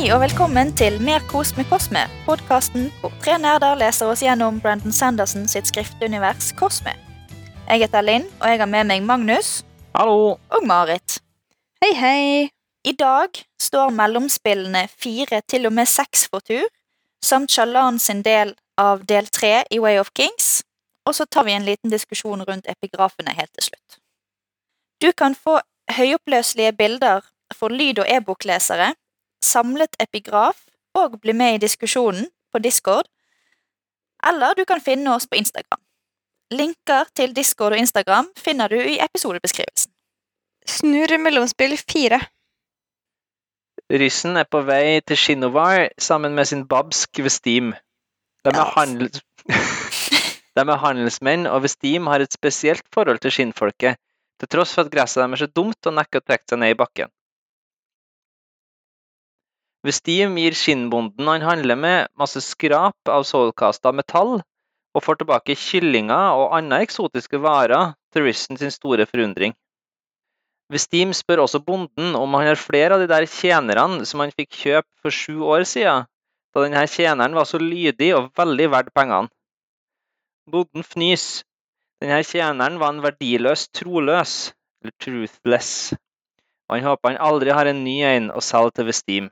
Hei 0.00 0.14
og 0.14 0.22
velkommen 0.22 0.70
til 0.72 0.94
Mer 1.04 1.20
kos 1.28 1.50
med 1.58 1.66
Kosme, 1.68 2.06
podkasten 2.24 2.86
hvor 3.02 3.12
tre 3.20 3.34
nerder 3.36 3.74
leser 3.76 4.08
oss 4.08 4.22
gjennom 4.24 4.56
Brandon 4.64 4.94
Sanderson 4.96 5.42
sitt 5.44 5.66
skriftunivers 5.68 6.54
Kosme. 6.56 6.94
Jeg 7.66 7.82
heter 7.82 8.06
Linn, 8.06 8.24
og 8.40 8.46
jeg 8.48 8.62
har 8.62 8.70
med 8.72 8.88
meg 8.88 9.04
Magnus 9.04 9.50
Hallo! 9.92 10.38
og 10.48 10.64
Marit. 10.64 11.18
Hei, 11.84 11.90
hei. 11.98 12.22
I 12.88 12.94
dag 12.96 13.42
står 13.60 13.92
mellomspillene 13.98 14.86
fire 14.88 15.42
til 15.44 15.68
og 15.68 15.76
med 15.76 15.92
seks 15.92 16.24
for 16.32 16.40
tur, 16.48 16.64
samt 17.20 17.52
Shalan 17.52 18.00
sin 18.00 18.24
del 18.24 18.54
av 18.80 19.04
del 19.04 19.28
tre 19.28 19.66
i 19.68 19.82
Way 19.84 20.00
of 20.00 20.14
Kings, 20.16 20.62
og 21.04 21.18
så 21.20 21.28
tar 21.28 21.44
vi 21.44 21.58
en 21.58 21.68
liten 21.68 21.92
diskusjon 21.92 22.46
rundt 22.48 22.72
epigrafene 22.72 23.36
helt 23.36 23.52
til 23.52 23.68
slutt. 23.68 24.00
Du 25.04 25.12
kan 25.12 25.36
få 25.36 25.60
høyoppløselige 25.92 26.72
bilder 26.72 27.20
for 27.52 27.68
lyd- 27.68 28.00
og 28.00 28.08
e-boklesere, 28.08 28.94
samlet 29.44 29.96
epigraf 30.02 30.66
og 30.98 31.20
bli 31.22 31.34
med 31.36 31.58
i 31.58 31.62
diskusjonen 31.66 32.28
på 32.52 32.58
Discord, 32.62 33.08
eller 34.26 34.54
du 34.56 34.64
kan 34.68 34.82
finne 34.84 35.14
oss 35.14 35.28
på 35.28 35.38
Instagram. 35.40 35.80
Linker 36.50 37.06
til 37.14 37.32
Discord 37.36 37.76
og 37.76 37.78
Instagram 37.78 38.28
finner 38.36 38.68
du 38.68 38.76
i 38.76 38.98
episodebeskrivelsen. 39.00 39.92
Snurr 40.66 41.16
mellomspill 41.22 41.76
fire. 41.78 42.18
Ryssen 43.90 44.36
er 44.38 44.46
på 44.50 44.60
vei 44.66 45.00
til 45.06 45.18
Shinovar 45.18 45.88
sammen 45.98 46.34
med 46.34 46.50
sin 46.50 46.66
babsk 46.68 47.22
ved 47.22 47.32
Steam. 47.34 47.72
De 48.44 48.50
er, 48.50 48.66
handels... 48.76 49.22
De 50.56 50.62
er 50.62 50.82
handelsmenn, 50.82 51.46
og 51.46 51.62
ved 51.62 51.72
Steam 51.72 52.06
har 52.10 52.20
et 52.20 52.34
spesielt 52.34 52.84
forhold 52.94 53.22
til 53.22 53.32
skinnfolket, 53.34 53.98
til 54.40 54.50
tross 54.50 54.74
for 54.74 54.84
at 54.84 54.92
gresset 54.92 55.22
deres 55.22 55.38
er 55.38 55.46
så 55.46 55.50
dumt 55.54 55.86
og 55.86 55.96
nekker 55.96 56.22
å 56.22 56.26
trekke 56.26 56.50
seg 56.50 56.62
ned 56.62 56.74
i 56.74 56.78
bakken. 56.78 57.10
Ved 59.86 59.96
Steam 59.96 60.36
gir 60.36 60.56
skinnbonden 60.56 61.28
han 61.30 61.44
handler 61.46 61.78
med, 61.80 62.10
masse 62.20 62.42
skrap 62.44 63.08
av 63.08 63.24
soulcasta 63.24 63.92
metall, 63.96 64.40
og 64.92 65.04
får 65.04 65.20
tilbake 65.20 65.56
kyllinger 65.56 66.36
og 66.36 66.52
andre 66.56 66.82
eksotiske 66.84 67.40
varer 67.40 67.94
til 68.12 68.26
Ryssen 68.26 68.58
sin 68.60 68.74
store 68.74 69.06
forundring. 69.08 69.54
Vestim 70.70 71.14
spør 71.16 71.44
også 71.46 71.62
bonden 71.66 72.14
om 72.18 72.36
han 72.36 72.46
har 72.50 72.60
flere 72.60 72.94
av 72.94 73.02
de 73.02 73.08
der 73.10 73.26
tjenerne 73.26 74.04
som 74.06 74.22
han 74.22 74.34
fikk 74.36 74.52
kjøpe 74.54 74.90
for 75.02 75.14
sju 75.14 75.40
år 75.42 75.64
siden, 75.66 76.06
da 76.54 76.64
denne 76.66 76.84
tjeneren 76.90 77.34
var 77.38 77.48
så 77.48 77.58
lydig 77.62 78.12
og 78.18 78.30
veldig 78.38 78.68
verdt 78.74 78.94
pengene. 78.94 79.30
Bonden 80.50 80.86
fnys. 80.86 81.42
Denne 82.02 82.20
tjeneren 82.26 82.78
var 82.80 82.94
en 82.94 83.02
verdiløs 83.04 83.66
troløs, 83.76 84.52
eller 84.80 84.94
truthless, 85.02 85.72
og 86.68 86.76
han 86.76 86.86
håper 86.86 87.12
han 87.12 87.20
aldri 87.26 87.52
har 87.54 87.68
en 87.70 87.84
ny 87.84 87.98
en 88.08 88.30
å 88.32 88.42
selge 88.44 88.78
til 88.78 88.88
ved 88.88 88.98
Steam. 88.98 89.28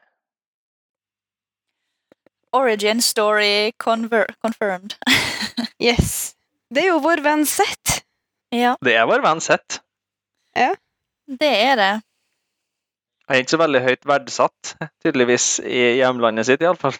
Origin 2.58 3.00
story 3.04 3.72
conver 3.78 4.26
confirmed. 4.44 4.96
Yes. 5.78 6.34
Det 6.74 6.82
er 6.82 6.88
jo 6.90 6.98
vår 7.04 7.20
venn 7.22 7.44
Seth. 7.46 8.00
ja, 8.54 8.72
Det 8.82 8.96
er 8.98 9.06
vår 9.06 9.22
venn 9.22 9.40
Seth. 9.44 9.78
det 11.38 11.50
er 11.54 11.76
det. 11.78 11.92
Han 13.28 13.36
er 13.36 13.42
ikke 13.44 13.52
så 13.54 13.60
veldig 13.60 13.80
høyt 13.84 14.06
verdsatt, 14.08 14.72
tydeligvis, 15.04 15.46
i 15.60 16.00
hjemlandet 16.00 16.48
sitt 16.48 16.64
iallfall. 16.64 16.96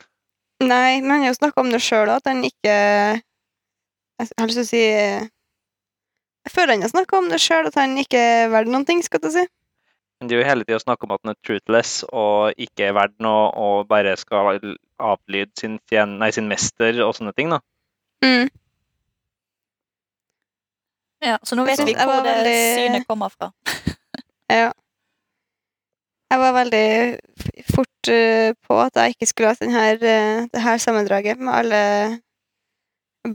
Nei, 0.63 1.01
men 1.01 1.11
han 1.11 1.23
har 1.25 1.33
jo 1.33 1.39
snakka 1.39 1.63
om 1.65 1.71
det 1.73 1.81
sjøl, 1.83 2.11
at 2.13 2.27
han 2.29 2.43
ikke 2.47 2.73
Jeg 4.19 4.27
har 4.39 4.49
lyst 4.51 4.59
til 4.59 4.65
å 4.67 4.69
si 4.69 4.83
Jeg 4.83 6.53
føler 6.55 6.75
han 6.75 6.83
har 6.83 6.91
snakka 6.93 7.19
om 7.19 7.29
det 7.31 7.39
sjøl, 7.43 7.69
at 7.71 7.79
han 7.79 7.95
ikke 8.03 8.19
er 8.19 8.51
verdt 8.53 8.71
noen 8.73 8.87
ting, 8.89 9.03
skal 9.07 9.23
jeg 9.27 9.35
si. 9.37 9.47
Men 10.19 10.29
det 10.29 10.35
er 10.37 10.43
jo 10.43 10.49
hele 10.51 10.67
tida 10.67 10.81
snakk 10.83 11.05
om 11.07 11.13
at 11.15 11.23
han 11.23 11.35
er 11.35 11.41
truthless 11.47 12.01
og 12.11 12.59
ikke 12.59 12.89
er 12.91 12.97
verdt 12.97 13.19
noe 13.23 13.51
og 13.55 13.87
bare 13.91 14.17
skal 14.19 14.49
avlyde 14.99 15.51
sin, 15.59 15.79
fjen, 15.89 16.19
nei, 16.19 16.31
sin 16.35 16.49
mester 16.49 16.99
og 17.07 17.15
sånne 17.17 17.33
ting. 17.37 17.51
da. 17.51 17.59
Mm. 18.25 18.49
Ja, 21.25 21.39
så 21.43 21.57
nå 21.59 21.65
vet 21.67 21.81
vi 21.83 21.95
hvor 21.99 22.23
det 22.23 22.35
veldig- 22.37 22.75
synet 22.79 23.07
kommer 23.09 23.29
fra. 23.35 23.53
Ja. 24.49 24.71
Jeg 26.33 26.39
var 26.41 26.53
veldig 26.57 27.19
fort 27.75 28.09
uh, 28.13 28.51
på 28.65 28.79
at 28.81 28.97
jeg 28.97 29.15
ikke 29.15 29.27
skulle 29.29 29.49
hatt 29.51 29.61
den 29.61 29.73
her, 29.77 29.95
eh, 30.01 30.47
det 30.53 30.61
her 30.65 30.79
sammendraget 30.81 31.39
med 31.41 31.53
alle 31.53 31.83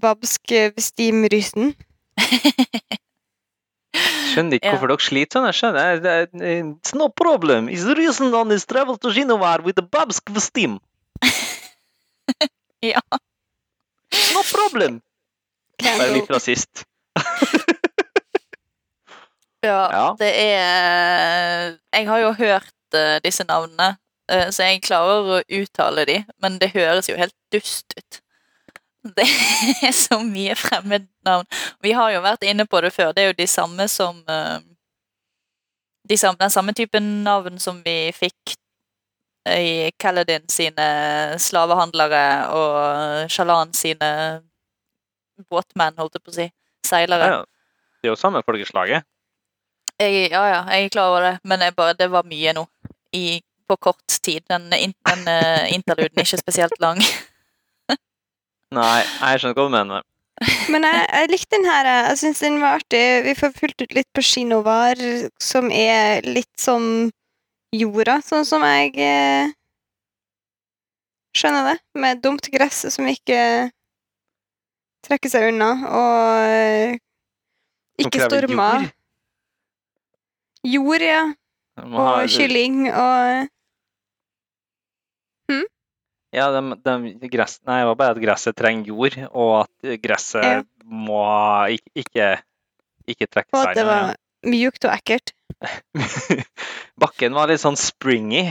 babsk 0.01 0.41
uh, 0.57 0.71
steam-rysen. 0.81 1.73
Skjønner 4.33 4.57
ikke 4.57 4.65
Ja. 4.65 4.73
hvorfor 4.73 4.89
dere 4.89 5.05
sliter 5.05 5.37
sånn. 5.37 5.45
jeg 5.51 5.57
skjønner. 5.59 6.01
Det 6.01 6.11
er- 6.17 6.65
It's 6.73 6.95
no 6.97 7.09
problem. 7.09 7.67
It's 7.69 7.85
the 7.85 7.93
reason 7.97 8.33
on 8.33 8.49
his 8.49 8.65
travel 8.65 8.97
to 8.97 9.09
Genovar 9.13 9.61
with 9.65 9.75
the 9.77 9.85
babsk 9.85 10.29
steam. 10.41 10.79
Ja. 12.83 12.99
No 14.35 14.41
problem. 14.51 14.97
Bare 15.83 16.09
litt 16.13 16.29
rasist. 16.31 16.83
Ja, 19.63 19.87
Ja. 19.91 20.15
det 20.19 20.31
er 20.35 21.77
Jeg 21.93 22.07
har 22.07 22.19
jo 22.19 22.33
hørt 22.33 22.73
uh, 22.95 23.19
disse 23.23 23.45
navnene, 23.47 23.95
uh, 24.31 24.49
så 24.51 24.67
jeg 24.67 24.81
klarer 24.83 25.29
å 25.37 25.37
uttale 25.61 26.03
de, 26.05 26.17
men 26.43 26.57
det 26.59 26.73
høres 26.73 27.07
jo 27.07 27.15
helt 27.15 27.35
dust 27.53 27.95
ut. 27.97 28.19
Det 29.17 29.27
er 29.83 29.91
så 29.91 30.19
mye 30.23 30.55
fremmednavn. 30.55 31.47
Vi 31.83 31.91
har 31.91 32.11
jo 32.13 32.21
vært 32.23 32.43
inne 32.47 32.63
på 32.65 32.79
det 32.81 32.93
før. 32.95 33.11
Det 33.11 33.23
er 33.23 33.31
jo 33.33 33.39
de 33.39 33.47
samme 33.51 33.87
som 33.91 34.21
uh, 34.31 34.59
de 36.07 36.17
samme, 36.17 36.37
Den 36.39 36.49
samme 36.49 36.73
typen 36.75 37.23
navn 37.23 37.59
som 37.59 37.81
vi 37.83 38.11
fikk 38.15 38.55
i 39.49 39.91
Kaladin 39.99 40.45
sine 40.51 40.85
slavehandlere 41.41 42.25
og 42.55 43.31
Shalan 43.31 43.73
sine 43.75 44.09
båtmenn, 45.51 45.97
holdt 45.99 46.15
jeg 46.17 46.23
på 46.23 46.31
å 46.31 46.37
si. 46.37 46.47
Seilere. 46.87 47.27
Ja, 47.31 47.41
det 48.01 48.09
er 48.09 48.13
jo 48.13 48.19
samme 48.19 48.43
folkeslaget. 48.45 49.07
Jeg, 49.99 50.29
ja, 50.31 50.43
ja, 50.49 50.61
jeg 50.73 50.87
er 50.87 50.93
klar 50.93 51.11
over 51.11 51.27
det, 51.27 51.33
men 51.47 51.61
jeg 51.63 51.75
bare, 51.77 51.95
det 51.97 52.09
var 52.11 52.25
mye 52.27 52.55
nå. 52.55 52.65
I, 53.13 53.41
på 53.69 53.77
kort 53.77 54.15
tid. 54.25 54.41
Den, 54.49 54.71
den 54.71 55.27
uh, 55.29 55.63
interluden 55.71 56.17
er 56.17 56.25
ikke 56.25 56.41
spesielt 56.41 56.79
lang. 56.81 56.99
Nei, 58.77 59.03
jeg 59.03 59.43
skjønner 59.43 59.59
hva 59.59 59.67
du 59.67 59.75
mener. 59.75 60.07
Men 60.73 60.87
jeg, 60.87 61.03
jeg 61.05 61.29
likte 61.31 61.55
den 61.55 61.67
her. 61.69 61.89
Jeg 62.09 62.19
syns 62.23 62.41
den 62.43 62.57
var 62.63 62.79
artig. 62.79 63.03
Vi 63.27 63.35
får 63.37 63.53
fulgt 63.57 63.83
ut 63.85 63.93
litt 63.95 64.09
på 64.15 64.23
Skinovar, 64.25 64.99
som 65.41 65.69
er 65.71 66.25
litt 66.25 66.51
som 66.59 67.11
jorda, 67.73 68.19
sånn 68.25 68.45
som 68.47 68.63
jeg 68.67 68.93
eh, 69.01 69.53
skjønner 71.37 71.71
det. 71.71 71.77
Med 71.99 72.21
dumt 72.23 72.49
gress 72.53 72.83
som 72.93 73.07
ikke 73.09 73.39
trekker 75.07 75.31
seg 75.33 75.49
unna, 75.51 75.71
og 75.89 76.51
eh, 76.51 76.99
ikke 78.03 78.27
stormer. 78.29 78.89
jord. 80.63 81.01
Ja. 81.03 81.23
Og 81.83 82.29
kylling 82.29 82.85
og 82.93 83.49
Ja, 86.33 86.47
de, 86.49 86.61
de, 87.21 87.27
gress, 87.29 87.59
nei, 87.69 87.75
det 87.83 87.89
var 87.91 87.97
bare 87.99 88.15
at 88.15 88.21
gresset 88.23 88.55
trenger 88.57 88.87
jord, 88.89 89.17
og 89.37 89.51
at 89.67 89.99
gresset 90.01 90.41
Ja. 90.47 90.61
må 90.89 91.19
ikke, 91.75 91.91
ikke, 92.01 92.29
ikke 93.13 93.27
trekke 93.29 93.53
seg 93.53 93.77
unna, 93.83 94.15
mjukt 94.47 94.85
og 94.87 94.93
ekkelt. 94.95 95.33
Bakken 97.01 97.35
var 97.37 97.49
litt 97.51 97.61
sånn 97.63 97.79
springy. 97.79 98.45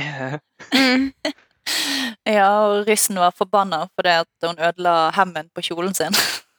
Mm. 0.74 1.10
Ja, 2.26 2.48
og 2.66 2.88
ryssen 2.88 3.14
var 3.22 3.30
forbanna 3.38 3.84
fordi 3.94 4.10
at 4.24 4.46
hun 4.46 4.58
ødela 4.58 5.12
hemmen 5.14 5.46
på 5.54 5.62
kjolen 5.62 5.94
sin. 5.94 6.14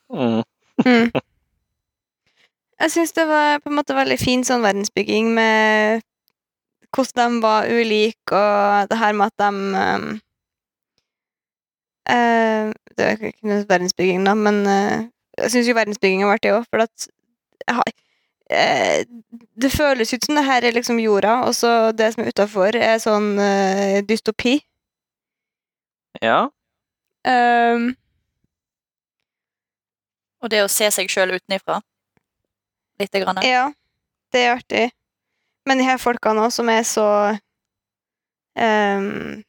Mm. 0.08 0.40
Mm. 0.86 1.10
Jeg 2.84 2.92
syns 2.94 3.12
det 3.16 3.26
var 3.28 3.60
på 3.60 3.70
en 3.72 3.76
måte 3.78 3.96
veldig 3.98 4.16
fin 4.20 4.46
sånn 4.48 4.64
verdensbygging 4.64 5.30
med 5.36 6.04
hvordan 6.96 7.36
de 7.38 7.44
var 7.44 7.68
ulike, 7.68 8.32
og 8.32 8.88
det 8.92 9.00
her 9.02 9.16
med 9.20 9.32
at 9.32 9.44
de 9.44 9.50
um, 9.52 10.08
uh, 12.12 12.72
Det 12.96 13.06
er 13.08 13.28
ikke 13.32 13.50
noe 13.52 13.64
verdensbygging, 13.70 14.24
da, 14.28 14.36
men 14.38 14.62
uh, 14.68 14.98
jeg 15.42 15.52
syns 15.56 15.70
jo 15.72 15.78
verdensbygginga 15.78 16.28
var 16.30 16.42
det 16.44 16.52
òg, 16.56 16.68
for 16.70 16.84
at 16.86 17.08
jeg 17.68 17.76
har- 17.80 17.88
eh, 17.92 18.00
Det 18.50 19.70
føles 19.72 20.14
ut 20.14 20.26
som 20.26 20.36
det 20.38 20.44
her 20.46 20.66
er 20.68 20.76
liksom 20.76 21.00
jorda, 21.00 21.40
og 21.48 21.56
så 21.56 21.92
det 21.96 22.12
som 22.14 22.24
er 22.24 22.34
utafor, 22.34 22.76
er 22.76 23.00
sånn 23.02 23.34
eh, 23.42 24.02
dystopi. 24.06 24.58
Ja. 26.22 26.50
Um, 27.24 27.94
Og 30.44 30.52
det 30.52 30.60
å 30.66 30.72
se 30.72 30.90
seg 30.92 31.08
sjøl 31.12 31.38
utenifra. 31.38 31.80
Lite 33.00 33.24
grann. 33.24 33.40
Ja, 33.48 33.70
det 34.36 34.44
er 34.44 34.58
artig. 34.58 34.84
Men 35.64 35.80
de 35.80 35.88
her 35.88 36.02
folkene 36.02 36.44
òg, 36.44 36.52
som 36.52 36.68
er 36.70 36.84
så 36.84 37.08
um, 38.60 39.40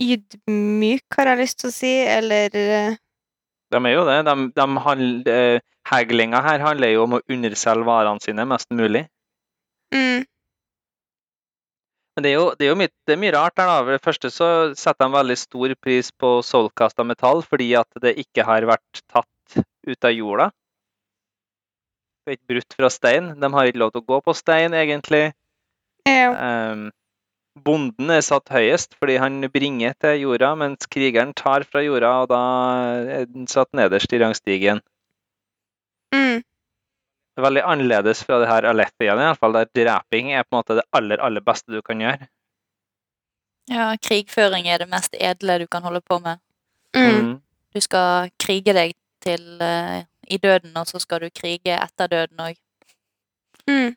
ydmyk, 0.00 1.04
har 1.18 1.32
jeg 1.34 1.40
lyst 1.42 1.60
til 1.60 1.68
å 1.68 1.74
si, 1.76 1.92
eller 2.08 2.56
eh, 2.56 2.96
De 3.72 3.80
er 3.80 3.94
jo 3.94 4.04
det. 4.08 4.18
De, 4.28 4.34
de 4.58 5.32
eh, 5.32 5.62
Haglinga 5.88 6.42
her 6.44 6.62
handler 6.62 6.92
jo 6.92 7.06
om 7.06 7.16
å 7.18 7.22
underselge 7.32 7.88
varene 7.88 8.22
sine 8.22 8.44
mest 8.48 8.70
mulig. 8.70 9.06
mm, 9.94 10.24
Men 12.16 12.24
det 12.26 12.30
er 12.30 12.36
jo, 12.36 12.48
det 12.58 12.66
er 12.66 12.70
jo 12.72 12.78
mye, 12.78 12.92
det 13.08 13.14
er 13.14 13.20
mye 13.22 13.34
rart 13.34 13.56
der, 13.56 13.70
da. 13.70 13.76
For 13.80 13.96
det 13.96 14.04
første 14.04 14.30
så 14.32 14.48
setter 14.76 15.06
de 15.06 15.16
veldig 15.16 15.36
stor 15.40 15.74
pris 15.80 16.10
på 16.12 16.32
soulcasta 16.44 17.06
metall 17.08 17.40
fordi 17.46 17.70
at 17.80 18.02
det 18.04 18.18
ikke 18.20 18.44
har 18.44 18.68
vært 18.68 19.04
tatt 19.08 19.62
ut 19.88 20.08
av 20.08 20.12
jorda. 20.12 20.50
Det 22.22 22.30
er 22.34 22.36
ikke 22.38 22.52
brutt 22.54 22.76
fra 22.78 22.90
stein. 22.92 23.32
De 23.40 23.48
har 23.56 23.68
ikke 23.70 23.80
lov 23.82 23.94
til 23.94 24.04
å 24.04 24.10
gå 24.12 24.20
på 24.28 24.34
stein, 24.36 24.76
egentlig. 24.78 25.24
Ja. 26.06 26.28
Ehm, 26.36 26.90
bonden 27.54 28.10
er 28.10 28.22
satt 28.24 28.52
høyest 28.52 28.96
fordi 29.00 29.18
han 29.20 29.42
bringer 29.52 29.96
til 30.00 30.22
jorda, 30.24 30.54
mens 30.58 30.88
krigeren 30.90 31.34
tar 31.36 31.66
fra 31.68 31.82
jorda, 31.84 32.12
og 32.22 32.30
da 32.32 32.42
er 33.20 33.28
den 33.28 33.48
satt 33.50 33.72
nederst 33.76 34.12
i 34.12 34.20
rangstigen. 34.22 34.80
Mm. 36.14 36.40
Det 37.32 37.40
er 37.40 37.46
veldig 37.46 37.64
annerledes 37.64 38.22
fra 38.26 38.38
det 38.42 38.48
her 38.50 38.68
Alethian, 38.68 39.20
i 39.20 39.28
hvert 39.28 39.40
fall, 39.40 39.56
der 39.56 39.70
dreping 39.76 40.32
er 40.32 40.44
på 40.44 40.52
en 40.52 40.60
måte 40.60 40.78
det 40.80 40.88
aller, 40.92 41.20
aller 41.24 41.44
beste 41.44 41.72
du 41.72 41.80
kan 41.84 42.00
gjøre. 42.00 42.28
Ja, 43.70 43.92
krigføring 44.02 44.66
er 44.68 44.82
det 44.82 44.90
mest 44.90 45.14
edle 45.20 45.60
du 45.62 45.66
kan 45.70 45.84
holde 45.86 46.00
på 46.00 46.18
med. 46.18 46.42
Mm. 46.96 47.38
Du 47.72 47.80
skal 47.80 48.32
krige 48.42 48.74
deg 48.76 48.92
til 49.24 49.62
uh, 49.62 50.02
i 50.28 50.36
døden, 50.36 50.76
og 50.76 50.86
så 50.86 50.98
skal 51.00 51.22
du 51.22 51.30
krige 51.30 51.78
etter 51.78 52.10
døden 52.10 52.42
òg. 52.42 52.58
Mm. 53.70 53.94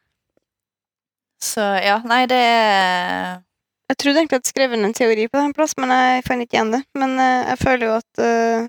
Så 1.41 1.61
ja, 1.83 1.97
nei, 2.07 2.25
det 2.31 2.37
er 2.39 3.41
Jeg 3.89 3.97
trodde 4.01 4.17
egentlig 4.21 4.39
at 4.39 4.45
jeg 4.47 4.53
skrev 4.53 4.73
en 4.73 4.93
teori 4.97 5.27
på 5.29 5.37
den 5.37 5.53
plass, 5.53 5.75
men 5.77 5.91
jeg 5.93 6.23
fant 6.25 6.41
ikke 6.41 6.57
igjen 6.57 6.71
det. 6.73 6.83
Men 6.97 7.19
eh, 7.21 7.49
jeg 7.51 7.59
føler 7.61 7.85
jo 7.91 7.97
at 7.99 8.21
uh, 8.21 8.67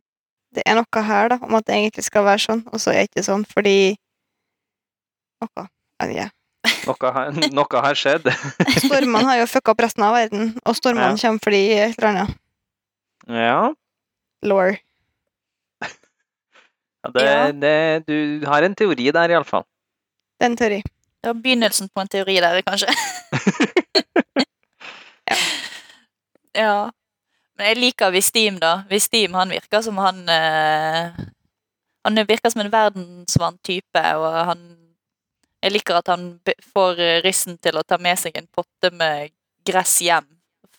det 0.57 0.63
er 0.67 0.77
noe 0.77 1.03
her 1.09 1.29
da, 1.33 1.39
om 1.47 1.55
at 1.57 1.65
det 1.69 1.77
egentlig 1.77 2.05
skal 2.05 2.25
være 2.27 2.43
sånn, 2.45 2.61
og 2.73 2.81
så 2.83 2.91
er 2.93 3.07
det 3.07 3.11
ikke 3.15 3.25
sånn, 3.25 3.47
fordi 3.49 3.77
noe. 5.41 5.65
Ja. 6.13 6.29
Noe, 6.87 7.11
har- 7.17 7.33
noe 7.55 7.81
har 7.87 7.97
skjedd. 7.97 8.29
Stormene 8.85 9.25
har 9.31 9.41
jo 9.41 9.47
fucka 9.49 9.73
opp 9.73 9.81
resten 9.87 10.05
av 10.05 10.17
verden, 10.19 10.53
og 10.67 10.77
stormene 10.77 11.15
Ja. 11.15 11.21
kommer 11.23 11.45
fordi 11.49 11.63
et 11.79 11.97
eller 11.97 12.09
annet. 12.13 12.37
Ja, 13.27 13.61
Law. 14.47 14.75
ja, 15.83 17.11
det, 17.15 17.25
Ja. 17.25 17.53
det, 17.53 18.07
du 18.07 18.47
har 18.47 18.63
en 18.67 18.75
teori 18.77 19.09
der, 19.13 19.33
iallfall. 19.33 19.65
Det 20.39 20.45
er 20.45 20.51
en 20.51 20.57
teori. 20.61 20.83
Det 21.27 21.33
var 21.35 21.43
begynnelsen 21.43 21.89
på 21.89 22.01
en 22.01 22.09
teori 22.09 22.41
der, 22.41 22.63
kanskje. 22.63 22.87
Ja. 25.27 25.37
ja. 26.55 26.91
Men 27.59 27.67
jeg 27.67 27.77
liker 27.81 28.13
Vistim, 28.15 28.61
da. 28.63 28.85
Vistim, 28.87 29.35
han 29.35 29.51
virker 29.51 29.81
som 29.83 29.99
han 29.99 30.21
eh, 30.31 31.17
Han 32.05 32.21
virker 32.29 32.53
som 32.53 32.61
en 32.63 32.71
verdensvant 32.71 33.59
type, 33.65 34.03
og 34.15 34.37
han 34.47 34.63
Jeg 35.65 35.73
liker 35.73 35.99
at 35.99 36.13
han 36.13 36.29
får 36.77 37.03
rissen 37.25 37.59
til 37.59 37.81
å 37.81 37.83
ta 37.83 37.99
med 37.99 38.21
seg 38.23 38.39
en 38.39 38.47
potte 38.47 38.93
med 38.95 39.35
gress 39.67 39.97
hjem, 40.05 40.29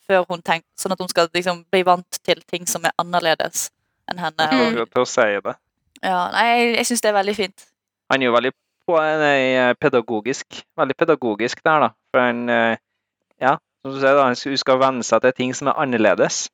før 0.07 0.23
hun 0.29 0.39
tenker, 0.39 0.69
sånn 0.79 0.95
at 0.95 1.03
hun 1.03 1.11
skal 1.11 1.27
liksom 1.33 1.65
bli 1.67 1.83
vant 1.83 2.21
til 2.23 2.39
ting 2.47 2.63
som 2.71 2.87
er 2.87 2.95
annerledes 2.95 3.67
enn 4.07 4.23
henne. 4.23 4.47
Og, 4.63 4.87
til 4.93 5.03
å 5.03 5.09
si 5.09 5.27
det. 5.43 5.57
ja, 5.99 6.21
nei, 6.31 6.47
jeg, 6.53 6.71
jeg 6.77 6.89
syns 6.93 7.03
det 7.03 7.11
er 7.11 7.19
veldig 7.19 7.35
fint. 7.35 7.67
Han 8.13 8.23
er 8.23 8.31
jo 8.31 8.37
veldig 8.37 8.53
på, 8.87 8.97
nei, 9.21 9.73
pedagogisk. 9.81 10.61
Veldig 10.79 10.95
pedagogisk 10.97 11.63
der, 11.65 11.87
da. 11.87 11.89
For 12.11 12.23
han 12.23 12.45
eh, 12.53 12.77
Ja, 13.43 13.57
som 13.83 13.93
du 13.93 13.99
sier, 14.01 14.17
da, 14.17 14.29
hun 14.31 14.61
skal 14.63 14.79
venne 14.81 15.05
seg 15.05 15.21
til 15.25 15.35
ting 15.37 15.53
som 15.57 15.69
er 15.69 15.77
annerledes. 15.83 16.47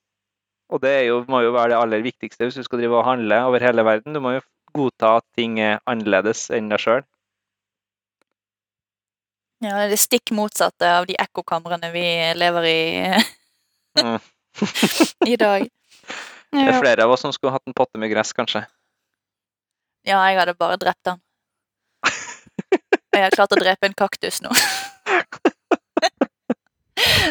Og 0.73 0.81
det 0.83 0.95
jo, 1.05 1.21
må 1.29 1.43
jo 1.45 1.53
være 1.53 1.73
det 1.73 1.79
aller 1.79 2.03
viktigste 2.03 2.47
hvis 2.47 2.57
du 2.57 2.65
skal 2.65 2.81
drive 2.81 2.97
og 2.97 3.07
handle 3.07 3.39
over 3.47 3.63
hele 3.63 3.85
verden. 3.85 4.15
Du 4.15 4.21
må 4.23 4.35
jo 4.35 4.43
godta 4.73 5.17
at 5.21 5.27
ting 5.37 5.59
er 5.61 5.79
annerledes 5.89 6.47
enn 6.53 6.71
deg 6.73 6.81
sjøl. 6.81 7.05
Ja, 9.63 9.77
det 9.77 9.85
er 9.85 9.93
det 9.93 10.01
stikk 10.01 10.33
motsatte 10.35 10.89
av 10.97 11.05
de 11.07 11.15
ekkokamrene 11.21 11.93
vi 11.93 12.07
lever 12.35 12.67
i 12.67 12.79
Mm. 13.93 14.19
i 15.27 15.35
dag. 15.37 15.67
Det 16.53 16.63
er 16.65 16.79
flere 16.79 17.05
av 17.05 17.11
oss 17.13 17.21
som 17.25 17.33
skulle 17.33 17.53
hatt 17.53 17.67
en 17.69 17.75
potte 17.77 17.99
med 18.01 18.11
gress, 18.13 18.33
kanskje. 18.33 18.63
Ja, 20.05 20.19
jeg 20.27 20.39
hadde 20.39 20.55
bare 20.57 20.79
drept 20.81 21.05
den. 21.07 21.21
Og 23.13 23.19
jeg 23.19 23.23
har 23.27 23.35
klart 23.35 23.53
å 23.53 23.59
drepe 23.61 23.85
en 23.89 23.93
kaktus 23.97 24.41
nå. 24.41 24.49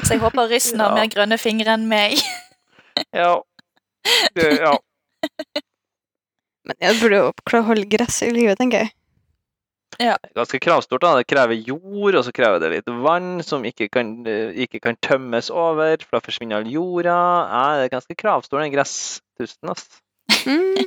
Så 0.02 0.14
jeg 0.14 0.20
håper 0.23 0.49
ryssen 0.50 0.81
har 0.82 0.90
Ja. 0.93 0.94
mer 1.02 1.08
grønne 1.12 1.38
fingre 1.38 1.75
enn 1.76 1.88
meg. 1.90 2.19
Ja. 3.14 3.40
Det, 4.37 4.49
ja. 4.61 4.73
Men 6.67 6.76
jeg 6.82 6.99
burde 7.00 7.17
jo 7.23 7.31
klare 7.46 7.62
å 7.64 7.69
holde 7.70 7.87
gress 7.90 8.19
i 8.26 8.31
livet, 8.34 8.58
tenker 8.61 8.84
jeg. 8.84 8.93
Er 10.02 10.19
ganske 10.34 10.58
kravstort. 10.62 11.02
da. 11.05 11.12
Det 11.20 11.26
krever 11.31 11.55
jord, 11.55 12.14
og 12.19 12.25
så 12.26 12.32
krever 12.34 12.58
det 12.62 12.70
litt 12.73 12.90
vann 13.05 13.43
som 13.46 13.62
ikke 13.69 13.88
kan, 13.93 14.12
eh, 14.26 14.50
ikke 14.64 14.81
kan 14.82 14.96
tømmes 15.05 15.50
over, 15.50 15.96
for 16.02 16.19
da 16.19 16.23
forsvinner 16.25 16.56
all 16.62 16.70
jorda. 16.73 17.17
Ja, 17.52 17.64
det 17.79 17.84
er 17.87 17.94
ganske 17.96 18.17
kravstor, 18.19 18.61
den 18.64 18.73
gresstusten. 18.75 19.70
ass. 19.70 19.87
Mm. 20.46 20.87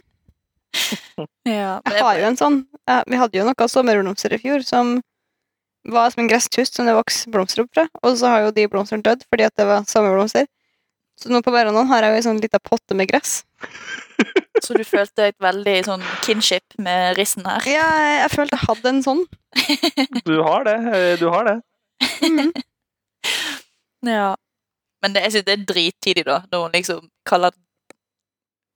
Ja, 1.48 1.80
Jeg 1.86 2.02
har 2.04 2.18
jo 2.20 2.26
en 2.28 2.38
sånn 2.40 2.56
ja, 2.90 3.02
Vi 3.08 3.18
hadde 3.20 3.38
jo 3.38 3.46
noen 3.48 3.70
sommerblomster 3.72 4.34
i 4.36 4.40
fjor 4.42 4.64
som 4.66 4.98
var 5.86 6.10
som 6.10 6.24
en 6.24 6.30
gresstust 6.32 6.74
som 6.76 6.88
det 6.90 6.96
vokste 6.98 7.30
blomster 7.30 7.62
opp 7.62 7.70
fra. 7.78 7.84
Og 8.02 8.16
så 8.18 8.32
har 8.32 8.48
jo 8.48 8.54
de 8.56 8.64
blomstene 8.72 9.06
dødd 9.06 9.22
fordi 9.30 9.46
at 9.46 9.54
det 9.60 9.68
var 9.70 9.84
sommerblomster. 9.90 10.48
Så 11.22 11.30
nå 11.32 11.40
på 11.46 11.54
verandaen 11.54 11.88
har 11.92 12.04
jeg 12.04 12.12
jo 12.12 12.18
ei 12.18 12.24
sånn 12.26 12.40
lita 12.44 12.60
potte 12.60 12.98
med 12.98 13.08
gress. 13.12 13.44
Så 14.66 14.74
du 14.76 14.82
følte 14.88 15.30
et 15.30 15.38
veldig 15.44 15.76
sånn 15.86 16.04
kinship 16.26 16.76
med 16.82 17.14
rissen 17.20 17.46
her? 17.46 17.64
Ja, 17.70 17.86
jeg, 18.24 18.32
følte 18.34 18.58
jeg 18.58 18.66
hadde 18.70 18.92
en 18.96 19.04
sånn. 19.06 19.24
Du 20.28 20.40
har 20.42 20.66
det. 20.68 20.76
eh, 20.96 21.14
Du 21.22 21.28
har 21.30 21.46
det. 21.52 21.56
Mm. 22.26 22.50
Ja. 24.10 24.36
Men 25.04 25.14
det, 25.14 25.22
jeg 25.28 25.32
synes 25.36 25.46
det 25.48 25.54
er 25.56 25.66
drittidig, 25.70 26.26
da, 26.28 26.40
når 26.52 26.66
hun 26.66 26.76
liksom 26.80 27.08
kaller 27.30 27.54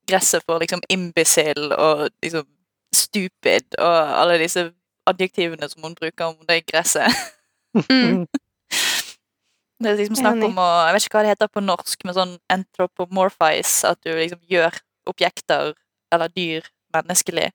gresset 0.09 0.43
for 0.45 0.61
liksom 0.61 0.81
imbecile 0.89 1.75
og 1.77 2.07
liksom 2.23 2.47
stupid 2.95 3.77
og 3.77 3.97
alle 4.19 4.39
disse 4.41 4.65
adjektivene 5.09 5.69
som 5.69 5.85
hun 5.85 5.95
bruker 5.97 6.31
om 6.31 6.37
det 6.49 6.63
gresset. 6.69 7.13
Mm. 7.75 8.25
Det 9.79 9.87
er 9.87 9.95
liksom 9.95 10.17
snakk 10.19 10.41
om 10.43 10.57
å 10.59 10.67
Jeg 10.89 10.95
vet 10.95 11.05
ikke 11.05 11.15
hva 11.15 11.21
det 11.23 11.29
heter 11.31 11.49
på 11.55 11.61
norsk, 11.63 12.01
med 12.03 12.15
sånn 12.17 12.33
anthropomorphize, 12.51 13.87
at 13.87 14.01
du 14.03 14.09
liksom 14.11 14.41
gjør 14.51 14.75
objekter 15.07 15.71
eller 16.11 16.33
dyr 16.35 16.67
menneskelig. 16.91 17.45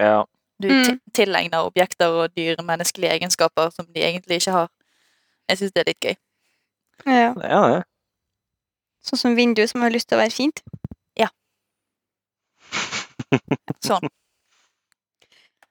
Ja. 0.00 0.24
Du 0.62 0.70
Mm. 0.70 1.00
tilegner 1.12 1.66
objekter 1.68 2.08
og 2.08 2.32
dyr 2.34 2.56
menneskelige 2.64 3.12
egenskaper 3.18 3.68
som 3.74 3.84
de 3.92 4.00
egentlig 4.00 4.40
ikke 4.40 4.52
har. 4.54 4.70
Jeg 5.50 5.58
syns 5.58 5.72
det 5.74 5.80
er 5.82 5.90
litt 5.90 6.00
gøy. 6.00 6.16
Ja. 7.04 7.34
Det 7.36 7.44
er 7.44 7.68
det. 7.74 7.84
Sånn 9.04 9.18
som 9.20 9.36
vindu 9.36 9.66
som 9.68 9.82
har 9.84 9.90
lyst 9.92 10.08
til 10.08 10.16
å 10.16 10.22
være 10.22 10.32
fint. 10.32 10.62
Sånn. 13.84 14.08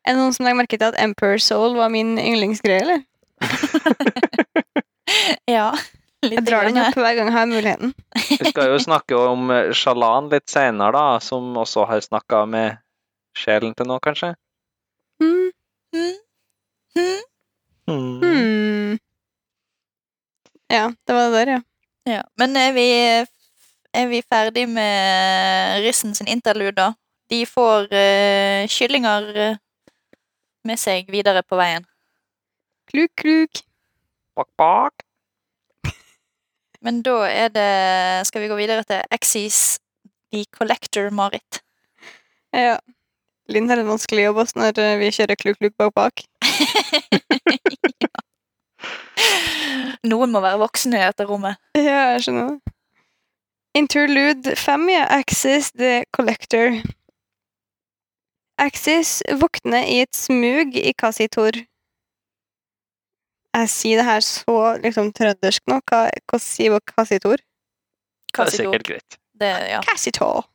Er 0.06 0.14
det 0.14 0.20
noen 0.22 0.34
som 0.36 0.46
legger 0.46 0.60
merke 0.60 0.78
til 0.78 0.92
at 0.92 1.00
Emperor 1.02 1.42
Soul 1.42 1.78
var 1.80 1.90
min 1.94 2.16
yndlingsgreie, 2.22 2.82
eller? 2.86 3.06
Ja. 5.50 5.70
Litt 6.26 6.40
Jeg 6.40 6.46
drar 6.48 6.66
den 6.66 6.80
opp 6.82 6.96
hver 6.98 7.14
gang 7.18 7.30
jeg 7.30 7.36
har 7.36 7.46
muligheten. 7.50 7.92
Vi 8.42 8.50
skal 8.50 8.72
jo 8.72 8.80
snakke 8.82 9.18
om 9.20 9.52
eh, 9.54 9.70
Shalan 9.78 10.32
litt 10.32 10.50
senere, 10.50 10.92
da, 10.96 11.20
som 11.22 11.54
også 11.62 11.86
har 11.90 12.02
snakka 12.02 12.42
med 12.50 12.80
sjelen 13.38 13.76
til 13.78 13.90
noe, 13.90 14.02
kanskje. 14.02 14.32
Mm. 15.22 15.52
Mm. 15.94 16.16
Mm. 17.86 18.24
Mm. 18.24 18.98
Ja, 20.74 20.90
det 20.90 21.14
var 21.16 21.30
det 21.30 21.38
der, 21.38 21.54
ja. 21.54 21.62
Ja. 22.10 22.22
Men 22.42 22.58
er 22.58 22.74
vi, 22.74 22.88
er 23.94 24.10
vi 24.10 24.26
ferdig 24.26 24.66
med 24.70 25.86
Rissen 25.86 26.18
sin 26.18 26.30
interlude, 26.32 26.74
da? 26.82 26.92
De 27.32 27.46
får 27.50 27.88
uh, 27.90 28.68
kyllinger 28.70 29.30
eh, 29.36 29.58
med 30.66 30.80
seg 30.82 31.10
videre 31.14 31.42
på 31.46 31.58
veien. 31.58 31.86
Kluk, 32.92 33.12
kluk. 33.18 33.64
Bak, 34.38 34.50
bak. 34.60 35.06
Men 36.86 37.02
da 37.06 37.24
er 37.30 37.50
det 37.56 38.28
Skal 38.28 38.44
vi 38.44 38.50
gå 38.52 38.58
videre 38.60 38.84
til 38.86 39.02
Axis 39.10 39.80
The 40.34 40.46
Collector 40.54 41.10
Marit. 41.10 41.62
Ja. 42.54 42.78
Linn 43.50 43.70
har 43.70 43.78
en 43.78 43.90
vanskelig 43.90 44.26
jobb 44.26 44.38
også 44.42 44.60
når 44.60 44.80
eh, 44.82 44.98
vi 45.02 45.12
kjører 45.14 45.38
kluk, 45.38 45.58
kluk 45.62 45.76
bak 45.78 45.94
bak. 45.96 46.24
Noen 50.10 50.34
må 50.34 50.42
være 50.42 50.62
voksne 50.62 50.98
i 51.00 51.06
dette 51.06 51.26
rommet. 51.30 51.58
Ja, 51.78 52.16
jeg 52.16 52.26
skjønner 52.26 52.46
det. 52.54 52.74
Interlude 53.76 54.56
5, 54.56 54.90
ja. 54.90 55.06
Axis 55.18 55.72
the 55.76 56.04
Collector. 56.16 56.80
Axis 58.62 59.20
våkner 59.42 59.84
i 59.92 60.00
et 60.06 60.16
smug 60.16 60.78
i 60.80 60.94
Kassitor. 60.98 61.58
Jeg 63.56 63.72
sier 63.72 64.00
det 64.00 64.08
her 64.08 64.24
så 64.24 64.56
liksom 64.84 65.12
trøndersk 65.16 65.68
nå. 65.72 65.82
Hva, 65.90 66.08
hva 66.32 66.40
sier 66.42 66.76
vi 66.76 66.82
Kassitor? 66.92 67.44
Det 68.32 68.46
er 68.46 68.52
sikkert 68.52 68.88
greit. 68.88 69.20
Det, 69.36 69.52
ja. 69.72 69.82
Kassitor. 69.88 70.48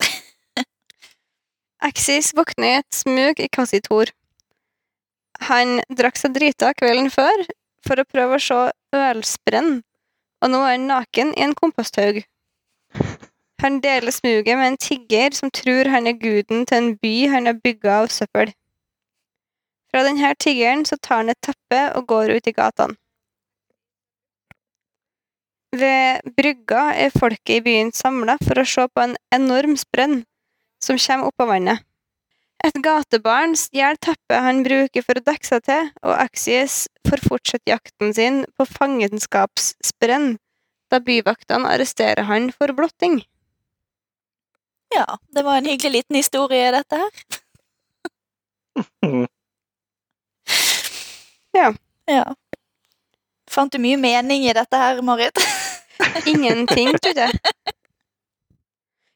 Axis 1.88 2.32
våkner 2.36 2.68
i 2.68 2.78
et 2.82 2.96
smug 2.96 3.40
i 3.40 3.48
Kassitor. 3.52 4.12
Han 5.48 5.80
drakk 5.92 6.16
seg 6.20 6.36
drita 6.36 6.72
kvelden 6.76 7.10
før 7.12 7.44
for 7.86 8.00
å 8.00 8.08
prøve 8.08 8.38
å 8.38 8.42
se 8.42 8.62
ølsprenn 8.96 9.80
og 10.44 10.52
nå 10.52 10.62
er 10.64 10.76
han 10.76 10.88
naken 10.90 11.32
i 11.36 11.44
en 11.46 11.54
komposthaug. 11.56 12.20
Han 13.62 13.80
deler 13.80 14.12
smuget 14.12 14.58
med 14.58 14.68
en 14.68 14.76
tigger 14.76 15.34
som 15.34 15.50
tror 15.50 15.88
han 15.88 16.06
er 16.06 16.18
guden 16.20 16.66
til 16.68 16.76
en 16.76 16.92
by 17.02 17.14
han 17.32 17.48
har 17.48 17.56
bygga 17.64 18.02
av 18.02 18.12
søppel. 18.12 18.52
Fra 19.90 20.02
denne 20.04 20.34
tiggeren 20.36 20.84
så 20.84 20.98
tar 21.00 21.22
han 21.22 21.32
et 21.32 21.40
teppe 21.42 21.80
og 21.96 22.06
går 22.10 22.36
ut 22.36 22.50
i 22.50 22.54
gatene. 22.56 22.98
Ved 25.76 26.32
brygga 26.36 26.82
er 26.94 27.12
folket 27.12 27.58
i 27.58 27.64
byen 27.64 27.92
samla 27.92 28.36
for 28.44 28.60
å 28.60 28.64
se 28.68 28.86
på 28.88 29.02
en 29.02 29.16
enorm 29.34 29.74
sprenn 29.80 30.22
som 30.80 31.00
kommer 31.00 31.28
opp 31.28 31.44
av 31.44 31.52
vannet. 31.52 31.82
Et 32.64 32.78
gatebarn 32.82 33.54
stjeler 33.58 33.98
teppet 34.00 34.42
han 34.42 34.62
bruker 34.64 35.04
for 35.04 35.18
å 35.18 35.24
dekke 35.26 35.48
seg 35.48 35.64
til, 35.68 35.90
og 36.06 36.14
Axies 36.16 36.76
får 37.08 37.24
fortsette 37.28 37.72
jakten 37.72 38.14
sin 38.16 38.44
på 38.56 38.66
fangenskapssprenn 38.68 40.36
da 40.90 41.00
byvaktene 41.02 41.72
arresterer 41.74 42.28
han 42.30 42.48
for 42.54 42.72
blotting. 42.76 43.20
Ja, 44.94 45.18
det 45.34 45.42
var 45.42 45.58
en 45.58 45.66
hyggelig 45.66 45.92
liten 45.92 46.16
historie, 46.16 46.70
dette 46.70 46.96
her. 46.96 47.10
Ja. 51.52 51.74
Ja. 52.06 52.34
Fant 53.50 53.72
du 53.72 53.78
mye 53.80 53.96
mening 53.96 54.44
i 54.44 54.52
dette 54.54 54.76
her, 54.76 55.02
Marit? 55.02 55.38
Ingenting, 56.26 56.92
tror 56.98 57.16
jeg. 57.16 57.32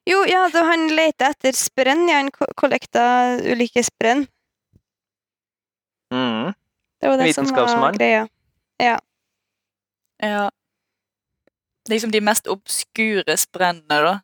Jo, 0.08 0.24
ja, 0.26 0.46
da 0.52 0.62
han 0.64 0.88
leter 0.96 1.30
etter 1.34 1.52
sprenn, 1.54 2.08
ja, 2.08 2.16
han 2.22 2.30
kollekta 2.32 3.36
ulike 3.44 3.84
sprenn. 3.84 4.24
Mm. 6.14 6.50
Det 7.00 7.08
var 7.08 7.20
det 7.20 7.34
som 7.34 7.44
var 7.44 7.52
Vitenskapsmann. 7.52 7.98
greia. 8.00 8.24
Ja. 8.80 10.50
Liksom 11.88 12.10
de 12.10 12.20
mest 12.20 12.46
obskure 12.50 13.36
sprennene, 13.36 14.00
da. 14.08 14.20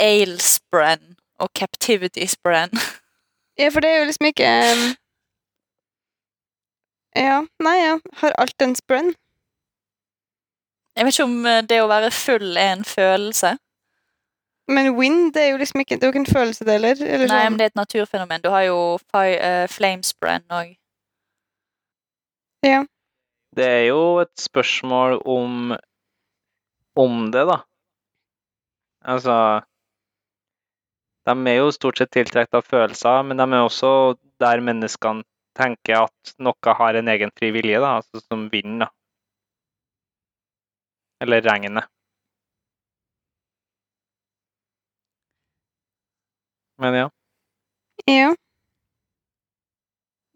Ale-sprenn 0.00 1.16
og 1.38 1.50
captivity-sprenn. 1.54 2.70
Ja, 3.58 3.70
for 3.72 3.80
det 3.80 3.88
er 3.88 3.98
jo 3.98 4.04
liksom 4.04 4.26
ikke 4.28 4.48
um, 4.72 4.88
Ja, 7.16 7.38
nei, 7.64 7.76
ja. 7.80 7.94
Har 8.20 8.34
alt 8.36 8.62
en 8.62 8.74
sprenn? 8.76 9.14
Jeg 10.96 11.04
vet 11.04 11.14
ikke 11.14 11.24
om 11.24 11.46
eh, 11.48 11.62
det 11.64 11.78
å 11.80 11.86
være 11.88 12.10
full 12.12 12.58
er 12.60 12.74
en 12.74 12.84
følelse. 12.84 13.54
Men 14.68 14.90
wind 14.98 15.32
det 15.32 15.42
er 15.42 15.50
jo 15.54 15.60
liksom 15.62 15.80
ikke 15.80 15.96
Det 15.96 16.04
er 16.04 16.10
jo 16.10 16.12
ikke 16.12 16.24
en 16.24 16.34
følelse, 16.34 16.64
det 16.64 16.76
heller. 16.76 17.00
Eller 17.00 17.28
Nei, 17.28 17.28
sånn. 17.28 17.52
men 17.52 17.58
det 17.58 17.64
er 17.64 17.72
et 17.72 17.80
naturfenomen. 17.80 18.44
Du 18.44 18.50
har 18.52 18.66
jo 18.66 18.78
uh, 18.98 19.22
eh, 19.24 19.64
flamesprenn 19.72 20.44
òg. 20.52 20.74
Ja. 22.66 22.82
Det 23.56 23.66
er 23.66 23.84
jo 23.88 24.18
et 24.20 24.34
spørsmål 24.40 25.20
om 25.24 25.76
om 26.96 27.30
det, 27.32 27.44
da. 27.48 27.60
Altså 29.04 29.36
De 31.26 31.34
er 31.50 31.56
jo 31.58 31.70
stort 31.74 31.98
sett 31.98 32.12
tiltrukket 32.14 32.54
av 32.54 32.62
følelser, 32.66 33.22
men 33.26 33.40
de 33.40 33.46
er 33.50 33.64
også 33.66 33.90
der 34.42 34.60
menneskene 34.62 35.24
tenker 35.56 36.04
at 36.04 36.34
noe 36.38 36.74
har 36.78 36.94
en 37.00 37.08
egen 37.08 37.32
fri 37.38 37.48
vilje, 37.54 37.80
da, 37.82 37.96
altså 38.02 38.20
som 38.26 38.46
vinden, 38.52 38.84
da. 38.84 38.90
Eller 41.24 41.40
regnet. 41.42 41.88
Men 46.78 46.94
ja. 46.94 47.06
ja. 48.06 48.34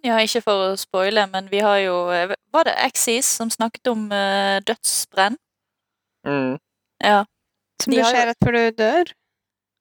Ja, 0.01 0.17
ikke 0.25 0.41
for 0.41 0.71
å 0.71 0.77
spoile, 0.81 1.27
men 1.29 1.51
vi 1.53 1.61
har 1.61 1.77
jo 1.83 1.97
Var 2.09 2.65
det 2.65 2.73
Axis 2.87 3.29
som 3.37 3.51
snakket 3.53 3.91
om 3.93 4.07
uh, 4.09 4.57
dødsbrenn? 4.65 5.37
Mm. 6.25 6.55
Ja. 7.05 7.19
Som 7.83 7.93
De 7.93 7.99
det 7.99 8.07
jo- 8.07 8.09
skjer 8.09 8.27
rett 8.31 8.41
før 8.47 8.57
du 8.57 8.79
dør. 8.81 9.13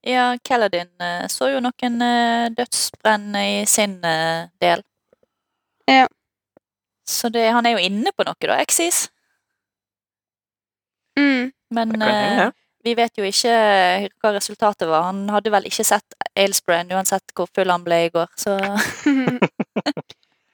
Ja, 0.06 0.38
Kaladin 0.44 0.88
eh, 1.00 1.26
så 1.28 1.50
jo 1.52 1.60
noen 1.60 2.02
eh, 2.04 2.46
dødsbrenn 2.56 3.34
i 3.36 3.64
sin 3.68 3.98
eh, 4.04 4.48
del. 4.62 4.82
Ja. 5.90 6.06
Så 7.04 7.28
det, 7.28 7.50
han 7.52 7.66
er 7.66 7.76
jo 7.76 7.84
inne 7.84 8.12
på 8.16 8.24
noe, 8.24 8.38
da, 8.40 8.56
Exis. 8.62 9.08
Mm. 11.18 11.50
Men 11.74 12.02
eh, 12.02 12.46
vi 12.84 12.94
vet 12.96 13.18
jo 13.18 13.26
ikke 13.28 13.52
hva 14.22 14.32
resultatet 14.36 14.88
var. 14.88 15.10
Han 15.10 15.26
hadde 15.34 15.52
vel 15.52 15.68
ikke 15.68 15.84
sett 15.84 16.16
Ailsbrain 16.38 16.92
uansett 16.94 17.34
hvor 17.36 17.50
full 17.52 17.70
han 17.70 17.84
ble 17.84 18.06
i 18.06 18.12
går, 18.14 18.30
så 18.40 18.56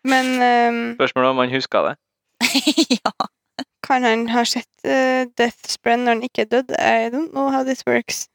Men 0.06 0.26
um, 0.38 0.82
Spørsmålet 0.94 1.30
om 1.30 1.40
han 1.42 1.50
husker 1.50 1.88
det. 1.88 1.94
ja. 3.00 3.10
kan 3.82 4.04
han 4.06 4.28
ha 4.30 4.44
sett 4.46 4.70
uh, 4.86 5.26
Death 5.38 5.78
når 5.84 6.08
han 6.12 6.22
ikke 6.22 6.44
dødd? 6.44 6.70
I 6.78 7.10
don't 7.10 7.30
know 7.30 7.50
how 7.50 7.64
this 7.64 7.82
works. 7.86 8.28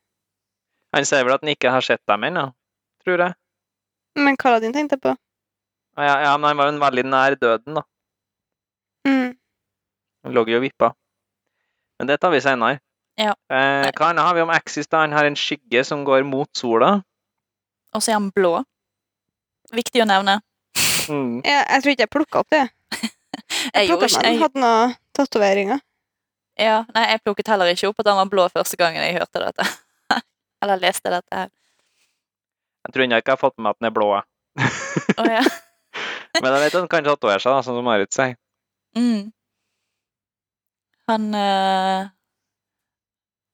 Han 0.95 1.07
sier 1.07 1.23
vel 1.23 1.35
at 1.37 1.43
han 1.45 1.53
ikke 1.53 1.71
har 1.71 1.85
sett 1.85 2.01
dem 2.09 2.23
ennå, 2.27 2.45
tror 3.03 3.23
jeg. 3.25 3.35
Men 4.19 4.35
Kaladin 4.39 4.73
tenkte 4.75 4.97
jeg 4.97 5.03
på. 5.05 5.13
Ja, 5.99 6.15
ja, 6.25 6.31
men 6.39 6.49
han 6.51 6.59
var 6.59 6.71
jo 6.71 6.79
veldig 6.81 7.03
nær 7.07 7.35
døden, 7.39 7.77
da. 7.79 7.83
Mm. 9.07 9.31
Han 10.25 10.35
lå 10.35 10.43
jo 10.51 10.59
og 10.59 10.65
vippa. 10.65 10.91
Men 11.99 12.09
det 12.09 12.19
tar 12.21 12.33
vi 12.33 12.41
senere. 12.43 12.79
Ja. 13.19 13.33
Eh, 13.51 13.87
hva 13.95 14.09
annet 14.09 14.25
har 14.25 14.35
vi 14.35 14.43
om 14.43 14.51
Axis? 14.53 14.87
da? 14.87 15.03
Han 15.05 15.13
har 15.15 15.27
en 15.27 15.37
skygge 15.37 15.83
som 15.87 16.03
går 16.07 16.23
mot 16.27 16.49
sola. 16.57 17.01
Og 17.93 18.03
så 18.03 18.13
er 18.13 18.19
han 18.19 18.31
blå. 18.35 18.55
Viktig 19.75 20.03
å 20.03 20.07
nevne. 20.09 20.39
Mm. 21.11 21.41
Jeg, 21.47 21.61
jeg 21.67 21.83
tror 21.83 21.91
ikke 21.91 22.03
jeg 22.05 22.11
plukka 22.13 22.41
opp 22.43 22.51
det. 22.53 22.65
Jeg 23.75 23.87
jeg 23.87 23.97
den. 23.99 24.25
jeg, 24.25 24.39
Hadde 24.41 24.61
noen 24.61 24.93
tatoveringer. 25.15 25.79
ja, 26.59 26.81
Nei, 26.95 27.03
jeg 27.11 27.21
plukket 27.25 27.49
heller 27.51 27.71
ikke 27.71 27.89
opp 27.89 27.99
at 28.03 28.09
han 28.11 28.19
var 28.19 28.29
blå 28.31 28.45
første 28.51 28.77
gangen 28.79 29.01
jeg 29.03 29.15
hørte 29.17 29.41
dette. 29.43 29.65
Eller 30.61 30.81
leste 30.81 31.11
dette 31.13 31.35
her. 31.35 31.51
Jeg 32.81 32.93
tror 32.93 33.03
ennå 33.05 33.19
ikke 33.21 33.33
jeg 33.33 33.37
har 33.37 33.41
fått 33.41 33.57
med 33.57 33.67
meg 33.67 33.75
at 33.75 33.81
den 33.81 33.89
er 33.89 33.95
blå. 33.95 34.07
oh, 35.21 35.27
ja. 35.29 35.43
Men 36.41 36.53
jeg 36.53 36.63
vet 36.63 36.73
at 36.73 36.79
han 36.79 36.89
kan 36.89 37.05
tatovere 37.05 37.41
seg, 37.43 37.53
da, 37.53 37.61
sånn 37.65 37.77
som 37.77 37.85
Marit 37.85 38.15
sier. 38.15 38.37
Mm. 38.97 39.29
Han 41.11 41.27
eh, 41.35 42.09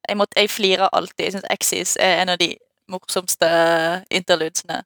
jeg, 0.07 0.17
måtte, 0.17 0.39
jeg 0.39 0.51
flirer 0.51 0.93
alltid. 0.93 1.25
Jeg 1.25 1.35
syns 1.35 1.49
Exis 1.53 1.95
er 2.01 2.21
en 2.21 2.33
av 2.33 2.39
de 2.41 2.53
morsomste 2.91 3.49
interludsene. 4.13 4.81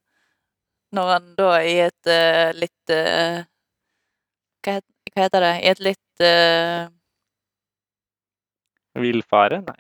Når 0.96 1.12
han 1.14 1.30
da 1.38 1.52
i 1.64 1.76
et 1.86 2.10
uh, 2.12 2.50
litt 2.58 2.92
uh, 2.92 3.44
hva, 4.66 4.74
het, 4.80 4.88
hva 5.14 5.24
heter 5.24 5.46
det? 5.46 5.54
I 5.62 5.70
et 5.72 5.84
litt 5.86 6.26
uh... 6.26 6.90
Villfare? 9.00 9.62
Nei. 9.64 9.78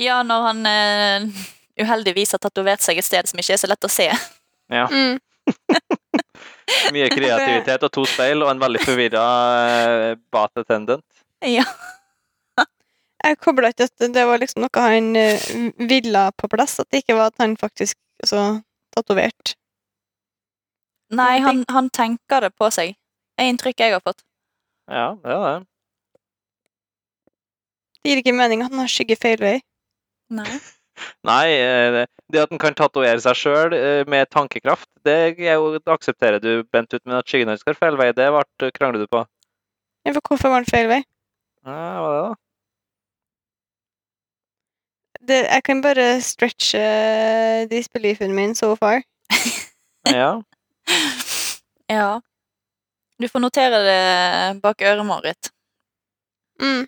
Ja, 0.00 0.22
når 0.24 0.46
han 0.48 0.60
uh, 0.64 1.40
uheldigvis 1.80 2.32
har 2.36 2.40
tatovert 2.42 2.80
seg 2.84 3.00
et 3.00 3.06
sted 3.06 3.28
som 3.28 3.40
ikke 3.40 3.56
er 3.56 3.60
så 3.60 3.68
lett 3.68 3.84
å 3.84 3.92
se. 3.92 4.08
Ja. 4.72 4.86
Mm. 4.88 5.20
Mye 6.94 7.08
kreativitet 7.10 7.84
og 7.84 7.92
to 7.92 8.04
speil 8.08 8.44
og 8.44 8.52
en 8.52 8.62
veldig 8.62 8.82
forvirra 8.84 9.24
uh, 9.24 10.12
bat 10.32 10.62
attendant. 10.62 11.04
Ja. 11.44 11.66
Jeg 13.20 13.36
kobla 13.44 13.68
ikke 13.74 13.90
at 13.90 14.04
det 14.14 14.22
var 14.24 14.40
liksom 14.40 14.64
noe 14.64 14.84
han 14.86 15.12
uh, 15.18 15.48
ville 15.90 16.26
på 16.40 16.48
plass. 16.52 16.78
At 16.80 16.88
det 16.88 17.02
ikke 17.04 17.18
var 17.18 17.34
at 17.34 17.42
han 17.42 17.58
faktisk 17.60 17.98
så 18.24 18.62
tatovert. 18.96 19.54
Nei, 21.10 21.40
han, 21.42 21.64
han 21.68 21.90
tenker 21.92 22.46
det 22.46 22.54
på 22.56 22.70
seg. 22.72 22.94
Det 23.36 23.44
er 23.44 23.52
inntrykket 23.52 23.90
jeg 23.90 23.98
har 23.98 24.04
fått. 24.04 24.22
Ja, 24.90 25.10
det 25.20 25.34
er 25.34 25.42
det. 25.44 25.66
Det 28.00 28.12
gir 28.12 28.20
ikke 28.22 28.32
mening 28.32 28.62
at 28.64 28.72
han 28.72 28.80
har 28.80 28.88
skygge 28.90 29.18
feil 29.20 29.42
vei. 29.42 29.58
Nei. 30.30 30.60
Nei, 31.30 31.46
eh, 31.56 32.04
det 32.30 32.42
at 32.44 32.52
en 32.52 32.60
kan 32.60 32.76
tatovere 32.76 33.20
seg 33.22 33.38
sjøl 33.38 33.74
med 34.10 34.28
tankekraft, 34.30 34.88
det 35.06 35.14
er 35.40 35.56
jo, 35.56 35.72
aksepterer 35.90 36.42
du, 36.42 36.62
Bent, 36.72 36.92
ut, 36.92 37.02
men 37.06 37.18
at 37.18 37.28
skyggen 37.30 37.50
hans 37.50 37.64
går 37.66 37.78
feil 37.78 37.96
vei, 37.98 38.10
det 38.14 38.28
ble, 38.34 38.70
krangler 38.76 39.02
du 39.02 39.08
på. 39.10 39.24
Ja, 40.06 40.14
for 40.14 40.22
hvorfor 40.28 40.52
var 40.52 40.62
den 40.62 40.70
feil 40.70 40.88
vei? 40.90 41.00
Ja, 41.66 41.72
hva 41.72 42.10
er 42.10 42.14
det, 42.14 42.22
da? 42.28 42.38
Det, 45.20 45.38
jeg 45.44 45.62
kan 45.66 45.82
bare 45.84 46.06
stretche 46.24 46.80
disbeliefen 47.68 48.32
min 48.36 48.54
so 48.56 48.74
far. 48.76 49.02
Ja. 50.08 50.38
Ja. 51.90 52.20
Du 53.18 53.26
får 53.28 53.42
notere 53.42 53.80
det 53.82 54.60
bak 54.62 54.82
øret, 54.86 55.06
Marit. 55.06 55.50
Mm. 56.62 56.86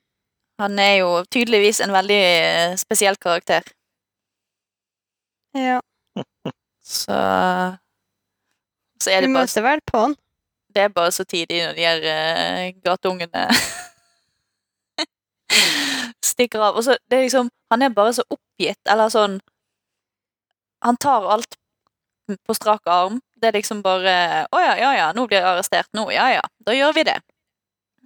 Han 0.62 0.78
er 0.78 0.94
jo 1.02 1.10
tydeligvis 1.32 1.80
en 1.82 1.92
veldig 1.94 2.18
eh, 2.22 2.74
spesiell 2.78 3.16
karakter. 3.18 3.66
Ja. 5.58 5.80
Så 6.82 7.16
Så 9.02 9.10
er 9.10 9.20
det 9.20 9.30
bare, 9.32 9.42
møter 9.42 9.64
vel 9.64 9.80
på 9.90 9.98
han. 10.06 10.14
det 10.74 10.82
er 10.82 10.88
bare 10.88 11.12
så 11.12 11.24
tidlig 11.24 11.62
når 11.66 11.72
de 11.76 11.86
her 11.86 12.04
uh, 12.06 12.80
gateungene 12.84 13.42
stikker 16.32 16.62
av. 16.62 16.76
Og 16.76 16.84
så 16.84 16.96
det 17.10 17.18
er 17.18 17.26
liksom 17.26 17.50
Han 17.72 17.82
er 17.82 17.88
bare 17.88 18.12
så 18.12 18.24
oppgitt, 18.30 18.80
eller 18.88 19.08
sånn 19.12 19.40
Han 20.84 20.96
tar 20.96 21.28
alt 21.34 21.58
på 22.46 22.54
strak 22.54 22.86
arm. 22.86 23.20
Det 23.36 23.50
er 23.50 23.58
liksom 23.58 23.82
bare 23.82 24.46
Å 24.52 24.62
ja, 24.62 24.74
ja, 24.78 24.92
ja, 24.96 25.10
nå 25.16 25.26
blir 25.26 25.40
jeg 25.40 25.48
arrestert. 25.50 25.90
Nå, 25.96 26.10
ja 26.14 26.30
ja, 26.38 26.42
da 26.66 26.74
gjør 26.76 26.94
vi 26.96 27.04
det. 27.10 27.18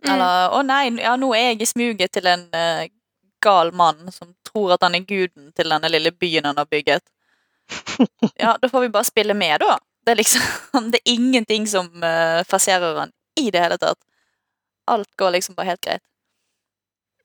Mm. 0.04 0.12
Eller 0.12 0.54
å 0.54 0.62
nei, 0.66 0.84
ja, 1.00 1.16
nå 1.16 1.32
er 1.34 1.52
jeg 1.52 1.62
i 1.64 1.68
smuget 1.70 2.12
til 2.12 2.28
en 2.28 2.46
uh, 2.52 2.84
gal 3.42 3.72
mann 3.76 4.10
som 4.12 4.32
tror 4.46 4.74
at 4.76 4.84
han 4.84 4.96
er 4.98 5.06
guden 5.08 5.52
til 5.56 5.72
denne 5.72 5.90
lille 5.92 6.12
byen 6.12 6.48
han 6.50 6.58
har 6.60 6.68
bygget. 6.70 7.04
Ja, 8.38 8.56
da 8.62 8.68
får 8.68 8.84
vi 8.84 8.94
bare 8.94 9.08
spille 9.08 9.34
med, 9.34 9.58
da. 9.60 9.78
Det 10.06 10.12
er 10.12 10.20
liksom 10.20 10.90
Det 10.92 11.00
er 11.00 11.14
ingenting 11.14 11.66
som 11.66 11.88
uh, 12.04 12.42
faserer 12.46 13.00
han 13.00 13.14
i 13.40 13.50
det 13.50 13.62
hele 13.62 13.78
tatt. 13.80 13.98
Alt 14.86 15.16
går 15.18 15.34
liksom 15.34 15.56
bare 15.56 15.72
helt 15.72 15.82
greit. 15.82 16.04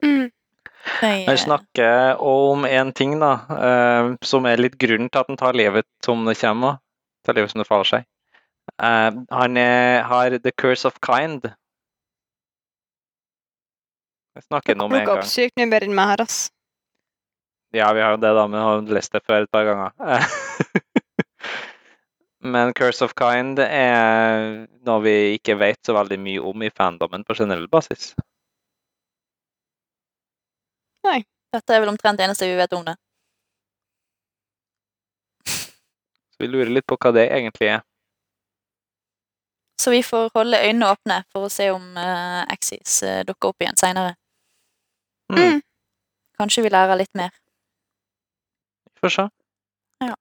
Mm. 0.03 0.31
Jeg, 1.01 1.25
Han 1.27 1.37
snakker 1.37 2.21
om 2.25 2.65
en 2.65 2.93
ting, 2.93 3.19
da, 3.21 3.33
eh, 3.53 4.13
som 4.25 4.47
er 4.49 4.61
litt 4.61 4.79
grunnen 4.81 5.11
til 5.11 5.21
at 5.21 5.29
han 5.29 5.37
tar 5.37 5.57
livet 5.57 5.85
som 6.05 6.25
det 6.25 6.39
kommer. 6.39 6.79
Tar 7.25 7.37
livet 7.37 7.53
som 7.53 7.61
det 7.61 7.67
faller 7.69 7.89
seg. 7.89 8.07
Eh, 8.81 9.09
han 9.29 9.57
er, 9.61 10.01
har 10.09 10.37
the 10.41 10.51
curse 10.51 10.87
of 10.87 10.97
kind. 11.05 11.51
Jeg 14.35 14.47
snakker 14.47 14.77
nå 14.79 14.87
med 14.91 15.03
en 15.03 15.09
gang. 15.09 15.23
sykt 15.27 15.57
mye 15.59 15.69
bedre 15.71 15.89
enn 15.89 15.95
meg 15.97 16.13
her, 16.13 16.23
ass. 16.23 16.39
Ja, 17.75 17.91
vi 17.95 18.03
har 18.03 18.15
jo 18.15 18.21
det, 18.21 18.31
da, 18.35 18.45
men 18.47 18.59
jeg 18.59 18.67
har 18.67 18.95
lest 18.97 19.15
det 19.15 19.23
før 19.27 19.45
et 19.45 19.51
par 19.51 19.67
ganger. 19.67 20.25
men 22.53 22.73
curse 22.75 23.03
of 23.05 23.15
kind 23.19 23.59
er 23.63 24.67
noe 24.87 25.03
vi 25.05 25.15
ikke 25.37 25.55
vet 25.59 25.79
så 25.85 25.95
veldig 25.95 26.19
mye 26.19 26.43
om 26.51 26.63
i 26.67 26.71
fandomen 26.71 27.23
på 27.27 27.37
generell 27.39 27.67
basis. 27.71 28.11
Nei. 31.07 31.21
Dette 31.51 31.75
er 31.75 31.81
vel 31.83 31.91
omtrent 31.91 32.15
det 32.19 32.23
eneste 32.29 32.47
vi 32.47 32.55
vet 32.55 32.73
om 32.77 32.85
det. 32.87 32.95
Så 36.31 36.39
vi 36.39 36.47
lurer 36.47 36.71
litt 36.71 36.87
på 36.87 36.95
hva 36.95 37.11
det 37.15 37.25
egentlig 37.27 37.73
er. 37.73 37.81
Så 39.81 39.91
vi 39.91 39.99
får 40.05 40.29
holde 40.35 40.61
øynene 40.61 40.91
åpne 40.93 41.17
for 41.33 41.47
å 41.47 41.51
se 41.51 41.67
om 41.73 41.83
uh, 41.97 42.43
Axis 42.53 43.01
uh, 43.03 43.23
dukker 43.27 43.51
opp 43.51 43.65
igjen 43.65 43.79
seinere. 43.79 44.15
Mm. 45.31 45.43
Mm. 45.55 45.61
Kanskje 46.41 46.63
vi 46.65 46.71
lærer 46.73 46.97
litt 46.99 47.13
mer. 47.17 47.31
Vi 48.91 48.99
får 49.05 49.13
se. 49.15 49.27
Ja. 50.01 50.15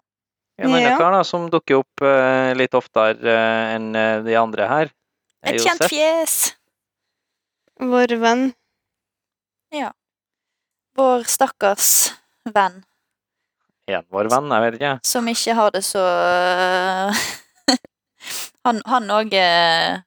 En 0.61 0.75
annen 0.75 0.99
kar 1.00 1.12
da, 1.17 1.25
som 1.25 1.49
dukker 1.50 1.81
opp 1.81 2.05
uh, 2.05 2.52
litt 2.57 2.75
oftere 2.76 3.17
uh, 3.25 3.75
enn 3.75 3.95
eh, 3.97 4.21
de 4.26 4.37
andre 4.37 4.67
her, 4.69 4.90
er 5.40 5.57
Et 5.57 5.62
kjent 5.64 5.81
Josef. 5.81 5.90
fjes! 5.90 6.35
Vår 7.81 8.12
venn. 8.21 8.50
Ja. 9.73 9.93
Vår 10.99 11.25
stakkars 11.31 12.12
venn 12.45 12.83
En 13.88 14.05
vår 14.11 14.29
venn, 14.31 14.50
jeg 14.50 14.62
vet 14.64 14.75
ikke. 14.76 14.95
som 15.07 15.29
ikke 15.31 15.55
har 15.55 15.71
det 15.71 15.85
så 15.87 16.02
Han 18.93 19.11
òg 19.14 19.35
er 19.35 20.02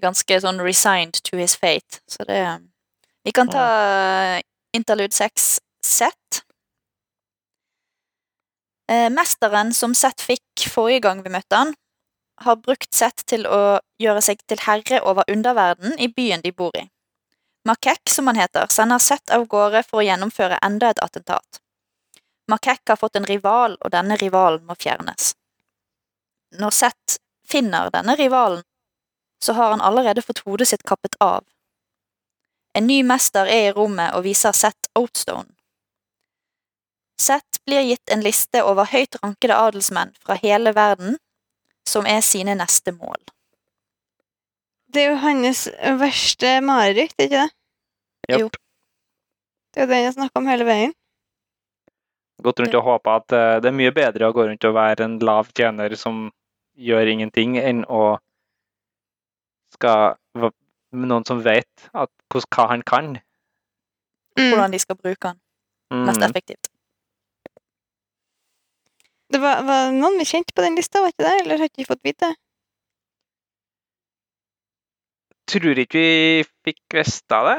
ganske 0.00 0.40
sånn 0.40 0.62
resigned 0.62 1.20
to 1.26 1.36
his 1.36 1.56
fate, 1.58 2.00
så 2.08 2.24
det 2.24 2.38
Vi 3.24 3.32
kan 3.32 3.48
ta 3.48 4.40
interlude 4.76 5.14
6 5.14 5.60
Sett. 5.86 6.42
Eh, 8.90 9.10
Mesteren 9.10 9.74
som 9.74 9.94
Sett 9.94 10.20
fikk 10.20 10.66
forrige 10.70 11.00
gang 11.06 11.22
vi 11.22 11.30
møtte 11.30 11.56
han, 11.56 11.74
har 12.42 12.56
brukt 12.56 12.94
Sett 12.94 13.22
til 13.30 13.46
å 13.46 13.78
gjøre 14.02 14.22
seg 14.22 14.42
til 14.50 14.62
herre 14.66 15.00
over 15.06 15.28
underverden 15.30 15.94
i 15.98 16.08
byen 16.08 16.42
de 16.42 16.52
bor 16.52 16.74
i. 16.78 16.88
Makek, 17.68 18.10
som 18.10 18.26
han 18.26 18.40
heter, 18.40 18.66
sender 18.70 18.98
Sett 18.98 19.30
av 19.30 19.46
gårde 19.46 19.84
for 19.86 20.02
å 20.02 20.06
gjennomføre 20.06 20.58
enda 20.66 20.90
et 20.90 21.02
attentat. 21.04 21.62
Makek 22.50 22.82
har 22.90 22.98
fått 22.98 23.16
en 23.16 23.28
rival, 23.28 23.76
og 23.80 23.94
denne 23.94 24.18
rivalen 24.18 24.66
må 24.66 24.74
fjernes. 24.74 25.34
Når 26.58 26.74
Sett 26.74 27.18
finner 27.48 27.90
denne 27.94 28.16
rivalen, 28.18 28.64
så 29.42 29.54
har 29.54 29.70
han 29.70 29.80
allerede 29.80 30.22
fått 30.26 30.42
hodet 30.46 30.68
sitt 30.68 30.82
kappet 30.82 31.14
av. 31.20 31.46
En 32.74 32.86
ny 32.88 33.02
mester 33.04 33.48
er 33.48 33.68
i 33.68 33.72
rommet 33.76 34.14
og 34.16 34.24
viser 34.24 34.54
Seth 34.56 34.88
Outstone. 34.98 35.50
Seth 37.20 37.60
blir 37.66 37.84
gitt 37.86 38.10
en 38.10 38.24
liste 38.24 38.62
over 38.64 38.88
høyt 38.90 39.18
rankede 39.22 39.58
adelsmenn 39.58 40.14
fra 40.24 40.38
hele 40.40 40.72
verden, 40.74 41.18
som 41.86 42.08
er 42.08 42.22
sine 42.24 42.56
neste 42.58 42.94
mål. 42.96 43.20
Det 44.92 45.04
er 45.04 45.12
jo 45.12 45.20
hans 45.22 45.66
verste 46.00 46.56
mareritt, 46.64 47.14
ikke 47.16 47.44
det? 47.44 47.52
Jo. 48.32 48.48
Det 49.72 49.80
er 49.80 49.86
jo 49.86 49.92
den 49.92 50.04
jeg 50.04 50.16
snakker 50.16 50.42
om 50.42 50.50
hele 50.50 50.66
veien. 50.68 50.92
Gått 52.42 52.60
rundt 52.60 52.76
og 52.76 52.84
håpa 52.88 53.16
at 53.20 53.34
eh, 53.36 53.56
det 53.62 53.70
er 53.70 53.76
mye 53.78 53.94
bedre 53.94 54.28
å 54.28 54.34
gå 54.34 54.48
rundt 54.48 54.66
og 54.66 54.74
være 54.76 55.06
en 55.06 55.18
lav 55.22 55.52
tjener 55.56 55.94
som 55.96 56.26
gjør 56.74 57.12
ingenting, 57.12 57.56
enn 57.60 57.84
å 57.86 58.16
skal 59.72 60.16
Noen 60.92 61.24
som 61.24 61.40
vet 61.44 61.88
at, 61.94 62.10
hva 62.32 62.66
han 62.68 62.82
kan. 62.84 63.14
Mm. 64.36 64.50
Hvordan 64.52 64.72
de 64.74 64.78
skal 64.78 64.96
bruke 64.96 65.32
han 65.32 65.38
mest 66.06 66.20
Mm. 66.20 66.28
effektivt. 66.30 66.68
Det 69.32 69.40
var, 69.40 69.62
var 69.64 69.90
noen 69.92 70.18
vi 70.20 70.24
kjente 70.28 70.52
på 70.56 70.62
den 70.64 70.74
lista, 70.76 71.00
var 71.00 71.08
ikke 71.12 71.24
det? 71.24 71.34
Eller 71.40 71.58
har 71.60 71.68
ikke 71.68 71.80
vi 71.82 71.88
fått 71.88 72.04
vite? 72.04 72.34
Tror 75.48 75.78
ikke 75.82 75.98
vi 76.00 76.44
fikk 76.64 76.96
visst 76.96 77.32
av 77.32 77.48
det. 77.48 77.58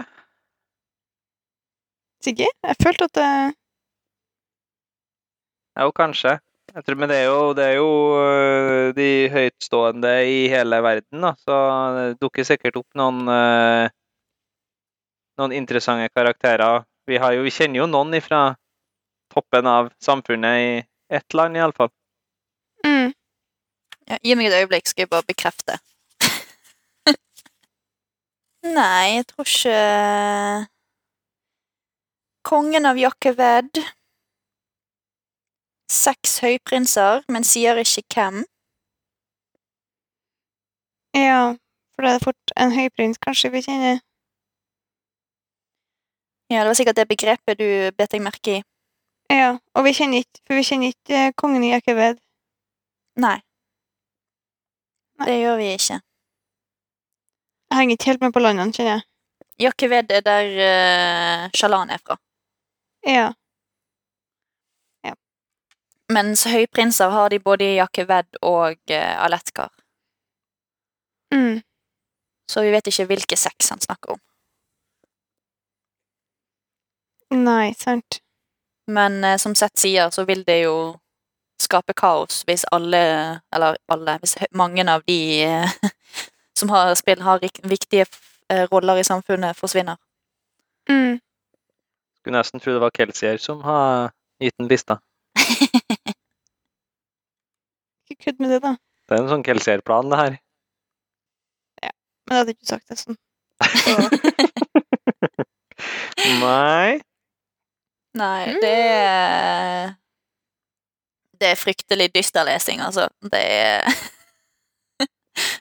Sikkert? 2.24 2.56
Jeg 2.64 2.80
følte 2.82 3.10
at 3.10 3.18
det 3.20 3.30
Jo, 5.82 5.90
kanskje. 5.92 6.38
Jeg 6.74 6.86
tror, 6.88 6.98
men 6.98 7.12
det 7.12 7.18
er 7.22 7.28
jo, 7.30 7.42
det 7.54 7.66
er 7.70 7.76
jo 7.78 7.90
øh, 8.18 8.88
de 8.98 9.10
høytstående 9.30 10.14
i 10.26 10.48
hele 10.50 10.80
verden, 10.82 11.22
da. 11.22 11.36
Så 11.38 11.58
det 11.98 12.06
dukker 12.24 12.48
sikkert 12.48 12.80
opp 12.82 12.98
noen 12.98 13.28
øh, 13.30 13.92
noen 15.38 15.54
interessante 15.54 16.10
karakterer. 16.16 16.84
Vi, 17.10 17.20
jo, 17.20 17.46
vi 17.46 17.54
kjenner 17.54 17.84
jo 17.84 17.90
noen 17.90 18.18
fra 18.26 18.42
toppen 19.34 19.70
av 19.70 19.92
samfunnet 20.02 20.66
i 20.66 20.70
ett 21.14 21.38
land, 21.38 21.58
iallfall. 21.58 21.92
mm. 22.86 23.14
Ja, 24.10 24.18
gi 24.20 24.36
meg 24.36 24.50
et 24.50 24.58
øyeblikk, 24.60 24.90
skal 24.90 25.06
jeg 25.06 25.14
bare 25.14 25.30
bekrefte. 25.30 25.78
Nei, 28.78 29.20
jeg 29.20 29.28
tror 29.30 29.48
ikke 29.48 29.78
Kongen 32.44 32.86
av 32.90 32.98
Jakkeved. 33.00 33.80
Seks 35.92 36.40
høyprinser, 36.42 37.24
men 37.30 37.44
sier 37.44 37.78
ikke 37.82 38.04
hvem. 38.16 38.44
Ja, 41.14 41.54
for 41.94 42.06
da 42.06 42.14
er 42.14 42.18
det 42.18 42.26
fort 42.26 42.54
en 42.58 42.74
høyprins 42.74 43.22
kanskje 43.22 43.52
vi 43.54 43.62
kjenner. 43.62 44.00
Ja, 46.50 46.60
Det 46.60 46.68
var 46.68 46.74
sikkert 46.74 46.96
det 46.96 47.08
begrepet 47.08 47.60
du 47.60 47.68
bet 47.98 48.12
deg 48.12 48.22
merke 48.22 48.58
i. 48.58 48.64
Ja, 49.32 49.58
og 49.74 49.86
vi 49.86 49.94
kjenner 49.98 50.22
ikke 50.22 50.42
For 50.48 50.60
vi 50.60 50.66
kjenner 50.68 50.92
ikke 50.94 51.20
eh, 51.28 51.34
kongen 51.38 51.64
i 51.64 51.72
Jakkeved. 51.72 52.20
Nei. 53.18 53.38
Nei. 55.20 55.28
Det 55.30 55.38
gjør 55.40 55.58
vi 55.58 55.70
ikke. 55.74 56.00
Jeg 57.70 57.80
henger 57.80 57.98
ikke 57.98 58.10
helt 58.12 58.22
med 58.22 58.34
på 58.34 58.44
landene, 58.44 58.74
kjenner 58.74 58.92
jeg. 58.92 59.06
Jakkeved 59.64 60.12
er 60.12 60.22
der 60.26 60.50
uh, 60.58 61.50
Shalan 61.58 61.90
er 61.90 62.02
fra. 62.06 62.18
Ja. 63.06 63.32
Mens 66.14 66.46
høyprinser 66.50 67.10
har 67.10 67.32
de 67.34 67.40
både 67.42 67.66
i 67.66 67.78
Jakkeved 67.78 68.40
og 68.42 68.78
uh, 68.92 69.26
Aletkar. 69.26 69.72
Mm. 71.34 71.62
Så 72.52 72.62
vi 72.62 72.74
vet 72.74 72.88
ikke 72.88 73.08
hvilke 73.10 73.38
seks 73.40 73.72
han 73.74 73.82
snakker 73.82 74.16
om. 74.16 74.22
Nei, 77.34 77.74
sant. 77.74 78.20
Men 78.88 79.24
eh, 79.24 79.38
som 79.38 79.56
Seth 79.56 79.80
sier, 79.80 80.10
så 80.10 80.26
vil 80.28 80.44
det 80.48 80.64
jo 80.64 80.76
skape 81.62 81.96
kaos 81.96 82.42
hvis 82.48 82.66
alle, 82.76 83.04
eller 83.56 83.78
alle, 83.88 84.18
hvis 84.22 84.36
mange 84.52 84.84
av 84.92 85.06
de 85.08 85.20
eh, 85.46 85.78
som 86.60 86.70
har 86.70 86.94
spill, 87.00 87.22
har 87.24 87.42
viktige 87.42 88.06
eh, 88.50 88.68
roller 88.72 89.00
i 89.00 89.08
samfunnet, 89.08 89.58
forsvinner. 89.58 89.98
Mm. 90.90 91.20
Skulle 92.20 92.38
nesten 92.38 92.60
tro 92.60 92.76
det 92.76 92.84
var 92.84 92.94
Kelsier 92.96 93.38
som 93.38 93.64
har 93.64 94.12
gitt 94.44 94.58
den 94.60 94.68
lista. 94.68 95.00
Ikke 98.14 98.30
kødd 98.30 98.40
med 98.44 98.54
det, 98.56 98.62
da. 98.64 98.72
Det 99.10 99.18
er 99.18 99.24
en 99.26 99.32
sånn 99.34 99.44
Kelser-plan, 99.46 100.12
det 100.14 100.20
her. 100.22 100.38
Ja, 101.84 101.92
Men 102.28 102.38
jeg 102.38 102.44
hadde 102.44 102.56
ikke 102.56 102.72
sagt 102.72 102.88
det 102.94 103.00
sånn. 103.02 103.20
Nei. 106.44 107.00
Nei, 108.14 108.46
Mm. 108.54 108.60
det 108.62 108.78
er 108.78 109.96
Det 111.40 111.50
er 111.52 111.56
fryktelig 111.60 112.12
dyster 112.14 112.44
lesing, 112.48 112.80
altså. 112.82 113.08
Det 113.22 113.42
er 113.42 113.84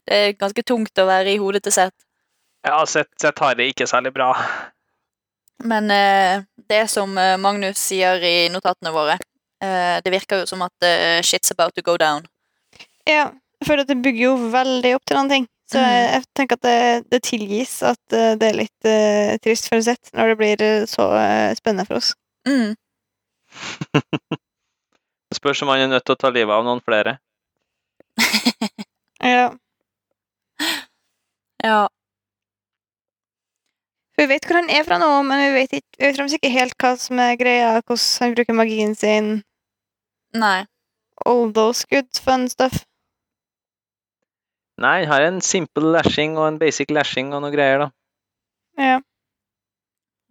Det 0.07 0.15
er 0.19 0.33
ganske 0.39 0.63
tungt 0.63 0.99
å 1.01 1.07
være 1.09 1.33
i 1.33 1.39
hodet 1.41 1.63
til 1.65 1.73
Seth. 1.73 1.97
Ja, 2.67 2.85
Seth, 2.87 3.11
Sett 3.19 3.39
har 3.43 3.55
det 3.59 3.71
ikke 3.73 3.87
særlig 3.91 4.13
bra. 4.15 4.29
Men 5.65 5.91
eh, 5.91 6.43
det 6.69 6.85
som 6.91 7.17
eh, 7.19 7.37
Magnus 7.41 7.79
sier 7.81 8.21
i 8.23 8.49
notatene 8.53 8.93
våre, 8.95 9.17
eh, 9.63 9.99
det 10.05 10.13
virker 10.13 10.43
jo 10.43 10.47
som 10.51 10.63
at 10.67 10.83
eh, 10.87 11.23
shit's 11.25 11.51
about 11.55 11.75
to 11.75 11.83
go 11.83 11.97
down. 11.97 12.27
Ja, 13.09 13.31
jeg 13.33 13.69
føler 13.69 13.85
at 13.85 13.91
det 13.91 14.03
bygger 14.03 14.25
jo 14.25 14.35
veldig 14.53 14.95
opp 14.97 15.05
til 15.07 15.19
noen 15.19 15.33
ting. 15.33 15.49
Så 15.73 15.81
jeg, 15.81 16.09
jeg 16.13 16.25
tenker 16.37 16.59
at 16.59 16.65
det, 16.67 17.05
det 17.13 17.21
tilgis 17.25 17.75
at 17.87 18.17
eh, 18.17 18.35
det 18.37 18.49
er 18.51 18.59
litt 18.59 18.89
uh, 18.89 19.39
trist 19.41 19.71
for 19.71 19.81
sett 19.85 20.11
når 20.13 20.33
det 20.33 20.39
blir 20.41 20.65
eh, 20.67 20.85
så 20.91 21.07
uh, 21.15 21.53
spennende 21.57 21.87
for 21.89 22.03
oss. 22.03 22.13
Mm. 22.49 22.75
Det 25.33 25.39
spørs 25.39 25.63
om 25.65 25.71
han 25.73 25.81
er 25.81 25.89
nødt 25.89 26.05
til 26.05 26.13
å 26.13 26.21
ta 26.21 26.29
livet 26.29 26.53
av 26.53 26.65
noen 26.67 26.83
flere. 26.85 27.17
Ja. 29.23 29.53
Ja. 31.63 31.87
Vi 34.19 34.25
vet 34.27 34.45
hvor 34.49 34.59
han 34.59 34.71
er 34.75 34.83
fra 34.83 34.97
nå, 34.99 35.09
men 35.23 35.41
vi 35.41 35.51
vet, 35.55 35.77
ikke, 35.79 36.01
vi 36.03 36.09
vet 36.11 36.33
ikke 36.37 36.51
helt 36.51 36.75
hva 36.83 36.91
som 36.99 37.21
er 37.23 37.37
greia, 37.39 37.69
hvordan 37.79 38.25
han 38.25 38.35
bruker 38.35 38.57
magien 38.59 38.97
sin. 38.99 39.29
Nei. 40.35 40.67
All 41.25 41.53
those 41.55 41.87
good 41.87 42.11
fun 42.19 42.49
stuff. 42.51 42.83
Nei, 44.83 45.05
han 45.05 45.13
har 45.13 45.23
en 45.29 45.41
simple 45.45 45.93
lashing 45.95 46.37
og 46.41 46.47
en 46.49 46.59
basic 46.59 46.91
lashing 46.91 47.33
og 47.37 47.43
noe 47.45 47.53
greier, 47.55 47.79
da. 47.85 47.89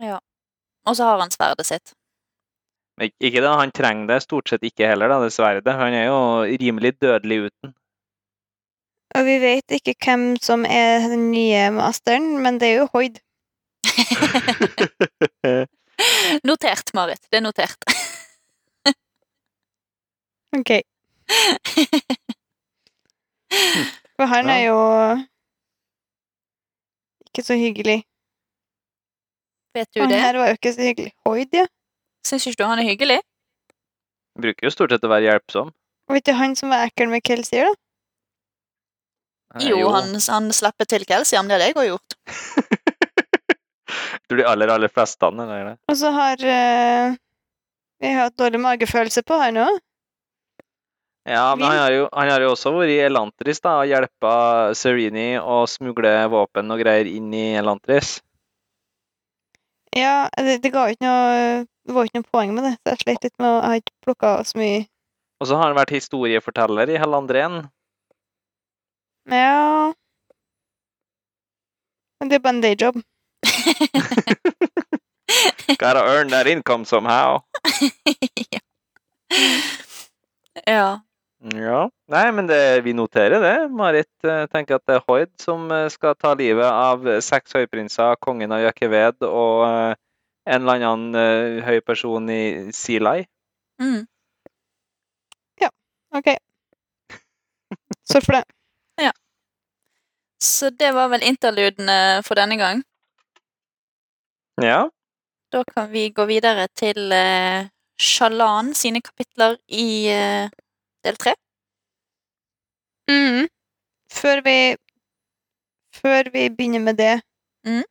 Ja. 0.01 0.17
Og 0.89 0.95
så 0.97 1.05
har 1.07 1.19
han 1.21 1.31
sverdet 1.31 1.65
sitt. 1.69 1.93
Ik- 3.01 3.15
Ikke 3.21 3.41
det, 3.41 3.51
han 3.59 3.71
trenger 3.71 4.07
det 4.09 4.21
stort 4.25 4.49
sett 4.49 4.63
ikke 4.67 4.87
heller, 4.89 5.07
da, 5.07 5.19
det. 5.63 5.73
Han 5.77 5.93
er 5.93 6.05
jo 6.09 6.19
rimelig 6.61 6.95
dødelig 7.01 7.37
uten. 7.47 7.73
Og 9.15 9.25
vi 9.27 9.37
vet 9.43 9.71
ikke 9.75 9.95
hvem 10.05 10.35
som 10.41 10.65
er 10.65 10.99
den 11.11 11.31
nye 11.31 11.69
masteren, 11.75 12.37
men 12.43 12.59
det 12.59 12.67
er 12.71 12.77
jo 12.81 12.87
Hoid. 12.93 13.19
Notert, 16.47 16.93
Marit. 16.93 17.21
Det 17.31 17.37
er 17.37 17.41
notert. 17.45 17.77
Ok. 20.57 20.71
For 24.21 24.29
han 24.29 24.49
er 24.53 24.59
jo 24.67 24.77
ikke 27.31 27.41
så 27.47 27.55
hyggelig. 27.57 28.01
Vet 29.73 29.87
du 29.95 30.01
Han 30.03 30.11
det? 30.11 30.19
her 30.21 30.37
var 30.37 30.51
jo 30.51 30.57
ikke 30.59 30.73
så 30.75 30.83
hyggelig. 30.85 31.13
Hoid, 31.25 31.55
ja. 31.55 31.65
Syns 32.27 32.45
ikke 32.45 32.59
du 32.61 32.67
han 32.69 32.81
er 32.83 32.85
hyggelig? 32.85 33.17
Bruker 34.37 34.67
jo 34.67 34.71
stort 34.75 34.93
sett 34.93 35.07
å 35.07 35.09
være 35.09 35.25
hjelpsom. 35.29 35.71
Og 36.11 36.17
vet 36.17 36.27
du 36.27 36.35
han 36.37 36.53
som 36.59 36.69
var 36.69 36.85
ekkel 36.89 37.09
med 37.09 37.23
Kelsier, 37.25 37.71
da? 37.71 37.79
Eh, 39.57 39.69
Jo, 39.71 39.89
han, 39.95 40.13
han 40.21 40.51
slipper 40.55 40.87
til 40.91 41.07
Kelsiam, 41.07 41.49
det 41.49 41.57
hadde 41.57 41.71
jeg 41.71 41.77
har 41.79 41.89
gjort. 41.89 42.17
Jeg 44.11 44.21
tror 44.27 44.39
de 44.39 44.45
aller, 44.47 44.71
aller 44.71 44.91
fleste 44.91 45.27
han 45.27 45.41
er 45.43 45.65
det. 45.71 45.73
Og 45.91 45.97
så 45.99 46.11
har 46.15 46.39
uh, 46.45 47.15
Vi 47.99 48.11
har 48.13 48.27
hatt 48.29 48.37
dårlig 48.39 48.61
magefølelse 48.63 49.23
på 49.27 49.39
han 49.41 49.59
òg. 49.65 49.81
Ja, 51.23 51.55
men 51.55 51.67
han 51.67 51.77
har, 51.77 51.91
jo, 51.91 52.09
han 52.11 52.29
har 52.31 52.41
jo 52.41 52.49
også 52.55 52.71
vært 52.73 52.89
i 52.95 52.99
Elantris 53.05 53.61
da, 53.61 53.75
og 53.83 53.89
hjelpa 53.89 54.33
Serini 54.77 55.35
å 55.37 55.67
smugle 55.69 56.27
våpen 56.33 56.73
og 56.73 56.79
greier 56.81 57.05
inn 57.05 57.33
i 57.37 57.51
Elantris. 57.59 58.15
Ja, 59.93 60.29
det, 60.37 60.57
det 60.63 60.71
ga 60.73 60.87
jo 60.87 60.93
ikke 60.95 61.03
noe 61.03 61.65
Det 61.83 61.93
var 61.93 62.05
ikke 62.07 62.19
noe 62.21 62.31
poeng 62.31 62.53
med 62.55 62.63
det, 62.63 62.71
så 62.79 62.93
jeg 62.93 62.99
slet 63.01 63.23
litt 63.27 63.39
med 63.43 63.49
å 63.49 63.57
Jeg 63.57 63.67
har 63.67 63.79
ikke 63.81 64.03
plukka 64.05 64.29
så 64.47 64.55
mye 64.61 64.77
Og 65.41 65.47
så 65.49 65.57
har 65.59 65.67
han 65.67 65.75
vært 65.75 65.91
historieforteller 65.91 66.87
i 66.93 66.99
Hellandrén. 67.01 67.57
Ja 69.27 69.91
Men 72.21 72.29
det 72.31 72.37
er 72.37 72.43
bare 72.45 72.55
en 72.55 72.63
dayjob. 72.63 72.95
Gotta 75.81 76.01
earn 76.05 76.29
that 76.29 76.47
income 76.47 76.85
somehow. 76.85 77.41
ja. 78.53 78.59
Ja. 80.67 80.99
Nei, 81.41 82.27
men 82.37 82.45
det, 82.45 82.81
vi 82.85 82.93
noterer 82.93 83.41
det. 83.41 83.55
Marit 83.73 84.27
eh, 84.27 84.45
tenker 84.51 84.77
at 84.77 84.85
det 84.85 84.99
er 84.99 85.05
Hoid 85.07 85.31
som 85.41 85.65
eh, 85.73 85.87
skal 85.89 86.13
ta 86.19 86.35
livet 86.37 86.67
av 86.69 87.07
seks 87.25 87.57
høyprinser, 87.57 88.19
kongen 88.21 88.53
av 88.53 88.61
Jakeved 88.67 89.25
og 89.25 89.65
eh, 89.65 89.99
en 90.51 90.61
eller 90.61 90.85
annen 90.85 91.17
eh, 91.17 91.65
høy 91.65 91.81
person 91.85 92.29
i 92.29 92.69
Silai. 92.75 93.23
Mm. 93.81 94.05
Ok. 96.11 96.27
Sørg 98.03 98.25
for 98.25 98.37
det. 98.39 98.43
Ja. 99.01 99.11
Så 100.43 100.69
det 100.69 100.91
var 100.93 101.07
vel 101.09 101.23
interludene 101.23 102.21
for 102.27 102.37
denne 102.37 102.57
gang. 102.59 102.81
Ja. 104.61 104.89
Da 105.53 105.63
kan 105.63 105.87
vi 105.91 106.09
gå 106.09 106.25
videre 106.29 106.67
til 106.75 107.11
eh, 107.15 107.69
Shalan 107.97 108.73
sine 108.77 109.01
kapitler 109.01 109.55
i 109.67 109.87
eh, 110.11 110.51
del 111.05 111.17
tre. 111.17 111.33
Mm. 113.11 113.47
Før 114.11 114.41
vi 114.45 114.57
Før 115.95 116.29
vi 116.31 116.47
begynner 116.49 116.79
med 116.79 116.95
det 117.01 117.21
mm. 117.67 117.83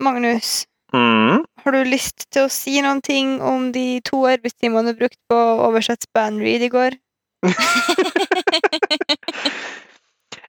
Magnus, 0.00 0.66
Mm. 0.94 1.42
har 1.64 1.72
du 1.74 1.82
lyst 1.84 2.28
til 2.30 2.46
å 2.46 2.50
si 2.52 2.78
noen 2.80 3.00
ting 3.02 3.40
om 3.42 3.72
de 3.74 4.00
to 4.06 4.20
arbeidstimene 4.30 4.92
du 4.92 5.00
brukte 5.00 5.18
på 5.28 5.36
å 5.36 5.66
oversette 5.66 6.06
Spanreed 6.06 6.62
i 6.62 6.70
går? 6.72 6.94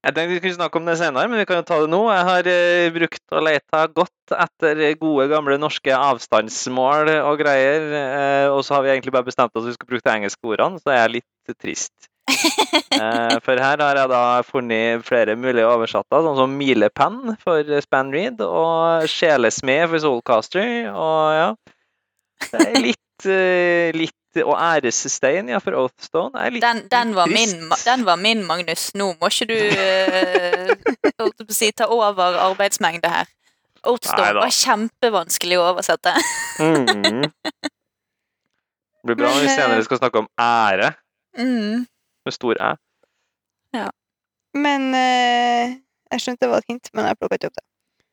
Jeg 0.03 0.13
tenkte 0.13 0.33
vi 0.33 0.39
skulle 0.41 0.57
snakke 0.57 0.79
om 0.79 0.87
det 0.87 0.97
senere, 0.99 1.29
men 1.31 1.41
vi 1.41 1.47
kan 1.49 1.61
jo 1.61 1.67
ta 1.67 1.79
det 1.81 1.89
nå. 1.91 2.01
Jeg 2.13 2.27
har 2.27 2.49
eh, 2.51 2.89
brukt 2.95 3.33
og 3.33 3.45
leta 3.47 3.85
godt 3.89 4.35
etter 4.35 4.83
gode, 4.99 5.29
gamle 5.31 5.57
norske 5.61 5.95
avstandsmål 5.95 7.11
og 7.17 7.39
greier. 7.41 7.87
Eh, 8.01 8.45
og 8.51 8.61
så 8.65 8.77
har 8.77 8.85
vi 8.85 8.93
egentlig 8.93 9.15
bare 9.15 9.27
bestemt 9.27 9.55
oss 9.55 9.65
at 9.65 9.71
vi 9.71 9.77
skal 9.79 9.89
bruke 9.89 10.05
de 10.05 10.13
engelske 10.13 10.53
ordene, 10.53 10.81
så 10.83 10.93
er 10.93 11.01
jeg 11.03 11.17
litt 11.19 11.57
trist. 11.57 12.11
Eh, 12.97 13.35
for 13.45 13.59
her 13.61 13.81
har 13.83 13.97
jeg 13.99 14.09
da 14.09 14.21
funnet 14.47 15.03
flere 15.05 15.35
mulige 15.37 15.67
oversatter, 15.69 16.23
sånn 16.23 16.37
som 16.39 16.53
milepenn 16.57 17.35
for 17.43 17.67
Span 17.83 18.09
Reed 18.15 18.41
og 18.41 19.05
sjelesmed 19.11 19.83
for 19.91 20.01
Soulcaster. 20.01 20.87
Og 20.89 21.35
ja 21.35 21.49
Det 22.47 22.63
er 22.63 22.81
litt, 22.81 23.27
eh, 23.29 23.91
litt 23.93 24.16
Og 24.45 24.55
æresstein, 24.59 25.49
ja, 25.49 25.59
for 25.63 25.77
Oathstone. 25.79 26.37
er 26.39 26.53
litt 26.53 26.63
Den, 26.63 26.83
den, 26.91 27.13
var 27.17 27.31
min, 27.31 27.53
trist. 27.69 27.85
Den 27.87 28.05
var 28.07 28.19
min, 28.21 28.43
Magnus. 28.47 28.89
Nå 28.97 29.13
må 29.21 29.31
ikke 29.31 29.47
du 29.49 29.55
uh, 29.57 30.71
holdt 31.21 31.41
på 31.43 31.49
å 31.49 31.57
si, 31.57 31.71
ta 31.71 31.87
over 31.93 32.37
arbeidsmengde 32.49 33.09
her. 33.11 33.29
Oathstone 33.87 34.41
var 34.41 34.53
kjempevanskelig 34.53 35.59
å 35.61 35.67
oversette. 35.71 36.13
Mm. 36.59 37.27
Det 39.07 39.15
blir 39.15 39.21
bra 39.21 39.29
når 39.31 39.45
vi 39.45 39.47
eh, 39.47 39.55
senere 39.55 39.83
skal 39.85 40.01
snakke 40.01 40.25
om 40.25 40.29
ære 40.41 40.93
Mm. 41.37 41.83
med 42.25 42.33
stor 42.33 42.57
æ. 42.57 42.71
Men 44.57 44.87
uh, 44.89 45.75
Jeg 46.09 46.23
skjønte 46.23 46.47
det 46.47 46.49
var 46.49 46.63
et 46.63 46.71
hint, 46.71 46.89
men 46.97 47.05
jeg 47.05 47.17
plukka 47.19 47.37
ikke 47.37 47.49
opp 47.51 47.59
det. 47.59 47.65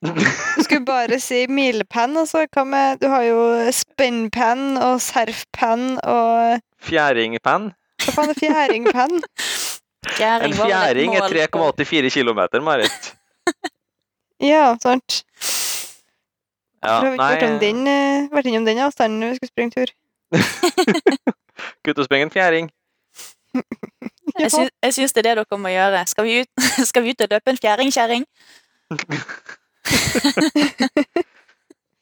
Du 0.04 0.62
skulle 0.64 0.84
bare 0.84 1.18
si 1.22 1.46
milepenn, 1.48 2.16
altså. 2.20 2.44
Hva 2.52 2.64
med 2.68 3.00
Du 3.00 3.08
har 3.08 3.24
jo 3.24 3.40
spennpenn 3.72 4.76
og 4.76 5.00
serfpenn 5.00 5.96
og 6.02 6.60
Fjæringpenn. 6.84 7.70
Hva 8.04 8.12
faen 8.12 8.32
er 8.34 8.36
fjæringpenn? 8.36 9.22
Fjæring 10.14 10.52
En 10.52 10.56
fjæring 10.58 11.14
er 11.16 11.28
3,84 11.48 12.10
km, 12.12 12.40
Marit. 12.62 13.14
Ja, 14.40 14.76
sant. 14.82 15.24
Ja, 16.84 17.00
nei 17.00 17.16
har 17.16 17.36
ikke 17.36 17.46
vært, 17.46 17.46
om 17.48 17.60
den, 17.62 17.86
eh, 17.88 18.26
vært 18.28 18.48
innom 18.50 18.66
den 18.66 18.78
avstanden 18.84 19.22
når 19.22 19.32
vi 19.32 19.36
skulle 19.38 19.52
springe 19.54 19.72
tur. 19.72 19.92
gutt 21.86 21.98
og 21.98 22.04
springe 22.04 22.28
en 22.28 22.34
fjæring. 22.34 22.68
Jeg, 24.34 24.50
sy 24.50 24.64
jeg 24.82 24.94
syns 24.96 25.12
det 25.14 25.20
er 25.22 25.36
det 25.36 25.44
dere 25.46 25.58
må 25.62 25.70
gjøre. 25.70 26.00
Skal 26.10 26.24
vi 26.26 26.40
ut, 26.42 26.64
skal 26.90 27.04
vi 27.04 27.12
ut 27.14 27.22
og 27.22 27.28
løpe 27.30 27.52
en 27.52 27.60
fjæringkjerring? 27.60 28.24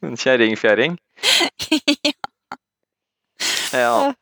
En 0.02 0.16
kjerringfjæring. 0.18 0.98
Ja. 3.72 4.12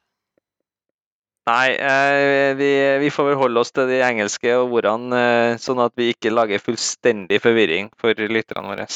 Nei, 1.50 1.70
eh, 1.74 2.54
vi, 2.54 2.68
vi 3.02 3.09
får 3.11 3.30
vel 3.30 3.38
holde 3.40 3.62
oss 3.64 3.72
til 3.74 3.88
de 3.90 3.98
engelske 4.06 4.52
ordene, 4.61 5.18
eh, 5.18 5.54
sånn 5.59 5.80
at 5.83 5.92
vi 5.98 6.12
ikke 6.12 6.30
lager 6.30 6.62
fullstendig 6.62 7.40
forvirring 7.42 7.90
for 8.00 8.14
lytterne 8.14 8.70
våre. 8.70 8.87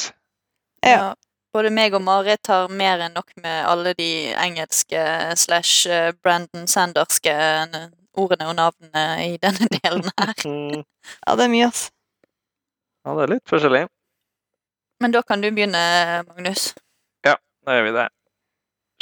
Ja. 0.87 1.15
Både 1.55 1.71
meg 1.71 1.95
og 1.95 2.03
Marit 2.03 2.51
har 2.51 2.71
mer 2.71 3.03
enn 3.07 3.15
nok 3.15 3.31
med 3.43 3.67
alle 3.71 3.93
de 3.99 4.09
engelske 4.43 5.03
slash 5.39 5.91
eh, 5.91 6.13
Brandon 6.23 6.67
Sanderske 6.71 7.35
ordene 8.15 8.49
og 8.51 8.57
navnene 8.59 9.05
i 9.27 9.37
denne 9.43 9.71
delen 9.79 10.11
her. 10.19 10.35
Ja, 11.27 11.35
det 11.37 11.45
er 11.45 11.51
mye, 11.53 11.67
ass. 11.69 11.91
Ja, 13.05 13.13
det 13.13 13.25
er 13.27 13.33
litt 13.35 13.51
forskjellig. 13.51 13.83
Men 15.05 15.13
da 15.13 15.21
kan 15.23 15.43
du 15.45 15.51
begynne, 15.53 15.81
Magnus. 16.25 16.71
Ja, 17.27 17.35
Da 17.67 17.75
gjør 17.77 17.83
vi 17.85 17.91
det. 17.93 18.05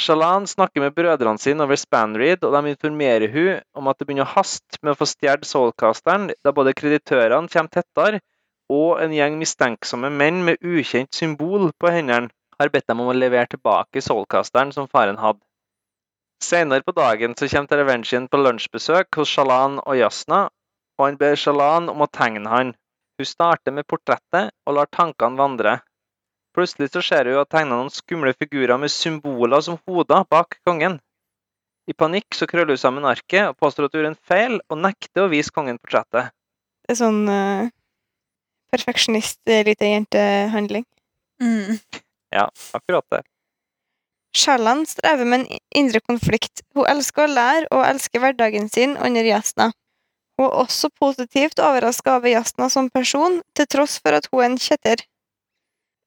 Shalan 0.03 0.47
snakker 0.51 0.81
med 0.83 0.95
brødrene 0.97 1.39
sine 1.39 1.63
over 1.63 1.77
Spanreed, 1.79 2.41
og 2.43 2.51
de 2.51 2.73
informerer 2.73 3.31
hun 3.31 3.61
om 3.79 3.87
at 3.87 3.99
det 3.99 4.09
begynner 4.09 4.27
å 4.27 4.33
haste 4.33 4.81
med 4.81 4.91
å 4.91 4.97
få 4.99 5.07
stjålet 5.07 5.47
Soulcasteren, 5.47 6.25
da 6.43 6.51
både 6.51 6.73
kreditørene 6.75 7.47
kommer 7.53 7.71
tettere, 7.71 8.19
og 8.67 8.99
en 8.99 9.15
gjeng 9.15 9.37
mistenksomme 9.39 10.09
menn 10.11 10.41
med 10.49 10.59
ukjent 10.59 11.15
symbol 11.15 11.69
på 11.79 11.93
hendene 11.95 12.33
har 12.59 12.73
bedt 12.73 12.89
dem 12.91 13.05
om 13.05 13.13
å 13.13 13.15
levere 13.15 13.53
tilbake 13.55 14.03
Soulcasteren 14.03 14.75
som 14.75 14.91
faren 14.91 15.21
hadde. 15.23 15.39
Senere 16.43 16.83
på 16.83 16.97
dagen 16.99 17.37
så 17.39 17.47
kommer 17.47 17.71
Terevention 17.71 18.27
på 18.27 18.43
lunsjbesøk 18.43 19.21
hos 19.21 19.31
Shalan 19.31 19.79
og 19.85 19.95
Jasna, 20.01 20.49
og 20.99 21.07
han 21.07 21.21
ber 21.23 21.39
Shalan 21.39 21.87
om 21.95 22.03
å 22.03 22.11
tegne 22.11 22.51
han. 22.51 22.75
Hun 23.15 23.31
starter 23.31 23.71
med 23.71 23.87
portrettet 23.87 24.51
og 24.67 24.79
lar 24.81 24.91
tankene 24.91 25.39
vandre. 25.39 25.79
Plutselig 26.53 26.91
så 26.93 27.01
ser 27.01 27.29
hun 27.31 27.41
at 27.41 27.49
tegna 27.49 27.79
noen 27.79 27.89
skumle 27.93 28.33
figurer 28.37 28.77
med 28.77 28.93
symboler 28.93 29.63
som 29.65 29.79
hoder 29.89 30.25
bak 30.29 30.59
kongen. 30.67 30.99
I 31.89 31.95
panikk 31.97 32.37
så 32.37 32.47
krøller 32.47 32.77
hun 32.77 32.83
sammen 32.83 33.07
arket 33.09 33.49
og 33.49 33.57
påstår 33.59 33.89
at 33.89 33.95
hun 33.95 34.03
gjør 34.03 34.09
en 34.11 34.21
feil, 34.29 34.59
og 34.69 34.79
nekter 34.85 35.25
å 35.25 35.31
vise 35.33 35.51
kongen 35.51 35.81
portrettet. 35.81 36.31
Det 36.85 36.93
er 36.93 36.99
sånn 36.99 37.23
uh, 37.27 37.67
perfeksjonist 38.71 39.41
lita 39.67 39.89
jente-handling. 39.89 40.85
Mm. 41.43 41.79
Akkurat 42.77 43.05
det. 43.11 43.23
Shallan 44.33 44.85
strever 44.89 45.27
med 45.29 45.43
en 45.43 45.59
indre 45.77 46.01
konflikt. 46.01 46.63
Hun 46.73 46.87
elsker 46.89 47.27
å 47.27 47.33
lære 47.33 47.69
og 47.69 47.85
elsker 47.85 48.23
hverdagen 48.23 48.69
sin 48.73 48.95
under 48.97 49.25
Jasna. 49.27 49.69
Hun 50.39 50.47
er 50.47 50.55
også 50.63 50.89
positivt 50.97 51.61
overraska 51.61 52.17
over 52.17 52.33
Jasna 52.33 52.69
som 52.73 52.89
person, 52.89 53.41
til 53.53 53.69
tross 53.69 53.99
for 54.01 54.17
at 54.17 54.29
hun 54.31 54.41
er 54.41 54.49
en 54.49 54.61
kjetter. 54.61 55.03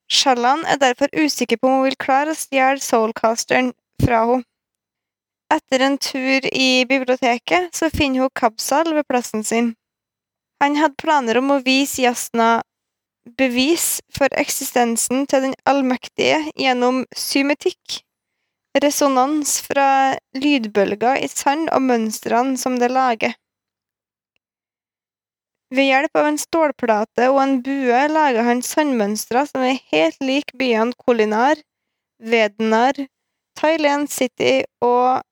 Shallan 0.08 0.64
er 0.64 0.78
derfor 0.78 1.10
usikker 1.12 1.58
på 1.58 1.68
om 1.68 1.80
hun 1.80 1.88
vil 1.88 1.98
klare 1.98 2.34
å 2.34 2.38
stjele 2.38 2.82
Soulcasteren 2.82 3.72
fra 4.02 4.22
henne. 4.28 4.46
Etter 5.46 5.82
en 5.86 5.94
tur 6.02 6.42
i 6.50 6.84
biblioteket 6.90 7.70
så 7.74 7.86
finner 7.94 8.24
hun 8.24 8.32
Kabsal 8.34 8.88
ved 8.96 9.06
plassen 9.06 9.44
sin. 9.46 9.76
Han 10.62 10.74
hadde 10.80 10.98
planer 10.98 11.38
om 11.38 11.52
å 11.54 11.60
vise 11.62 12.02
Jasna 12.02 12.64
bevis 13.38 14.00
for 14.16 14.32
eksistensen 14.38 15.26
til 15.30 15.46
den 15.46 15.54
allmektige 15.70 16.40
gjennom 16.58 17.04
symetikk, 17.14 18.00
resonans 18.82 19.60
fra 19.62 20.16
lydbølger 20.34 21.22
i 21.22 21.30
sand 21.30 21.70
og 21.70 21.86
mønstrene 21.86 22.58
som 22.58 22.78
det 22.82 22.90
lager. 22.90 23.34
Ved 25.74 25.88
hjelp 25.88 26.18
av 26.18 26.28
en 26.28 26.38
stålplate 26.38 27.26
og 27.32 27.40
en 27.42 27.56
bue 27.66 28.02
lager 28.12 28.46
han 28.46 28.62
sandmønstre 28.62 29.42
som 29.48 29.64
er 29.66 29.80
helt 29.90 30.20
lik 30.22 30.52
byene 30.58 30.94
Kolinar, 30.94 31.58
Vedenar, 32.22 33.00
Thailand 33.58 34.10
City 34.12 34.60
og 34.84 35.24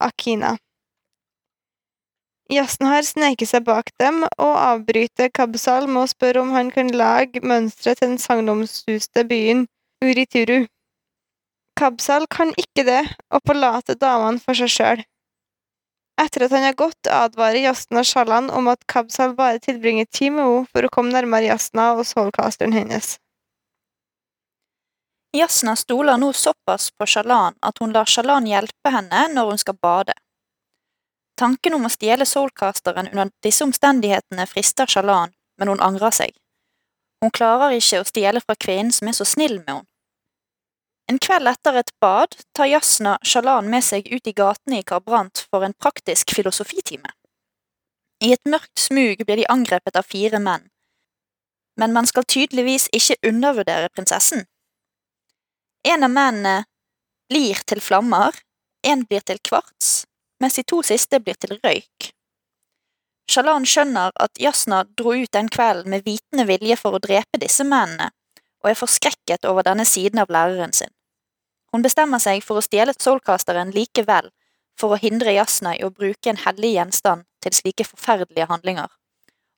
Akina. 0.00 0.56
Jazzen 2.48 2.86
har 2.86 3.02
sneket 3.02 3.50
seg 3.50 3.64
bak 3.66 3.90
dem 3.98 4.22
og 4.22 4.52
avbryter 4.54 5.32
Kabsal 5.34 5.88
med 5.90 6.04
å 6.04 6.10
spørre 6.12 6.44
om 6.44 6.54
han 6.54 6.70
kan 6.70 6.92
lage 6.94 7.42
mønstre 7.42 7.96
til 7.98 8.12
den 8.12 8.20
sagnomsuste 8.22 9.26
byen 9.26 9.66
Urituru. 10.04 10.68
Kabsal 11.76 12.24
kan 12.32 12.54
ikke 12.56 12.86
det, 12.86 13.02
og 13.34 13.42
forlater 13.44 13.98
damene 14.00 14.40
for 14.40 14.56
seg 14.56 14.72
sjøl. 14.72 15.02
Etter 16.20 16.46
at 16.46 16.50
han 16.50 16.64
har 16.64 16.72
gått, 16.72 17.06
advarer 17.06 17.60
Jasna 17.60 18.04
Shalan 18.04 18.50
om 18.50 18.68
at 18.72 18.86
Kabsal 18.88 19.34
bare 19.36 19.60
tilbringer 19.60 20.06
tid 20.08 20.32
med 20.32 20.44
henne 20.48 20.68
for 20.72 20.86
å 20.86 20.92
komme 20.92 21.12
nærmere 21.12 21.50
Jasna 21.50 21.90
og 21.98 22.06
soulcasteren 22.08 22.72
hennes. 22.72 23.18
Jasna 25.36 25.74
stoler 25.76 26.16
nå 26.16 26.30
såpass 26.32 26.88
på 26.96 27.06
Shalan 27.06 27.58
at 27.60 27.82
hun 27.82 27.92
lar 27.92 28.08
Shalan 28.08 28.48
hjelpe 28.48 28.92
henne 28.92 29.26
når 29.34 29.50
hun 29.50 29.60
skal 29.60 29.76
bade. 29.82 30.14
Tanken 31.36 31.76
om 31.76 31.84
å 31.84 31.92
stjele 31.92 32.24
soulcasteren 32.24 33.10
under 33.12 33.28
disse 33.44 33.64
omstendighetene 33.66 34.46
frister 34.48 34.88
Shalan, 34.88 35.34
men 35.60 35.68
hun 35.68 35.84
angrer 35.84 36.16
seg. 36.16 36.32
Hun 37.20 37.32
klarer 37.36 37.76
ikke 37.76 38.00
å 38.00 38.08
stjele 38.08 38.40
fra 38.40 38.56
kvinnen 38.56 38.92
som 38.92 39.12
er 39.12 39.18
så 39.18 39.28
snill 39.28 39.58
med 39.60 39.74
henne. 39.74 39.88
En 41.06 41.18
kveld 41.22 41.46
etter 41.46 41.76
et 41.78 41.92
bad 42.02 42.34
tar 42.56 42.66
Jasna 42.66 43.14
Shalan 43.22 43.68
med 43.70 43.84
seg 43.86 44.08
ut 44.10 44.26
i 44.26 44.34
gatene 44.34 44.80
i 44.80 44.86
Karbrant 44.86 45.44
for 45.50 45.62
en 45.62 45.76
praktisk 45.78 46.34
filosofitime. 46.34 47.12
I 48.24 48.32
et 48.34 48.48
mørkt 48.48 48.80
smug 48.80 49.22
blir 49.22 49.38
de 49.38 49.46
angrepet 49.52 49.98
av 50.00 50.08
fire 50.08 50.40
menn, 50.42 50.66
men 51.78 51.92
man 51.94 52.08
skal 52.10 52.26
tydeligvis 52.26 52.88
ikke 52.96 53.20
undervurdere 53.28 53.92
prinsessen. 53.94 54.46
En 55.86 56.02
av 56.02 56.10
mennene 56.10 56.56
blir 57.30 57.62
til 57.70 57.82
flammer, 57.84 58.34
en 58.82 59.04
blir 59.06 59.22
til 59.22 59.38
kvarts, 59.46 60.06
mens 60.42 60.58
de 60.58 60.66
to 60.66 60.82
siste 60.82 61.20
blir 61.22 61.38
til 61.38 61.58
røyk. 61.62 62.10
Shalan 63.30 63.66
skjønner 63.66 64.14
at 64.22 64.38
Jasna 64.42 64.82
dro 64.98 65.14
ut 65.14 65.32
den 65.34 65.50
kvelden 65.52 65.92
med 65.92 66.06
vitende 66.06 66.46
vilje 66.48 66.78
for 66.80 66.96
å 66.96 67.02
drepe 67.02 67.42
disse 67.42 67.66
mennene, 67.66 68.10
og 68.64 68.70
er 68.70 68.78
forskrekket 68.78 69.46
over 69.46 69.66
denne 69.66 69.84
siden 69.86 70.22
av 70.22 70.32
læreren 70.32 70.74
sin. 70.74 70.95
Hun 71.72 71.84
bestemmer 71.84 72.22
seg 72.22 72.44
for 72.44 72.60
å 72.60 72.64
stjele 72.64 72.94
soulcasteren 72.96 73.72
likevel, 73.74 74.30
for 74.78 74.94
å 74.94 75.00
hindre 75.00 75.34
Jasna 75.36 75.74
i 75.76 75.84
å 75.84 75.90
bruke 75.90 76.30
en 76.30 76.40
hellig 76.44 76.74
gjenstand 76.76 77.26
til 77.44 77.54
slike 77.56 77.86
forferdelige 77.88 78.48
handlinger, 78.50 78.88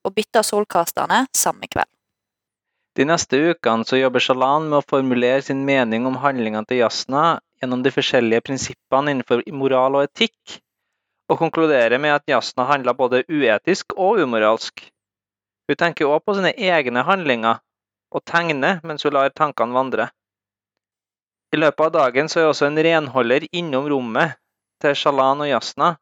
og 0.06 0.14
bytter 0.16 0.46
soulcasterne 0.46 1.24
samme 1.36 1.68
kveld. 1.70 1.90
De 2.98 3.04
neste 3.06 3.38
ukene 3.52 3.86
så 3.86 3.98
jobber 4.00 4.22
Shalan 4.22 4.70
med 4.70 4.80
å 4.80 4.86
formulere 4.90 5.42
sin 5.46 5.60
mening 5.66 6.06
om 6.08 6.16
handlingene 6.18 6.66
til 6.66 6.80
Jasna 6.80 7.38
gjennom 7.60 7.84
de 7.84 7.92
forskjellige 7.94 8.42
prinsippene 8.48 9.14
innenfor 9.14 9.44
moral 9.54 10.00
og 10.00 10.08
etikk, 10.08 10.58
og 11.28 11.38
konkluderer 11.38 12.00
med 12.02 12.16
at 12.16 12.26
Jasna 12.30 12.66
handler 12.66 12.96
både 12.98 13.22
uetisk 13.28 13.94
og 13.94 14.22
umoralsk. 14.24 14.82
Hun 15.68 15.78
tenker 15.78 16.08
også 16.08 16.24
på 16.24 16.36
sine 16.38 16.54
egne 16.56 17.04
handlinger, 17.04 17.60
og 18.10 18.24
tegner 18.24 18.80
mens 18.88 19.04
hun 19.04 19.14
lar 19.14 19.30
tankene 19.36 19.76
vandre. 19.76 20.08
I 21.48 21.56
løpet 21.56 21.80
av 21.80 21.92
dagen 21.94 22.28
så 22.28 22.42
er 22.42 22.50
også 22.50 22.66
en 22.66 22.80
renholder 22.84 23.46
innom 23.56 23.86
rommet 23.88 24.36
til 24.82 24.92
Shalan 25.00 25.40
og 25.40 25.48
Jasna, 25.48 25.94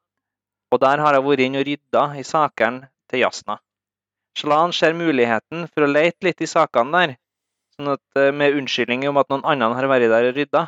og 0.74 0.80
der 0.82 0.98
har 0.98 1.14
hun 1.14 1.26
vært 1.28 1.44
inn 1.44 1.58
og 1.60 1.66
rydda 1.68 2.02
i 2.18 2.24
sakene 2.26 2.88
til 3.06 3.22
Jasna. 3.22 3.60
Shalan 4.36 4.74
ser 4.74 4.96
muligheten 4.98 5.68
for 5.70 5.86
å 5.86 5.92
lete 5.92 6.26
litt 6.26 6.42
i 6.42 6.50
sakene 6.50 6.98
der, 6.98 7.14
sånn 7.76 7.92
at, 7.94 8.02
eh, 8.18 8.32
med 8.32 8.58
unnskyldning 8.58 9.06
om 9.08 9.16
at 9.22 9.30
noen 9.30 9.46
andre 9.46 9.70
har 9.78 9.86
vært 9.86 10.10
der 10.10 10.28
og 10.32 10.34
rydda, 10.40 10.62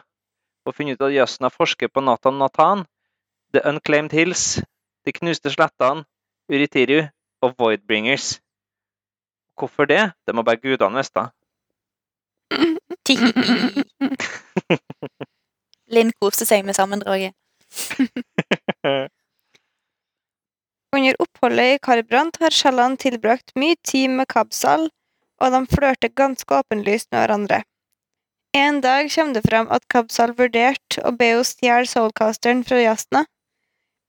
og 0.65 0.75
funnet 0.75 0.95
ut 0.95 1.09
at 1.09 1.17
Jasna 1.17 1.51
forsker 1.51 1.89
på 1.91 2.05
Nathan 2.05 2.39
Nathan, 2.39 2.87
The 3.53 3.61
Unclaimed 3.67 4.13
Hills, 4.13 4.63
De 5.07 5.13
knuste 5.13 5.49
slettene, 5.51 6.05
Uritiru 6.53 7.09
og 7.43 7.55
Voidbringers. 7.57 8.41
Hvorfor 9.57 9.87
det? 9.89 10.13
Det 10.27 10.35
må 10.35 10.43
bare 10.45 10.61
gudene 10.61 11.01
vite. 11.01 11.31
Linn 15.95 16.13
koste 16.21 16.47
seg 16.49 16.65
med 16.67 16.77
sammendraget. 16.77 17.35
Under 20.97 21.15
oppholdet 21.21 21.75
i 21.75 21.81
Karbrant 21.85 22.39
har 22.41 22.55
Shallan 22.55 22.97
tilbrakt 22.97 23.53
mye 23.61 23.77
tid 23.85 24.11
med 24.11 24.29
Kabsal, 24.33 24.89
og 25.39 25.53
de 25.55 25.61
flørter 25.71 26.13
ganske 26.17 26.61
åpenlyst 26.61 27.11
med 27.13 27.21
hverandre. 27.21 27.63
En 28.57 28.81
dag 28.81 29.11
kommer 29.13 29.37
det 29.37 29.45
fram 29.45 29.69
at 29.71 29.85
Kabsal 29.93 30.33
vurderte 30.39 31.05
å 31.05 31.13
be 31.13 31.29
henne 31.35 31.45
stjele 31.45 31.87
soulcasteren 31.91 32.65
fra 32.65 32.81
Jasna, 32.81 33.27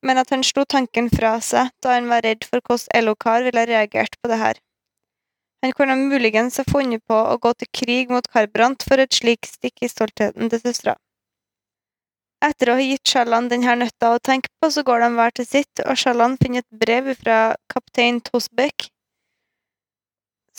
men 0.02 0.22
at 0.22 0.32
han 0.32 0.46
slo 0.48 0.64
tanken 0.64 1.10
fra 1.12 1.36
seg 1.44 1.74
da 1.84 1.98
han 1.98 2.08
var 2.12 2.24
redd 2.24 2.48
for 2.48 2.64
hvordan 2.64 2.96
Elokar 3.02 3.44
ville 3.44 3.68
reagert 3.68 4.16
på 4.22 4.32
det 4.32 4.40
her. 4.40 4.62
Han 5.62 5.74
kunne 5.76 5.96
muligens 6.00 6.58
ha 6.58 6.64
funnet 6.68 7.04
på 7.08 7.16
å 7.16 7.38
gå 7.44 7.52
til 7.60 7.70
krig 7.82 8.14
mot 8.14 8.28
Karbrant 8.32 8.84
for 8.88 9.02
et 9.04 9.16
slikt 9.16 9.50
stikk 9.58 9.84
i 9.84 9.90
stoltheten 9.92 10.52
til 10.52 10.62
søstera. 10.64 10.96
Etter 12.46 12.72
å 12.72 12.78
ha 12.80 12.86
gitt 12.86 13.12
Shallan 13.12 13.50
denne 13.52 13.74
nøtta 13.82 14.14
å 14.16 14.22
tenke 14.24 14.48
på, 14.62 14.70
så 14.72 14.86
går 14.88 15.04
de 15.04 15.10
hver 15.18 15.36
til 15.36 15.48
sitt, 15.50 15.82
og 15.84 16.00
Shallan 16.00 16.38
finner 16.40 16.64
et 16.64 16.80
brev 16.86 17.12
fra 17.20 17.40
kaptein 17.74 18.22
Tosbekk 18.24 18.88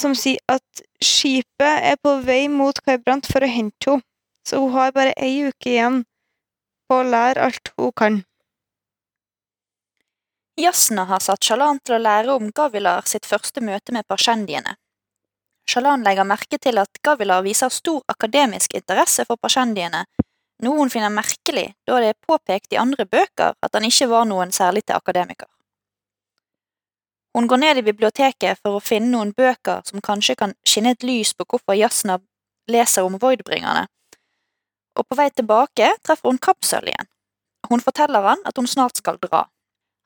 som 0.01 0.15
sier 0.17 0.41
at 0.49 0.83
skipet 1.05 1.85
er 1.93 1.99
på 2.01 2.17
vei 2.25 2.47
mot 2.53 2.77
Karbrant 2.85 3.29
for 3.29 3.45
å 3.45 3.51
hente 3.51 3.93
henne, 3.93 4.07
så 4.47 4.61
hun 4.63 4.73
har 4.73 4.95
bare 4.97 5.13
ei 5.21 5.45
uke 5.51 5.69
igjen 5.75 5.99
på 6.89 7.01
å 7.01 7.07
lære 7.07 7.45
alt 7.45 7.73
hun 7.77 7.93
kan. 7.93 8.15
Jasna 10.61 11.05
har 11.09 11.21
satt 11.25 11.45
Shalan 11.45 11.79
til 11.85 11.99
å 11.99 12.03
lære 12.03 12.33
om 12.33 12.49
Gavilar 12.57 13.05
sitt 13.09 13.29
første 13.29 13.63
møte 13.65 13.93
med 13.97 14.09
pasjendiene. 14.09 14.75
Shalan 15.71 16.03
legger 16.03 16.27
merke 16.27 16.59
til 16.59 16.81
at 16.83 16.99
Gavila 17.05 17.39
viser 17.47 17.71
stor 17.71 18.03
akademisk 18.11 18.75
interesse 18.75 19.23
for 19.29 19.39
pasjendiene, 19.39 20.03
noe 20.65 20.81
hun 20.81 20.91
finner 20.91 21.13
merkelig 21.15 21.69
da 21.87 22.01
det 22.03 22.11
er 22.11 22.19
påpekt 22.27 22.75
i 22.75 22.81
andre 22.81 23.07
bøker 23.07 23.55
at 23.55 23.77
han 23.77 23.87
ikke 23.87 24.09
var 24.11 24.27
noen 24.27 24.51
særlig 24.53 24.83
til 24.87 24.99
akademiker. 24.99 25.47
Hun 27.37 27.47
går 27.47 27.63
ned 27.63 27.79
i 27.79 27.87
biblioteket 27.87 28.59
for 28.59 28.77
å 28.77 28.83
finne 28.83 29.13
noen 29.13 29.31
bøker 29.37 29.87
som 29.87 30.03
kanskje 30.03 30.35
kan 30.43 30.57
skinne 30.67 30.97
et 30.97 31.07
lys 31.07 31.31
på 31.39 31.47
hvorfor 31.47 31.79
Jasna 31.79 32.19
leser 32.71 33.07
om 33.07 33.21
voidbringerne, 33.23 33.87
og 34.99 35.07
på 35.07 35.17
vei 35.17 35.31
tilbake 35.31 35.95
treffer 36.03 36.33
hun 36.33 36.43
Kapsøl 36.43 36.91
igjen. 36.91 37.09
Hun 37.71 37.83
forteller 37.85 38.27
han 38.27 38.43
at 38.45 38.59
hun 38.59 38.67
snart 38.67 38.99
skal 38.99 39.21
dra. 39.23 39.47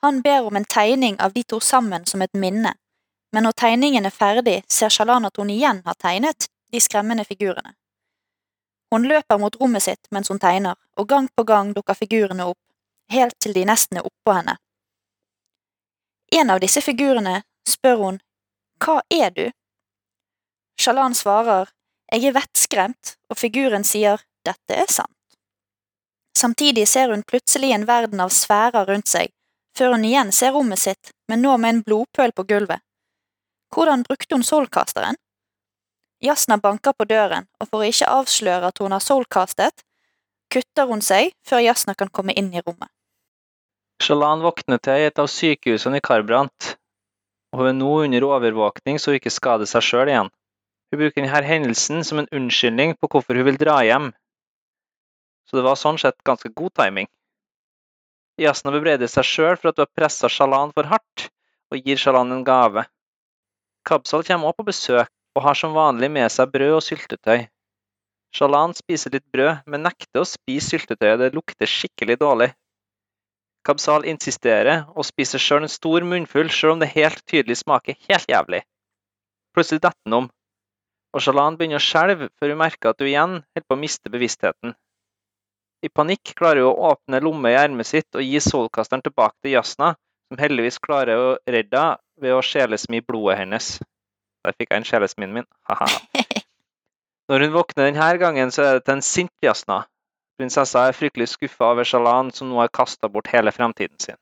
Han 0.05 0.21
ber 0.21 0.45
om 0.45 0.57
en 0.61 0.69
tegning 0.69 1.17
av 1.25 1.33
de 1.33 1.43
to 1.49 1.61
sammen 1.65 2.05
som 2.05 2.21
et 2.21 2.37
minne, 2.37 2.75
men 3.35 3.43
når 3.43 3.57
tegningen 3.59 4.07
er 4.07 4.15
ferdig, 4.15 4.61
ser 4.71 4.93
Shalan 4.95 5.27
at 5.27 5.37
hun 5.41 5.49
igjen 5.51 5.81
har 5.85 5.97
tegnet 5.99 6.47
de 6.71 6.81
skremmende 6.81 7.25
figurene. 7.27 7.75
Hun 8.95 9.09
løper 9.11 9.41
mot 9.43 9.57
rommet 9.59 9.83
sitt 9.83 10.07
mens 10.15 10.31
hun 10.31 10.39
tegner, 10.39 10.77
og 10.95 11.09
gang 11.11 11.27
på 11.35 11.43
gang 11.43 11.73
dukker 11.75 11.99
figurene 11.99 12.47
opp, 12.53 12.61
helt 13.11 13.35
til 13.43 13.57
de 13.57 13.65
nesten 13.67 13.99
er 13.99 14.07
oppå 14.07 14.37
henne. 14.37 14.55
En 16.39 16.55
av 16.55 16.63
disse 16.63 16.79
figurene 16.83 17.41
spør 17.67 17.99
hun 18.05 18.23
Hva 18.85 19.01
er 19.11 19.35
du? 19.35 19.49
Shalan 20.79 21.19
svarer 21.19 21.75
jeg 22.13 22.29
er 22.31 22.39
vettskremt, 22.39 23.17
og 23.31 23.39
figuren 23.41 23.83
sier 23.83 24.23
dette 24.47 24.79
er 24.79 24.91
sant. 24.93 25.11
Samtidig 26.39 26.87
ser 26.87 27.11
hun 27.11 27.27
plutselig 27.27 27.73
en 27.75 27.87
verden 27.91 28.23
av 28.23 28.31
sfærer 28.31 28.87
rundt 28.87 29.11
seg, 29.11 29.35
før 29.75 29.97
hun 29.97 30.07
igjen 30.07 30.31
ser 30.31 30.55
rommet 30.55 30.79
sitt, 30.79 31.11
men 31.27 31.43
nå 31.43 31.57
med 31.59 31.75
en 31.75 31.87
blodpøl 31.87 32.31
på 32.37 32.47
gulvet. 32.47 32.83
Hvordan 33.75 34.05
brukte 34.07 34.37
hun 34.37 34.45
soulcasteren? 34.47 35.19
Jasna 36.23 36.57
banker 36.63 36.95
på 36.95 37.09
døren, 37.11 37.49
og 37.61 37.69
for 37.69 37.83
å 37.83 37.89
ikke 37.89 38.07
avsløre 38.07 38.71
at 38.71 38.79
hun 38.81 38.95
har 38.95 39.03
soulcastet, 39.03 39.83
kutter 40.55 40.87
hun 40.87 41.03
seg 41.03 41.35
før 41.43 41.65
Jasna 41.65 41.97
kan 41.99 42.13
komme 42.15 42.37
inn 42.39 42.53
i 42.55 42.63
rommet. 42.63 42.89
Shalan 44.03 44.45
våkner 44.45 44.79
til 44.79 45.03
i 45.03 45.09
et 45.09 45.19
av 45.19 45.27
sykehusene 45.31 45.99
i 45.99 46.05
Karbrant, 46.05 46.77
hun 47.55 47.69
er 47.71 47.77
nå 47.77 47.91
under 48.03 48.27
overvåkning 48.27 48.99
så 48.99 49.13
hun 49.13 49.21
ikke 49.21 49.33
skader 49.33 49.69
seg 49.71 49.85
sjøl 49.87 50.11
igjen. 50.11 50.31
Hun 50.91 51.01
bruker 51.01 51.23
denne 51.23 51.43
hendelsen 51.47 52.07
som 52.07 52.21
en 52.21 52.31
unnskyldning 52.35 52.97
på 52.99 53.11
hvorfor 53.11 53.39
hun 53.39 53.47
vil 53.47 53.61
dra 53.61 53.77
hjem. 53.87 54.11
Så 55.47 55.59
det 55.59 55.67
var 55.67 55.79
sånn 55.79 56.01
sett 56.01 56.19
ganske 56.27 56.51
god 56.57 56.75
timing. 56.81 57.11
Jasna 58.41 58.73
bebreider 58.75 59.11
seg 59.11 59.27
sjøl 59.29 59.55
for 59.61 59.71
at 59.71 59.79
hun 59.79 59.87
har 59.87 59.95
pressa 59.95 60.31
Shalan 60.31 60.75
for 60.75 60.91
hardt, 60.91 61.29
og 61.71 61.79
gir 61.79 62.01
Shalan 62.01 62.35
en 62.35 62.47
gave. 62.47 62.87
Kabsal 63.85 64.25
kommer 64.25 64.49
også 64.49 64.61
på 64.63 64.69
besøk 64.71 65.11
og 65.37 65.43
har 65.45 65.59
som 65.59 65.75
vanlig 65.77 66.09
med 66.15 66.31
seg 66.33 66.53
brød 66.53 66.77
og 66.79 66.85
syltetøy. 66.87 67.47
Shalan 68.35 68.75
spiser 68.75 69.13
litt 69.15 69.27
brød, 69.31 69.67
men 69.71 69.85
nekter 69.87 70.23
å 70.23 70.29
spise 70.29 70.73
syltetøyet, 70.73 71.21
det 71.21 71.35
lukter 71.37 71.71
skikkelig 71.71 72.17
dårlig. 72.23 72.49
Kabsal 73.65 74.07
insisterer 74.11 74.89
og 74.93 75.07
spiser 75.09 75.41
sjøl 75.41 75.65
en 75.65 75.73
stor 75.73 76.05
munnfull, 76.05 76.51
sjøl 76.51 76.75
om 76.75 76.83
det 76.83 76.91
helt 76.95 77.23
tydelig 77.31 77.61
smaker 77.61 77.97
helt 78.09 78.29
jævlig. 78.29 78.63
Plutselig 79.55 79.85
detter 79.85 80.01
han 80.09 80.19
om, 80.19 80.31
og 81.15 81.23
Shalan 81.23 81.59
begynner 81.59 81.79
å 81.79 81.85
skjelve 81.85 82.31
før 82.41 82.53
hun 82.53 82.61
merker 82.65 82.91
at 82.91 83.01
hun 83.01 83.11
igjen 83.11 83.37
holder 83.41 83.69
på 83.69 83.77
å 83.77 83.83
miste 83.85 84.11
bevisstheten. 84.11 84.75
I 85.85 85.93
panikk 85.93 86.33
klarer 86.39 86.65
hun 86.65 86.73
å 86.73 86.91
åpne 86.91 87.21
lomme 87.23 87.53
i 87.53 87.59
ermet 87.61 87.87
sitt 87.87 88.17
og 88.17 88.25
gi 88.25 88.41
solkasteren 88.43 89.05
tilbake 89.05 89.37
til 89.45 89.59
Jasna, 89.59 89.93
som 90.29 90.41
heldigvis 90.41 90.81
klarer 90.83 91.21
å 91.21 91.31
redde 91.45 91.79
henne 91.79 92.01
ved 92.21 92.35
å 92.35 92.43
sjelesmi 92.45 93.01
blodet 93.05 93.39
hennes. 93.43 93.79
Der 94.45 94.55
fikk 94.59 94.71
jeg 94.71 94.83
en 94.83 94.89
sjelesmien 94.89 95.33
min. 95.35 95.49
Haha. 95.69 95.89
Når 97.31 97.47
hun 97.47 97.55
våkner 97.55 97.89
denne 97.89 98.11
gangen, 98.21 98.53
så 98.53 98.63
er 98.63 98.79
det 98.79 98.85
til 98.85 98.99
en 98.99 99.05
sint 99.05 99.33
Jasna. 99.45 99.85
Prinsessa 100.39 100.89
er 100.89 100.97
fryktelig 100.97 101.31
skuffa 101.31 101.71
over 101.73 101.87
Shalan, 101.87 102.33
som 102.35 102.51
nå 102.51 102.59
har 102.61 102.73
kasta 102.75 103.09
bort 103.09 103.31
hele 103.33 103.53
fremtiden 103.55 103.97
sin. 104.03 104.19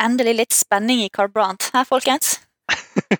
Endelig 0.00 0.34
litt 0.38 0.56
spenning 0.56 1.02
i 1.04 1.10
Carl 1.12 1.28
Brandt 1.32 1.70
her, 1.74 1.86
folkens. 1.88 2.38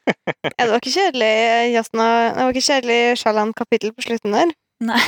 Ja, 0.61 0.67
det 0.67 0.71
var 0.71 0.81
ikke 0.81 0.93
kjedelig 0.93 1.35
Jasna, 1.75 2.07
det 2.35 2.45
var 2.45 2.53
ikke 2.55 2.67
kjedelig 2.67 2.99
Shalan-kapittel 3.21 3.93
på 3.97 4.05
slutten 4.05 4.35
der. 4.37 4.53
Nei. 4.85 5.01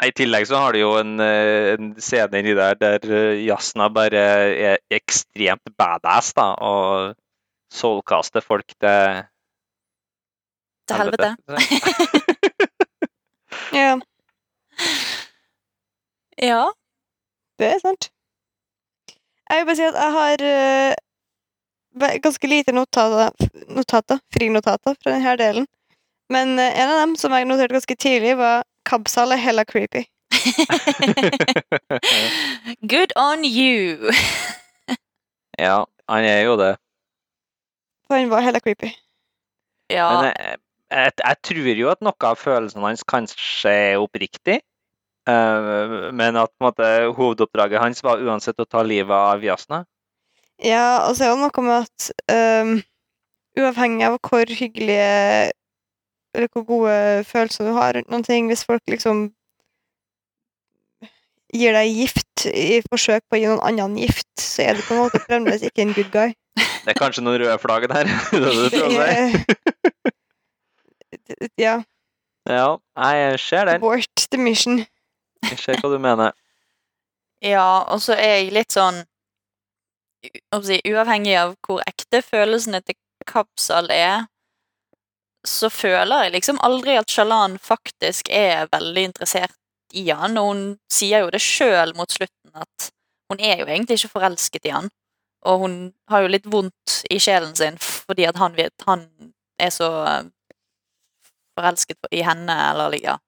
I 0.00 0.08
tillegg 0.16 0.46
så 0.48 0.56
har 0.56 0.72
du 0.72 0.78
jo 0.80 0.94
en, 0.96 1.18
eh, 1.20 1.74
en 1.74 1.90
scene 2.00 2.40
inni 2.40 2.54
der 2.56 2.78
der 2.80 3.02
eh, 3.04 3.42
Jasna 3.44 3.90
bare 3.92 4.22
er 4.72 4.78
ekstremt 4.90 5.74
badass, 5.76 6.32
da, 6.38 6.54
og 6.64 7.12
soulcaster 7.72 8.40
folk 8.44 8.72
til 8.80 9.22
Til 10.88 10.96
helvete. 11.02 11.34
Ja, 13.72 13.96
Ja. 16.42 16.64
det 17.58 17.66
er 17.68 17.78
sant. 17.80 18.08
Jeg 19.48 19.58
vil 19.60 19.66
bare 19.68 19.76
si 19.76 19.84
at 19.86 19.96
jeg 20.00 20.12
har 20.16 20.42
eh, 20.48 20.94
ganske 22.24 22.48
lite 22.48 22.72
notater, 22.72 23.30
notater 23.68 24.20
frinotater 24.32 24.96
fra 25.02 25.12
denne 25.14 25.36
delen. 25.40 25.66
Men 26.32 26.58
eh, 26.58 26.72
en 26.80 26.90
av 26.90 27.00
dem 27.02 27.16
som 27.20 27.32
jeg 27.36 27.48
noterte 27.48 27.76
ganske 27.76 27.96
tidlig, 27.96 28.36
var 28.40 28.64
Kabsal 28.92 29.32
er 29.32 29.40
hella 29.40 29.64
creepy. 29.64 30.04
Good 32.92 33.12
on 33.16 33.44
you! 33.44 34.12
ja, 35.58 35.84
han 36.08 36.24
er 36.28 36.42
jo 36.44 36.58
det. 36.60 36.76
For 38.04 38.20
han 38.20 38.28
var 38.28 38.44
hella 38.44 38.60
creepy. 38.60 38.90
Ja, 39.92 40.10
Men 40.12 40.28
jeg, 40.28 40.58
jeg, 40.90 41.12
jeg 41.24 41.36
tror 41.48 41.80
jo 41.80 41.88
at 41.94 42.04
noe 42.04 42.28
av 42.28 42.36
følelsene 42.40 42.90
hans 42.90 43.04
kanskje 43.08 43.72
er 43.72 44.02
oppriktig. 44.02 44.60
Uh, 45.24 46.12
men 46.12 46.36
at 46.36 46.52
på 46.52 46.64
en 46.64 46.68
måte, 46.68 46.90
hovedoppdraget 47.16 47.80
hans 47.80 48.04
var 48.04 48.20
uansett 48.20 48.60
å 48.60 48.68
ta 48.68 48.84
livet 48.84 49.14
av 49.14 49.44
Jasna. 49.46 49.84
Ja, 50.60 51.08
og 51.08 51.16
så 51.16 51.30
er 51.30 51.32
det 51.32 51.46
noe 51.46 51.64
med 51.64 51.88
at 51.88 52.12
um, 52.62 52.76
uavhengig 53.56 54.10
av 54.10 54.20
hvor 54.20 54.52
hyggelige 54.52 55.52
eller 56.34 56.48
hvor 56.52 56.64
gode 56.68 56.96
følelser 57.28 57.68
du 57.68 57.72
har 57.76 57.96
rundt 57.96 58.10
noen 58.12 58.24
ting, 58.26 58.48
hvis 58.50 58.64
folk 58.64 58.82
liksom 58.90 59.30
gir 61.52 61.76
deg 61.76 61.90
gift 61.92 62.46
i 62.48 62.80
forsøk 62.88 63.26
på 63.28 63.36
å 63.36 63.40
gi 63.40 63.48
noen 63.50 63.64
annen 63.68 63.98
gift, 64.00 64.30
så 64.40 64.70
er 64.70 64.78
du 64.78 64.84
på 64.86 64.96
en 64.96 65.02
måte 65.04 65.20
fremdeles 65.26 65.64
ikke 65.68 65.84
en 65.84 65.94
good 65.96 66.10
guy. 66.14 66.32
Det 66.56 66.94
er 66.94 66.98
kanskje 66.98 67.24
noen 67.24 67.40
røde 67.42 67.58
flagg 67.60 67.88
der. 67.92 68.08
det 68.32 68.40
det 68.40 68.52
du 68.56 68.68
prøver 68.76 69.02
å 69.02 70.12
ja. 71.60 71.76
Ja, 72.48 72.76
jeg 72.96 73.38
ser 73.40 73.68
den. 73.68 73.78
Abort 73.78 74.26
the 74.32 74.38
mission. 74.40 74.80
Jeg 75.46 75.58
ser 75.60 75.78
hva 75.82 75.92
du 75.92 75.98
mener. 76.02 76.32
ja, 77.42 77.84
og 77.90 78.00
så 78.02 78.16
er 78.16 78.38
jeg 78.38 78.52
litt 78.54 78.74
sånn 78.74 79.02
si, 80.62 80.78
Uavhengig 80.86 81.34
av 81.38 81.56
hvor 81.66 81.82
ekte 81.86 82.22
følelsene 82.22 82.80
til 82.86 82.98
Kapsal 83.26 83.90
er, 83.94 84.26
så 85.46 85.70
føler 85.70 86.26
jeg 86.26 86.34
liksom 86.36 86.60
aldri 86.62 86.96
at 87.00 87.10
Shalan 87.10 87.58
faktisk 87.62 88.30
er 88.30 88.68
veldig 88.72 89.04
interessert 89.10 89.56
i 89.92 90.06
han, 90.10 90.38
og 90.40 90.48
hun 90.48 90.62
sier 90.92 91.24
jo 91.24 91.32
det 91.32 91.42
sjøl 91.42 91.94
mot 91.98 92.10
slutten 92.10 92.52
at 92.54 92.90
hun 93.32 93.40
er 93.40 93.60
jo 93.60 93.66
egentlig 93.66 93.98
ikke 93.98 94.14
forelsket 94.18 94.68
i 94.68 94.74
han, 94.74 94.88
og 95.48 95.64
hun 95.64 95.74
har 96.12 96.22
jo 96.22 96.30
litt 96.30 96.46
vondt 96.46 97.02
i 97.10 97.18
sjelen 97.22 97.54
sin 97.58 97.78
fordi 97.82 98.28
at 98.28 98.38
han 98.40 98.54
vet 98.56 98.86
han 98.86 99.04
er 99.60 99.72
så 99.74 99.90
eh, 100.06 100.30
forelsket 101.58 102.12
i 102.14 102.22
henne, 102.24 102.56
eller 102.70 102.96
ja. 103.00 103.18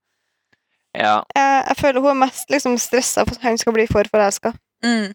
Ja, 0.95 1.25
Jeg, 1.35 1.65
jeg 1.69 1.77
føler 1.81 2.01
hun 2.01 2.13
er 2.13 2.21
mest 2.27 2.51
liksom 2.51 2.79
stressa 2.79 3.25
for 3.27 3.35
at 3.35 3.43
han 3.43 3.59
skal 3.59 3.75
bli 3.75 3.89
for 3.91 4.07
forelska. 4.13 4.55
Mm, 4.87 5.11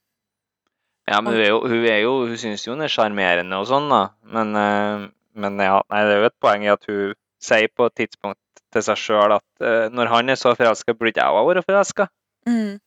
ja 1.10 1.22
men 1.22 1.34
hun 1.34 1.42
er 1.42 1.50
jo, 1.50 1.62
hun, 1.64 1.86
er 1.88 2.02
jo, 2.04 2.12
hun 2.28 2.38
syns 2.38 2.66
jo 2.68 2.76
hun 2.76 2.84
er 2.84 2.92
sjarmerende 2.92 3.62
og 3.62 3.70
sånn, 3.70 3.88
da. 3.90 4.02
Men, 4.36 4.52
eh, 4.60 5.08
men 5.42 5.60
ja, 5.64 5.80
nei, 5.92 6.04
det 6.08 6.14
er 6.18 6.22
jo 6.24 6.30
et 6.30 6.38
poeng 6.44 6.64
i 6.66 6.72
at 6.74 6.86
hun 6.90 7.16
sier 7.44 7.70
på 7.76 7.88
et 7.88 7.96
tidspunkt 8.02 8.40
til 8.74 8.84
seg 8.86 9.00
sjøl 9.00 9.34
at 9.38 9.46
uh, 9.64 9.88
når 9.96 10.12
han 10.12 10.30
er 10.30 10.38
så 10.40 10.52
forelska, 10.60 10.94
burde 10.94 11.14
ikke 11.14 11.24
jeg 11.24 11.40
òg 11.40 11.48
være 11.54 11.64
forelska. 11.68 12.10
mm, 12.50 12.78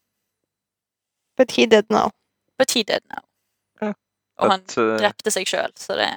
But 1.37 1.51
he 1.57 1.65
did 1.67 1.89
now. 1.91 2.11
but 2.59 2.71
he 2.77 2.83
did 2.85 3.01
now. 3.11 3.23
Ja. 3.81 3.93
Og 4.39 4.51
han 4.53 4.61
At, 4.61 4.77
eh, 4.79 4.99
drepte 5.01 5.33
seg 5.35 5.49
sjøl, 5.49 5.73
så 5.81 5.97
det 5.99 6.11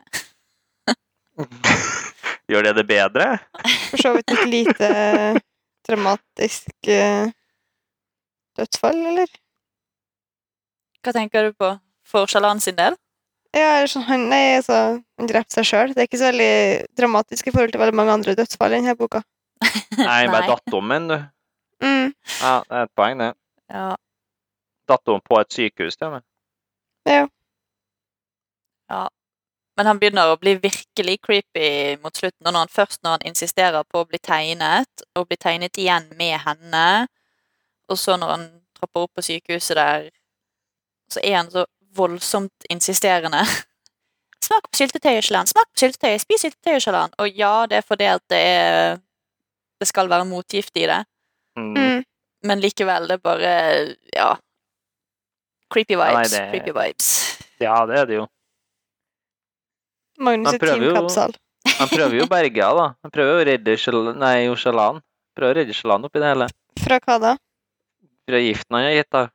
Gjør 2.51 2.67
det 2.67 2.75
det 2.77 2.85
bedre? 2.87 3.25
For 3.89 3.97
så 4.03 4.11
vidt 4.15 4.31
et 4.35 4.43
lite 4.51 4.89
dramatisk 5.87 6.69
uh, 6.91 7.31
dødsfall, 8.59 8.99
eller? 9.13 9.31
Hva 11.01 11.13
tenker 11.15 11.47
du 11.49 11.55
på 11.57 11.71
for 12.05 12.29
Sjalan 12.29 12.61
sin 12.61 12.77
del? 12.77 12.95
Ja, 13.55 13.77
eller 13.77 13.87
sånn, 13.87 14.03
han, 14.09 14.25
nei, 14.31 14.57
altså, 14.57 14.79
han 14.99 15.29
drepte 15.29 15.55
seg 15.55 15.67
sjøl. 15.69 15.93
Det 15.95 16.03
er 16.03 16.09
ikke 16.09 16.19
så 16.19 16.27
veldig 16.27 16.55
dramatisk 16.99 17.47
i 17.47 17.53
forhold 17.55 17.71
til 17.71 17.81
veldig 17.81 17.95
mange 17.95 18.15
andre 18.17 18.35
dødsfall 18.35 18.75
i 18.75 18.81
denne 18.81 18.97
boka. 18.99 19.21
Nei, 20.01 20.25
bare 20.27 20.49
datt 20.51 20.75
om 20.75 20.91
en, 20.91 21.07
du. 21.07 21.15
Mm. 21.85 22.09
Ja, 22.41 22.55
det 22.67 22.81
er 22.81 22.89
et 22.89 22.95
poeng, 22.99 23.21
det. 23.23 23.29
Ja. 23.71 23.85
Datt 24.91 25.13
om 25.13 25.23
på 25.23 25.39
et 25.39 25.55
sykehus, 25.55 25.95
til 25.95 26.09
og 26.09 26.17
med. 26.17 26.25
Men 29.75 29.89
han 29.89 29.99
begynner 29.99 30.31
å 30.31 30.39
bli 30.39 30.55
virkelig 30.63 31.17
creepy 31.25 31.69
mot 32.03 32.15
slutten, 32.15 32.45
og 32.45 32.53
når 32.53 32.61
han 32.63 32.71
først 32.71 33.01
når 33.03 33.17
han 33.17 33.25
insisterer 33.31 33.83
på 33.83 34.03
å 34.03 34.07
bli 34.07 34.19
tegnet, 34.23 35.03
og 35.15 35.27
bli 35.27 35.37
tegnet 35.39 35.79
igjen 35.81 36.07
med 36.19 36.37
henne, 36.45 36.85
og 37.91 37.99
så 37.99 38.15
når 38.19 38.31
han 38.31 38.45
trapper 38.77 39.07
opp 39.07 39.17
på 39.17 39.25
sykehuset 39.25 39.75
der, 39.79 40.07
så 41.11 41.21
er 41.23 41.35
han 41.41 41.51
så 41.51 41.65
voldsomt 41.95 42.67
insisterende. 42.69 43.41
Smak 44.45 44.67
på 44.69 44.77
syltetøyet, 44.77 45.23
Shalan. 45.25 45.47
Smak 45.49 45.69
på 45.73 45.79
syltetøyet. 45.81 46.21
Spis 46.21 46.43
syltetøyet, 46.45 46.83
Shalan. 46.85 47.13
Og 47.19 47.31
ja, 47.33 47.65
det 47.71 47.79
er 47.79 47.85
fordi 47.87 48.09
at 48.11 48.21
det 48.29 48.41
er 48.45 48.97
Det 49.81 49.87
skal 49.89 50.07
være 50.09 50.25
motgift 50.25 50.77
i 50.79 50.85
det, 50.87 51.01
Mm. 51.57 51.73
Mm. 51.77 52.03
men 52.43 52.59
likevel, 52.59 53.07
det 53.07 53.15
er 53.15 53.23
bare 53.23 53.95
Ja. 54.15 54.35
Creepy 55.71 55.95
nei, 55.95 56.11
vibes. 56.11 56.31
det- 56.31 56.49
Creepy 56.51 56.71
vibes. 56.75 57.09
Ja, 57.59 57.85
det 57.85 57.97
er 57.99 58.05
det 58.05 58.15
jo. 58.15 58.27
Magnus 60.19 60.53
er 60.53 60.59
prøver 60.59 60.79
Team 60.79 60.95
Kapsal. 60.95 61.33
Han 61.79 61.87
prøver 61.91 62.15
jo 62.19 62.25
å 62.25 62.29
berge 62.31 62.61
henne, 62.61 62.75
da. 62.79 62.87
Han 63.03 63.11
prøver 63.11 63.31
jo 63.33 63.41
å 63.41 63.47
redde 63.49 64.15
Nei, 64.19 64.55
Shalan. 64.55 65.01
Prøver 65.35 65.53
å 65.53 65.57
redde 65.59 65.73
Shalan 65.75 66.05
oppi 66.07 66.19
det 66.23 66.29
hele. 66.31 66.47
Fra 66.79 66.99
hva 66.99 67.19
da? 67.19 67.33
Fra 68.29 68.39
giften 68.39 68.75
han 68.77 68.83
har 68.87 68.95
gitt, 68.95 69.09
da. 69.11 69.27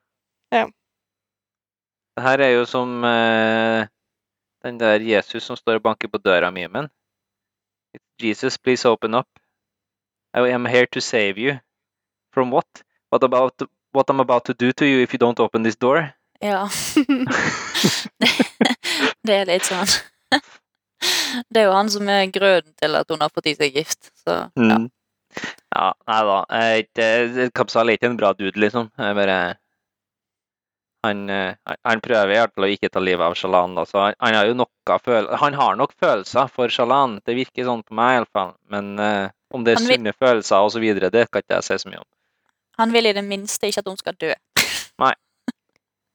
Det 2.20 2.28
her 2.28 2.40
er 2.44 2.50
jo 2.52 2.64
som 2.68 2.90
uh, 3.00 3.86
den 4.60 4.80
der 4.80 5.00
Jesus 5.00 5.46
som 5.48 5.56
står 5.56 5.78
og 5.78 5.86
banker 5.86 6.08
på 6.12 6.18
døra 6.20 6.50
mi, 6.52 6.66
men 6.68 6.90
Jesus, 8.20 8.58
please 8.58 8.88
open 8.88 9.14
up. 9.14 9.26
I 10.36 10.52
am 10.52 10.66
here 10.66 10.86
to 10.92 11.00
save 11.00 11.40
you. 11.40 11.56
From 12.34 12.50
what? 12.52 12.82
What 13.10 13.24
about 13.24 13.62
what 13.94 14.10
I'm 14.10 14.20
about 14.20 14.44
to 14.44 14.52
do 14.52 14.70
to 14.72 14.84
you 14.84 15.00
if 15.02 15.14
you 15.14 15.18
don't 15.18 15.40
open 15.40 15.62
this 15.62 15.76
door? 15.76 16.12
Ja. 16.40 16.68
det 19.24 19.34
er 19.34 19.48
litt 19.48 19.64
sånn 19.64 19.88
Det 21.48 21.60
er 21.62 21.66
jo 21.70 21.72
han 21.72 21.88
som 21.88 22.08
er 22.08 22.28
grunnen 22.28 22.76
til 22.76 23.00
at 23.00 23.08
hun 23.08 23.24
har 23.24 23.32
fått 23.32 23.48
i 23.48 23.56
seg 23.56 23.80
gift. 23.80 24.12
Så 24.20 24.36
ja. 24.44 24.76
Mm. 24.76 24.90
Ja, 25.72 25.88
nei 26.04 26.20
da. 26.28 27.48
Kapsal 27.56 27.88
er 27.88 27.96
ikke 27.96 28.12
en 28.12 28.20
bra 28.20 28.36
dude, 28.36 28.60
liksom. 28.60 28.92
Jeg 29.00 29.16
bare 29.16 29.40
Han, 31.07 31.22
eh, 31.32 31.55
han 31.86 32.01
prøver 32.05 32.34
i 32.34 32.36
hvert 32.36 32.53
fall 32.55 32.66
å 32.66 32.70
ikke 32.74 32.90
ta 32.92 33.01
livet 33.01 33.24
av 33.24 33.34
Shalan, 33.38 33.72
da, 33.78 33.86
så 33.88 34.03
han, 34.05 34.16
han 34.20 34.36
har 34.36 34.51
jo 34.51 34.57
noe 34.59 34.98
føl 35.01 35.30
Han 35.40 35.55
har 35.57 35.78
nok 35.80 35.94
følelser 35.96 36.51
for 36.53 36.68
Shalan, 36.68 37.18
det 37.24 37.38
virker 37.38 37.64
sånn 37.64 37.80
på 37.86 37.96
meg 37.96 38.18
iallfall. 38.18 38.53
Men 38.68 38.92
uh, 39.01 39.30
om 39.55 39.64
det 39.64 39.78
er 39.78 39.80
vil- 39.80 39.96
sunne 39.96 40.12
følelser 40.18 40.61
osv., 40.66 40.84
det 41.01 41.24
kan 41.32 41.40
ikke 41.40 41.57
jeg 41.57 41.68
si 41.70 41.78
så 41.84 41.88
mye 41.92 42.03
om. 42.03 42.09
Han 42.82 42.92
vil 42.92 43.09
i 43.09 43.14
det 43.16 43.24
minste 43.24 43.68
ikke 43.68 43.80
at 43.84 43.88
hun 43.88 43.98
skal 44.01 44.16
dø. 44.20 44.34
Nei. 45.01 45.14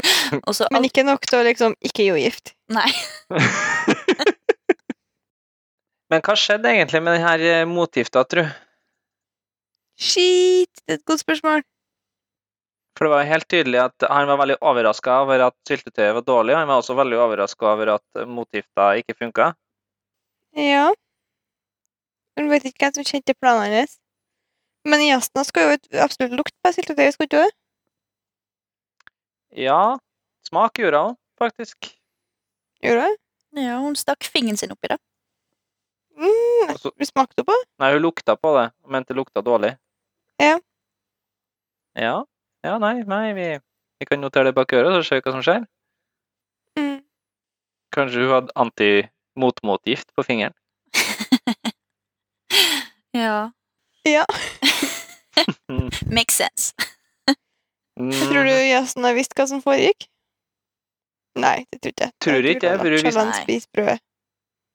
Også, 0.49 0.67
Men 0.73 0.85
ikke 0.85 1.05
nok 1.05 1.25
til 1.25 1.39
å 1.39 1.45
liksom 1.45 1.75
ikke 1.85 2.05
gi 2.05 2.21
gift. 2.25 2.53
Nei. 2.73 2.89
Men 6.13 6.21
hva 6.21 6.35
skjedde 6.37 6.69
egentlig 6.69 7.01
med 7.01 7.17
denne 7.17 7.49
eh, 7.49 7.65
motgifta, 7.69 8.21
tru? 8.29 8.43
Shit! 9.97 10.69
Det 10.85 10.93
er 10.93 10.99
et 10.99 11.05
godt 11.09 11.23
spørsmål. 11.23 11.63
For 12.95 13.05
det 13.05 13.11
var 13.11 13.25
helt 13.27 13.47
tydelig 13.51 13.79
at 13.83 14.05
han 14.07 14.27
var 14.29 14.37
veldig 14.39 14.55
overraska 14.63 15.17
over 15.25 15.41
at 15.49 15.55
syltetøyet 15.67 16.13
var 16.15 16.23
dårlig. 16.23 16.53
og 16.55 16.59
Han 16.61 16.67
var 16.71 16.79
også 16.81 16.95
veldig 16.95 17.17
overraska 17.19 17.67
over 17.73 17.91
at 17.97 18.27
motgifta 18.27 18.85
ikke 19.01 19.15
funka. 19.19 19.49
Ja. 20.55 20.85
Jeg 22.37 22.49
vet 22.51 22.65
ikke 22.69 22.85
hvem 22.85 22.93
som 22.95 23.07
kjente 23.07 23.35
planene 23.35 23.81
hans. 23.81 23.97
Men 24.85 25.01
Jasna 25.03 25.43
skal 25.43 25.73
jo 25.73 25.77
absolutt 26.05 26.35
lukte 26.37 26.55
på 26.63 26.71
syltetøyet, 26.75 27.15
skal 27.15 27.27
ikke 27.27 27.35
du 27.39 27.43
det? 27.43 27.53
Ja, 29.65 29.97
smak 30.47 30.77
gjorde 30.79 30.99
hun 31.07 31.15
faktisk. 31.39 31.89
Gjorde 32.83 33.07
hun? 33.09 33.17
Ja, 33.63 33.77
hun 33.79 33.95
stakk 33.95 34.23
fingeren 34.27 34.59
sin 34.59 34.71
oppi 34.75 34.91
det. 34.91 34.97
Mm, 36.15 36.69
Og 36.71 36.79
så- 36.79 36.91
du 36.95 37.05
smakte 37.05 37.43
på 37.43 37.51
det? 37.51 37.67
Nei, 37.79 37.91
hun 37.93 38.01
lukta 38.01 38.35
på 38.39 38.53
det 38.55 38.71
Hun 38.83 38.91
mente 38.91 39.13
det 39.13 39.17
lukta 39.19 39.41
dårlig. 39.43 39.77
Ja. 40.39 40.59
Ja, 41.95 42.23
ja 42.65 42.75
nei, 42.81 42.95
nei 43.07 43.33
vi, 43.37 43.47
vi 44.01 44.09
kan 44.09 44.21
notere 44.23 44.49
det 44.49 44.57
bak 44.57 44.73
øret 44.75 44.99
og 44.99 45.05
se 45.07 45.21
hva 45.21 45.33
som 45.35 45.43
skjer. 45.45 45.65
Mm. 46.79 46.99
Kanskje 47.95 48.25
hun 48.25 48.33
hadde 48.33 48.55
anti-motmotgift 48.65 50.11
på 50.15 50.27
fingeren. 50.27 50.55
Ja. 53.15 53.51
Ja. 54.03 54.25
Makes 56.11 56.35
sense. 56.35 56.73
Tror 57.95 58.43
du 58.43 58.51
Jason 58.51 59.07
har 59.07 59.15
visst 59.15 59.31
hva 59.37 59.45
som 59.47 59.61
foregikk? 59.63 60.09
Nei, 61.39 61.63
det 61.71 61.79
tror 61.79 61.93
ikke 61.93 62.03
jeg. 62.03 62.11
Mm. 62.11 62.19
Tror 62.25 62.49
ikke 62.49 62.67
jeg, 62.67 62.79
Tror 62.81 62.95
hun 62.95 63.31
visste-. 63.55 63.95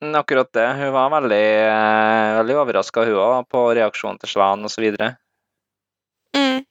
Mm, 0.01 0.15
Akkurat 0.17 0.53
det. 0.57 0.67
Hun 0.81 0.93
var 0.97 1.13
veldig, 1.13 1.45
eh, 1.67 2.37
veldig 2.39 2.57
overraska, 2.63 3.05
hun 3.09 3.21
òg, 3.21 3.45
på 3.53 3.65
reaksjonen 3.77 4.21
til 4.21 4.33
Svan 4.33 4.65
osv. 4.65 4.89
Mm. 6.37 6.65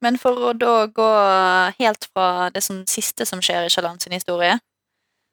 Men 0.00 0.16
for 0.18 0.50
å 0.50 0.52
da 0.56 0.86
gå 0.86 1.08
helt 1.78 2.06
fra 2.12 2.48
det 2.54 2.62
som 2.64 2.84
siste 2.88 3.26
som 3.28 3.42
skjer 3.44 3.66
i 3.66 3.72
Shalan 3.72 4.00
sin 4.00 4.16
historie, 4.16 4.58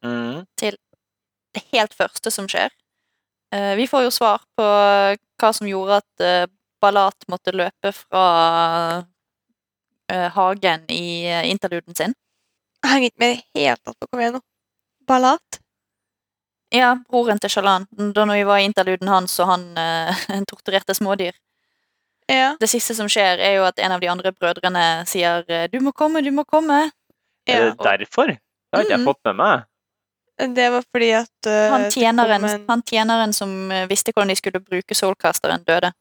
Mm. 0.05 0.45
det 0.61 1.63
helt 1.73 1.93
første 1.97 2.29
som 2.29 2.45
skjer 2.45 2.69
eh, 3.49 3.71
Vi 3.79 3.87
får 3.89 4.03
jo 4.03 4.11
svar 4.13 4.43
på 4.53 4.67
hva 5.41 5.49
som 5.57 5.65
gjorde 5.65 5.97
at 6.03 6.21
Ballat 6.21 6.51
Balat 6.81 7.25
måtte 7.27 7.53
løpe 7.55 7.91
fra 7.91 8.25
eh, 10.11 10.27
hagen 10.35 10.85
i 10.93 11.25
eh, 11.25 11.47
interluden 11.49 11.95
sin. 11.95 12.13
Jeg 12.83 12.91
henger 12.91 13.09
ikke 13.11 13.23
med 13.23 13.31
i 13.31 13.39
det 13.39 13.63
hele 13.63 13.79
tatt 13.81 13.97
på 13.97 14.09
hva 14.11 14.19
vi 14.19 14.27
er 14.27 14.35
nå. 14.35 14.41
Ballat? 15.09 15.59
Ja, 16.75 16.91
broren 17.09 17.39
til 17.41 17.49
Shalan. 17.49 17.87
Da 18.13 18.25
når 18.27 18.41
vi 18.41 18.47
var 18.49 18.61
i 18.61 18.67
interluden 18.67 19.09
hans 19.09 19.39
og 19.41 19.49
han 19.49 19.65
eh, 19.79 20.23
torturerte 20.51 20.93
smådyr. 20.97 21.33
Ja. 22.29 22.55
Det 22.59 22.67
siste 22.69 22.95
som 22.95 23.07
skjer, 23.07 23.39
er 23.39 23.53
jo 23.57 23.63
at 23.63 23.79
en 23.79 23.91
av 23.95 24.01
de 24.03 24.09
andre 24.11 24.31
brødrene 24.35 25.05
sier 25.07 25.45
eh, 25.47 25.67
'du 25.71 25.79
må 25.79 25.91
komme, 25.95 26.21
du 26.23 26.31
må 26.31 26.43
komme'. 26.43 26.91
Er 27.47 27.59
ja. 27.61 27.69
det 27.71 27.79
derfor? 27.83 28.27
Det 28.27 28.73
har 28.73 28.83
ikke 28.83 28.91
jeg 28.97 28.99
Mm. 28.99 29.05
fått 29.07 29.23
med 29.25 29.35
meg. 29.35 29.63
Det 30.55 30.71
var 30.71 30.83
fordi 30.93 31.11
at 31.17 31.47
uh, 31.47 31.71
Han 31.71 31.89
tjeneren, 31.91 32.43
en- 32.45 32.65
han 32.69 32.81
tjeneren 32.83 33.33
som 33.33 33.71
eh, 33.71 33.87
visste 33.87 34.11
hvordan 34.13 34.27
de 34.29 34.35
skulle 34.35 34.59
bruke 34.59 34.93
soulcasteren, 34.95 35.63
døde. 35.65 35.91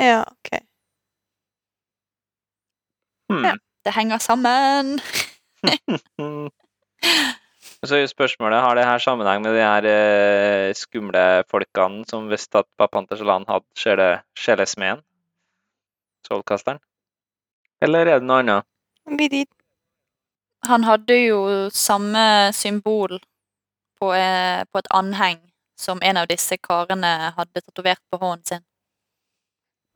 Ja, 0.00 0.24
ok. 0.26 0.58
Hmm. 3.30 3.44
Ja. 3.44 3.54
Det 3.84 3.92
henger 3.94 4.18
sammen. 4.18 5.00
Mm. 6.18 6.50
Så 7.86 7.96
er 7.98 8.06
spørsmålet, 8.06 8.60
har 8.62 8.74
det 8.78 8.84
her 8.84 8.98
sammenheng 8.98 9.42
med 9.42 9.54
de 9.56 9.62
her 9.62 9.84
eh, 9.90 10.72
skumle 10.74 11.42
folkene 11.50 12.04
som 12.06 12.28
visste 12.30 12.58
at 12.62 12.66
pappaen 12.78 13.08
til 13.08 13.18
Shalan 13.18 13.44
hadde 13.48 13.66
sjele, 13.74 14.22
sjelesmeden? 14.38 15.02
Soulcasteren? 16.28 16.80
Eller 17.82 18.06
er 18.06 18.20
det 18.20 18.28
noe 18.28 18.42
annet? 18.42 19.48
Han 20.68 20.84
hadde 20.86 21.16
jo 21.18 21.38
samme 21.74 22.52
symbol 22.54 23.18
på, 23.98 24.12
eh, 24.14 24.62
på 24.70 24.78
et 24.78 24.90
anheng 24.94 25.40
som 25.78 25.98
en 26.02 26.16
av 26.16 26.28
disse 26.30 26.56
karene 26.62 27.32
hadde 27.36 27.60
tatovert 27.60 28.02
på 28.10 28.20
hånden 28.22 28.44
sin. 28.46 28.62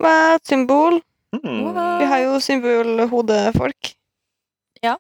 Hva 0.03 0.11
er 0.11 0.35
et 0.41 0.51
symbol? 0.51 1.01
Mm. 1.37 1.75
Vi 2.01 2.09
har 2.11 2.25
jo 2.25 2.41
symbolhodefolk. 2.41 3.93
Ja. 4.83 4.97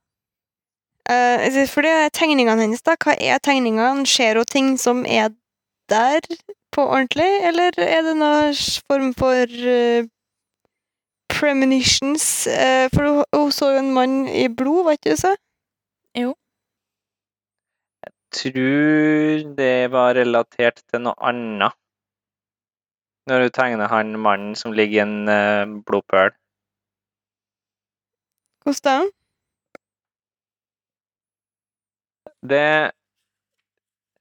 Eh, 1.08 1.46
altså, 1.46 1.66
for 1.72 1.86
det 1.86 1.90
er 1.90 2.14
tegningene 2.14 2.62
hennes, 2.62 2.82
da. 2.82 2.96
Hva 2.96 3.16
er 3.18 3.42
tegningene? 3.42 4.06
Ser 4.06 4.38
hun 4.38 4.44
ting 4.50 4.76
som 4.78 5.04
er 5.06 5.34
der 5.90 6.20
på 6.74 6.82
ordentlig, 6.86 7.28
eller 7.46 7.78
er 7.80 8.02
det 8.06 8.16
noen 8.18 8.54
form 8.88 9.12
for 9.16 9.46
eh, 9.74 10.06
premonitions? 11.36 12.46
Eh, 12.50 12.88
for 12.94 13.06
hun, 13.06 13.24
hun 13.36 13.52
så 13.52 13.74
jo 13.74 13.82
en 13.84 13.94
mann 13.94 14.24
i 14.28 14.48
blod, 14.48 14.84
var 14.86 14.98
ikke 14.98 15.12
det 15.12 15.20
så? 15.22 15.36
tror 18.36 19.54
det 19.56 19.90
var 19.92 20.16
relatert 20.18 20.82
til 20.90 21.04
noe 21.06 21.16
annet. 21.24 21.76
Når 23.26 23.46
hun 23.46 23.54
tegner 23.54 23.90
han 23.90 24.18
mannen 24.22 24.54
som 24.58 24.74
ligger 24.76 25.00
i 25.00 25.04
en 25.04 25.30
eh, 25.30 25.64
blodpøl. 25.86 26.34
Hvordan 28.66 28.82
da? 28.86 28.98
Det 32.46 32.68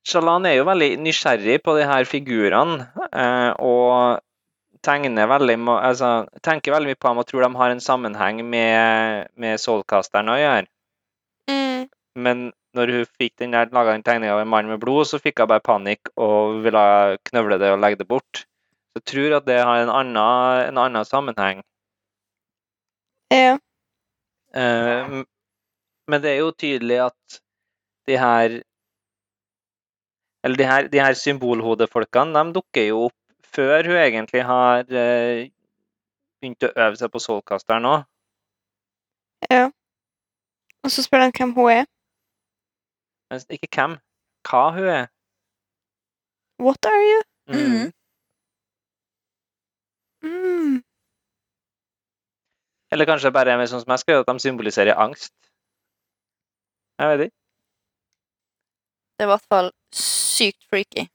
Shalan 0.06 0.46
er 0.46 0.56
jo 0.60 0.66
veldig 0.66 0.90
nysgjerrig 1.02 1.60
på 1.66 1.74
de 1.78 1.86
her 1.90 2.06
figurene, 2.10 2.86
eh, 3.10 3.52
og 3.58 4.22
tegner 4.86 5.30
veldig, 5.30 5.58
altså, 5.74 6.12
tenker 6.46 6.76
veldig 6.76 6.94
mye 6.94 7.00
på 7.00 7.12
dem 7.12 7.22
og 7.22 7.28
tror 7.30 7.46
de 7.46 7.52
har 7.60 7.74
en 7.74 7.84
sammenheng 7.84 8.44
med, 8.48 9.32
med 9.42 9.62
Soulcasteren 9.62 10.32
å 10.32 10.38
gjøre. 10.40 10.68
Mm. 11.52 11.88
Men 12.26 12.46
når 12.76 12.92
hun 12.94 13.14
fikk 13.20 13.36
den 13.42 13.56
der, 13.56 13.72
laga 13.76 13.96
tegninga 14.04 14.36
av 14.36 14.44
en 14.44 14.52
mann 14.52 14.70
med 14.70 14.82
blod, 14.82 15.08
så 15.10 15.20
fikk 15.22 15.42
hun 15.42 15.52
bare 15.52 15.64
panikk 15.64 16.12
og 16.16 16.62
ville 16.66 16.84
knøvle 17.30 17.60
det 17.62 17.72
og 17.74 17.82
legge 17.84 18.02
det 18.04 18.10
bort. 18.10 18.44
Så 18.96 19.02
jeg 19.02 19.08
tror 19.12 19.38
at 19.40 19.48
det 19.48 19.62
har 19.62 19.84
en 19.84 19.92
annen, 19.92 20.68
en 20.70 20.82
annen 20.86 21.08
sammenheng. 21.08 21.64
Ja. 23.34 23.58
Uh, 24.56 25.24
men 26.08 26.22
det 26.24 26.32
er 26.32 26.42
jo 26.44 26.54
tydelig 26.56 27.02
at 27.10 27.42
de 28.08 28.18
her 28.22 28.62
Eller 30.46 30.58
de 30.58 30.66
her, 30.70 30.88
de 30.94 31.00
her 31.02 31.16
symbolhodefolkene, 31.18 32.38
de 32.38 32.54
dukker 32.54 32.84
jo 32.86 33.00
opp 33.08 33.16
før 33.56 33.88
hun 33.90 33.98
egentlig 34.02 34.44
har 34.46 34.84
eh, 34.92 35.48
begynt 36.40 36.68
å 36.68 36.74
øve 36.76 37.00
seg 37.00 37.12
på 37.14 37.22
soulcasteren 37.24 37.88
òg. 37.90 38.06
Og 40.86 40.92
så 40.92 41.04
spør 41.04 41.26
han 41.26 41.34
hvem 41.38 41.54
hun 41.58 41.72
er. 41.72 41.86
Men 43.30 43.42
ikke 43.50 43.70
hvem. 43.76 43.94
Hva 44.46 44.66
hun 44.76 44.90
er. 45.00 45.08
What 46.66 46.86
are 46.86 47.06
you? 47.12 47.22
Mm. 47.48 47.92
Mm. 50.26 50.76
Eller 52.92 53.06
kanskje 53.10 53.34
bare 53.34 53.58
med 53.58 53.70
sånn 53.72 53.82
som 53.82 53.96
jeg 53.96 54.04
skrev, 54.04 54.22
at 54.22 54.30
de 54.30 54.46
symboliserer 54.46 55.02
angst. 55.06 55.34
Jeg 57.02 57.12
vet 57.12 57.26
ikke. 57.26 57.38
Det 59.16 59.24
er 59.24 59.28
i 59.28 59.34
hvert 59.34 59.50
fall 59.50 59.72
sykt 59.96 60.62
freaky. 60.70 61.10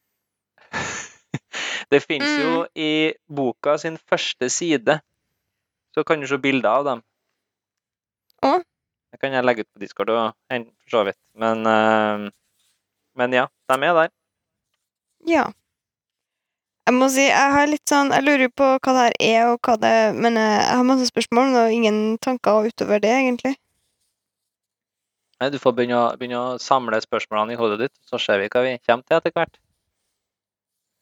Det 1.90 2.00
fins 2.04 2.26
jo 2.38 2.64
i 2.78 3.12
boka 3.26 3.76
sin 3.82 3.96
første 3.98 4.48
side. 4.52 5.00
Så 5.94 6.04
kan 6.06 6.20
du 6.22 6.28
se 6.30 6.38
bilder 6.38 6.70
av 6.70 6.84
dem. 6.86 7.00
Å? 8.46 8.52
Det 9.10 9.18
kan 9.18 9.34
jeg 9.34 9.44
legge 9.44 9.64
ut 9.66 9.72
på 9.74 9.82
Discord 9.82 10.12
og 10.14 10.36
for 10.46 10.92
så 10.92 11.02
vidt. 11.08 11.18
Men, 11.34 11.66
uh, 11.66 12.28
men 13.18 13.34
ja, 13.34 13.48
de 13.68 13.78
er 13.88 13.96
der. 13.98 14.12
Ja. 15.28 15.48
Jeg 16.86 16.96
må 16.96 17.06
si, 17.12 17.26
jeg 17.28 17.52
har 17.54 17.68
litt 17.68 17.86
sånn 17.86 18.08
Jeg 18.10 18.24
lurer 18.24 18.48
på 18.56 18.66
hva 18.66 18.92
det 18.96 19.02
her 19.02 19.16
er, 19.22 19.40
og 19.52 19.60
hva 19.62 19.76
det 19.78 19.90
Men 20.16 20.38
eh, 20.40 20.56
jeg 20.56 20.78
har 20.78 20.86
masse 20.88 21.10
spørsmål, 21.10 21.52
og 21.60 21.74
ingen 21.74 21.98
tanker 22.24 22.66
utover 22.66 23.02
det, 23.04 23.12
egentlig. 23.14 23.52
Nei, 25.40 25.50
Du 25.52 25.58
får 25.60 25.76
begynne 25.76 25.98
å, 26.00 26.06
begynne 26.18 26.40
å 26.40 26.58
samle 26.62 26.98
spørsmålene 27.04 27.54
i 27.54 27.60
hodet 27.60 27.78
ditt, 27.84 27.94
så 28.08 28.18
ser 28.18 28.40
vi 28.42 28.48
hva 28.52 28.64
vi 28.64 28.78
kommer 28.86 29.06
til 29.06 29.20
etter 29.20 29.36
hvert. 29.36 29.60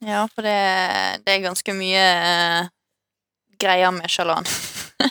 Ja, 0.01 0.29
for 0.35 0.43
det, 0.47 0.59
det 1.27 1.33
er 1.33 1.43
ganske 1.43 1.73
mye 1.75 2.03
eh, 2.03 2.69
greier 3.59 3.91
med 3.91 4.11
Shalan. 4.11 4.45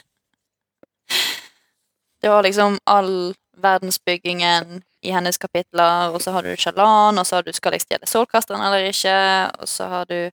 det 2.21 2.29
var 2.29 2.43
liksom 2.43 2.79
all 2.85 3.35
verdensbyggingen 3.57 4.81
i 5.01 5.11
hennes 5.11 5.38
kapitler, 5.38 6.13
og 6.13 6.21
så 6.21 6.31
har 6.31 6.43
du 6.43 6.55
Shalan, 6.55 7.19
og 7.19 7.27
så 7.27 7.35
har 7.35 7.43
du 7.43 7.53
Skal 7.53 7.75
jeg 7.75 7.81
stjele 7.81 8.07
solkasteren 8.07 8.63
eller 8.63 8.89
ikke, 8.89 9.17
og 9.59 9.67
så 9.67 9.88
har 9.88 10.05
du 10.05 10.29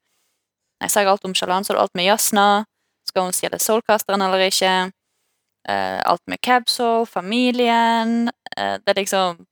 Jeg 0.81 0.91
har 0.95 1.07
alt 1.07 1.25
om 1.25 1.35
Shalan, 1.35 1.65
så 1.65 1.73
har 1.73 1.79
du 1.79 1.83
alt 1.83 1.95
med 1.95 2.05
Jasna. 2.05 2.65
Skal 3.09 3.23
hun 3.23 3.33
stjele 3.33 3.59
solkasteren 3.59 4.23
eller 4.23 4.39
ikke? 4.39 4.93
Eh, 5.69 6.01
alt 6.05 6.23
med 6.27 6.39
Cabsol, 6.43 7.07
familien 7.07 8.29
eh, 8.57 8.75
Det 8.85 8.89
er 8.89 8.95
liksom 8.95 9.47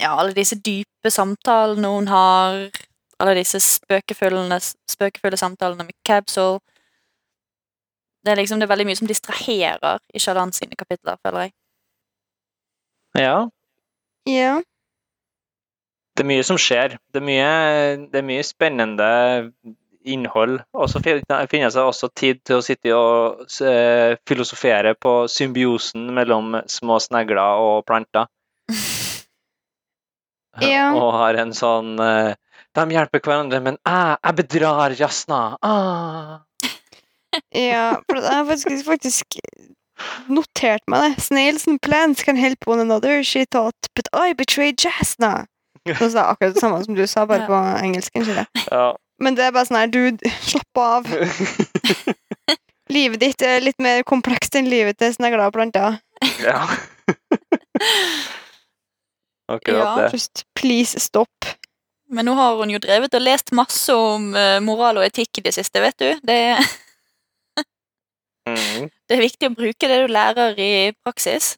Ja, 0.00 0.20
alle 0.20 0.32
disse 0.32 0.56
dype 0.56 1.10
samtalene 1.10 1.88
hun 1.88 2.08
har. 2.08 2.70
Alle 3.20 3.34
disse 3.36 3.60
spøkefulle, 3.60 4.58
spøkefulle 4.88 5.36
samtalene 5.36 5.84
med 5.84 5.96
Cabsol. 6.08 6.58
Det 8.24 8.32
er 8.32 8.40
liksom 8.40 8.60
det 8.60 8.66
er 8.68 8.72
veldig 8.72 8.86
mye 8.88 8.98
som 9.00 9.08
distraherer 9.08 10.00
i 10.14 10.20
Shalan 10.20 10.52
sine 10.52 10.76
kapitler, 10.76 11.16
føler 11.24 11.46
jeg. 11.48 11.52
Ja, 13.18 13.48
Ja. 14.28 14.60
det 16.16 16.24
er 16.24 16.28
mye 16.28 16.44
som 16.44 16.58
skjer. 16.60 16.98
Det 17.12 17.20
er 17.22 17.24
mye, 17.26 17.52
det 18.12 18.18
er 18.20 18.26
mye 18.28 18.42
spennende 18.44 19.06
innhold. 20.04 20.60
Og 20.72 20.88
så 20.92 21.00
finner 21.04 21.46
finnes 21.50 21.74
det 21.74 21.82
også 21.82 22.08
tid 22.16 22.40
til 22.44 22.56
å 22.60 22.64
sitte 22.64 22.92
og 22.96 23.46
eh, 23.64 24.16
filosofere 24.28 24.94
på 25.00 25.14
symbiosen 25.28 26.08
mellom 26.16 26.54
små 26.68 26.98
snegler 27.00 27.60
og 27.64 27.84
planter. 27.88 28.28
Ja. 30.60 30.90
Og 30.98 31.12
har 31.14 31.34
en 31.40 31.52
sånn 31.56 31.94
eh, 32.04 32.34
De 32.78 32.84
hjelper 32.94 33.20
hverandre, 33.24 33.58
men 33.64 33.76
jeg, 33.86 34.16
jeg 34.24 34.36
bedrar 34.42 34.94
Jasna. 34.98 35.40
Ah. 35.62 36.38
Ja, 37.54 37.94
for 38.10 38.18
jeg 38.18 38.26
har 38.34 38.46
faktisk, 38.48 38.80
faktisk 38.86 39.36
notert 40.30 40.82
meg 40.90 41.04
det. 41.04 41.22
Snails 41.22 41.66
and 41.70 41.78
plants 41.82 42.24
can 42.26 42.34
help 42.38 42.66
one 42.66 42.80
another, 42.82 43.22
she 43.22 43.44
thought, 43.46 43.76
but 43.94 44.08
I 44.12 44.32
betrayed 44.34 44.80
Jasna. 44.82 45.46
Så 45.86 46.08
sa 46.10 46.24
jeg 46.24 46.26
akkurat 46.34 46.54
det 46.56 46.60
samme 46.62 46.80
som 46.84 46.94
du 46.98 47.04
sa, 47.06 47.22
bare 47.30 47.44
Ja. 47.44 47.46
på 47.46 47.60
engelsk. 47.86 48.10
ikke? 48.18 48.46
Ja. 48.70 48.88
Men 49.22 49.34
det 49.38 49.44
er 49.46 49.52
bare 49.54 49.66
sånn 49.68 49.78
her, 49.78 49.86
dude, 49.94 50.30
slapp 50.42 50.80
av. 50.82 51.06
Livet 52.90 53.20
ditt 53.22 53.42
er 53.46 53.60
litt 53.62 53.78
mer 53.78 54.02
komplekst 54.02 54.56
enn 54.58 54.66
livet 54.70 54.98
til 54.98 55.14
snegler 55.14 55.46
og 55.46 55.54
planter. 55.54 56.00
ja. 56.42 56.66
Akkurat 59.50 59.78
Ja. 59.78 59.96
det. 60.02 60.10
Just 60.12 60.44
please 60.58 60.98
stopp. 61.00 61.46
Men 62.10 62.26
nå 62.26 62.34
har 62.34 62.56
hun 62.58 62.72
jo 62.74 62.80
drevet 62.82 63.14
og 63.14 63.22
lest 63.22 63.52
masse 63.54 63.94
om 63.94 64.32
eh, 64.34 64.58
moral 64.64 64.98
og 64.98 65.06
etikk 65.06 65.38
i 65.38 65.44
det 65.46 65.54
siste, 65.54 65.82
vet 65.82 65.98
du. 66.00 66.08
Det, 66.26 66.40
Mm. 68.48 68.88
det 69.06 69.14
er 69.14 69.20
viktig 69.20 69.50
å 69.50 69.54
bruke 69.54 69.88
det 69.90 69.98
du 70.00 70.10
lærer 70.10 70.58
i 70.58 70.70
praksis. 71.04 71.52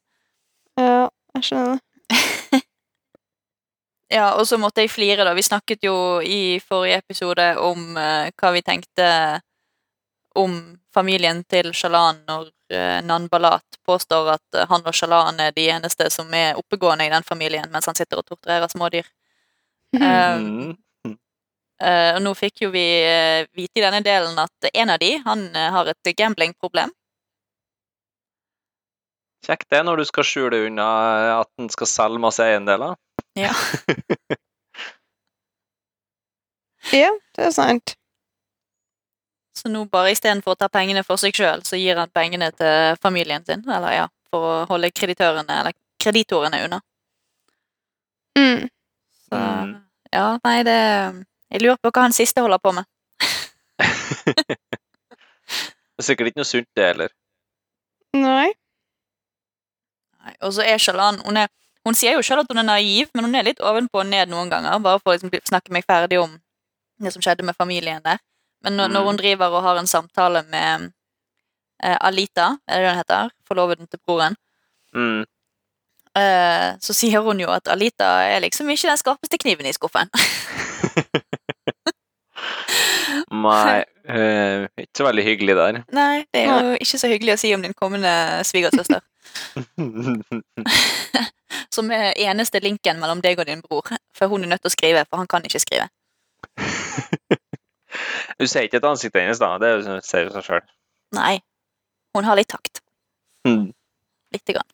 Ja, 0.76 1.08
jeg 1.36 1.46
skjønner 1.46 1.78
det. 1.78 2.60
Ja, 4.12 4.34
og 4.36 4.44
så 4.44 4.58
måtte 4.60 4.82
jeg 4.82 4.90
flire, 4.92 5.24
da. 5.24 5.32
Vi 5.32 5.40
snakket 5.46 5.86
jo 5.86 5.94
i 6.20 6.58
forrige 6.60 6.98
episode 7.00 7.46
om 7.64 7.94
uh, 7.96 8.28
hva 8.36 8.50
vi 8.52 8.60
tenkte 8.60 9.06
om 10.36 10.58
familien 10.92 11.40
til 11.48 11.70
Shalan 11.72 12.18
når 12.28 12.50
uh, 12.74 12.98
Nan 13.08 13.30
Balat 13.32 13.78
påstår 13.88 14.34
at 14.34 14.58
han 14.68 14.84
og 14.84 14.92
Shalan 14.92 15.40
er 15.40 15.56
de 15.56 15.64
eneste 15.72 16.10
som 16.12 16.28
er 16.36 16.60
oppegående 16.60 17.06
i 17.08 17.14
den 17.14 17.24
familien, 17.24 17.70
mens 17.72 17.88
han 17.88 17.96
sitter 17.96 18.20
og 18.20 18.28
torturerer 18.28 18.68
smådyr. 18.68 19.08
Um, 19.92 20.72
og 21.82 22.20
nå 22.22 22.32
fikk 22.38 22.62
jo 22.64 22.70
vi 22.72 22.84
eh, 23.04 23.44
vite 23.58 23.80
i 23.80 23.82
denne 23.82 24.00
delen 24.06 24.38
at 24.38 24.68
en 24.70 24.92
av 24.94 25.00
de, 25.02 25.16
han 25.24 25.48
eh, 25.50 25.70
har 25.74 25.88
et 25.90 26.12
gamblingproblem. 26.16 26.92
Kjekt 29.42 29.66
det 29.74 29.80
når 29.82 29.98
du 29.98 30.04
skal 30.06 30.26
skjule 30.26 30.60
unna 30.68 30.86
at 31.40 31.50
en 31.58 31.70
skal 31.74 31.90
selge 31.90 32.22
masse 32.22 32.44
eiendeler. 32.44 32.94
Ja, 33.34 33.50
ja, 37.02 37.10
det 37.34 37.48
er 37.48 37.54
sant. 37.56 37.96
Så 39.58 39.68
nå 39.68 39.84
bare 39.90 40.12
istedenfor 40.14 40.54
å 40.54 40.60
ta 40.60 40.68
pengene 40.72 41.02
for 41.06 41.20
seg 41.20 41.34
sjøl, 41.36 41.60
så 41.66 41.76
gir 41.80 41.98
han 41.98 42.10
pengene 42.14 42.52
til 42.56 42.96
familien 43.02 43.44
sin. 43.46 43.66
Eller 43.66 43.96
ja, 43.96 44.06
for 44.30 44.46
å 44.46 44.54
holde 44.70 44.92
kreditørene, 44.94 45.74
kreditorene 46.02 46.62
unna. 46.68 46.80
Mm. 48.38 48.70
Så 49.32 49.38
Mm. 49.40 49.70
ja, 50.12 50.26
nei, 50.44 50.58
det 50.68 50.78
Jeg 51.52 51.60
lurer 51.62 51.76
på 51.80 51.90
hva 51.92 52.02
han 52.04 52.12
siste 52.12 52.40
holder 52.44 52.58
på 52.60 52.72
med. 52.76 52.84
Det 55.92 56.00
er 56.00 56.06
sikkert 56.06 56.30
ikke 56.32 56.40
noe 56.40 56.48
sunt, 56.48 56.68
det 56.76 56.86
heller. 56.88 57.10
Nei. 58.16 58.52
Nei, 60.22 60.32
Og 60.40 60.54
så 60.56 60.64
er 60.66 60.80
Shalan 60.80 61.20
hun, 61.26 61.36
er, 61.36 61.50
hun 61.86 61.94
sier 61.98 62.16
jo 62.16 62.24
sjøl 62.24 62.42
at 62.42 62.50
hun 62.50 62.58
er 62.62 62.66
naiv, 62.66 63.10
men 63.14 63.28
hun 63.28 63.36
er 63.38 63.46
litt 63.46 63.60
ovenpå 63.60 64.00
og 64.02 64.08
ned 64.08 64.32
noen 64.32 64.50
ganger. 64.50 64.80
Bare 64.82 65.00
for 65.02 65.12
å 65.12 65.16
liksom 65.16 65.30
snakke 65.48 65.74
meg 65.74 65.84
ferdig 65.88 66.18
om 66.22 66.34
det 67.02 67.12
som 67.14 67.22
skjedde 67.24 67.44
med 67.46 67.58
familien 67.58 68.02
der. 68.04 68.18
Men 68.64 68.76
når, 68.78 68.92
når 68.94 69.06
hun 69.08 69.20
driver 69.20 69.54
og 69.58 69.64
har 69.66 69.78
en 69.80 69.90
samtale 69.90 70.42
med 70.50 70.88
eh, 71.82 71.98
Alita, 72.00 72.56
er 72.66 72.78
det 72.78 72.84
det 72.86 72.92
hun 72.94 73.00
heter? 73.02 73.32
Forloveden 73.48 73.88
til 73.90 74.00
broren. 74.06 74.36
Mm. 74.94 75.24
Eh, 76.18 76.68
så 76.80 76.96
sier 76.96 77.20
hun 77.24 77.40
jo 77.40 77.50
at 77.52 77.68
Alita 77.72 78.10
er 78.28 78.42
liksom 78.44 78.70
ikke 78.72 78.90
den 78.90 79.00
skarpeste 79.00 79.38
kniven 79.42 79.66
i 79.68 79.74
skuffen. 79.76 80.10
Nei, 83.32 83.84
uh, 84.08 84.66
ikke 84.76 84.98
så 84.98 85.04
veldig 85.06 85.24
hyggelig 85.24 85.54
der. 85.56 85.78
Nei, 85.94 86.24
det 86.34 86.42
er 86.44 86.66
jo 86.66 86.74
ikke 86.80 86.98
så 87.00 87.08
hyggelig 87.08 87.34
å 87.34 87.40
si 87.40 87.52
om 87.56 87.62
din 87.64 87.74
kommende 87.76 88.12
svigersøster. 88.46 89.00
Som 91.74 91.90
er 91.94 92.12
eneste 92.20 92.60
linken 92.60 93.00
mellom 93.00 93.22
deg 93.24 93.40
og 93.40 93.48
din 93.48 93.62
bror. 93.64 93.88
For 94.16 94.28
hun 94.32 94.44
er 94.44 94.52
nødt 94.52 94.64
til 94.64 94.72
å 94.72 94.76
skrive, 94.76 95.04
for 95.08 95.22
han 95.22 95.30
kan 95.30 95.44
ikke 95.48 95.62
skrive. 95.62 95.88
Du 98.40 98.46
ser 98.48 98.66
ikke 98.66 98.80
et 98.80 98.88
ansikt 98.88 99.16
hennes, 99.16 99.40
da. 99.40 99.54
Det 99.60 99.68
er 99.68 100.04
ser 100.04 100.26
jo 100.26 100.34
seg 100.34 100.46
sjøl. 100.46 100.64
Nei. 101.16 101.36
Hun 102.16 102.28
har 102.28 102.36
litt 102.36 102.50
takt. 102.52 102.82
Mm. 103.48 103.72
Lite 104.34 104.56
grann. 104.56 104.68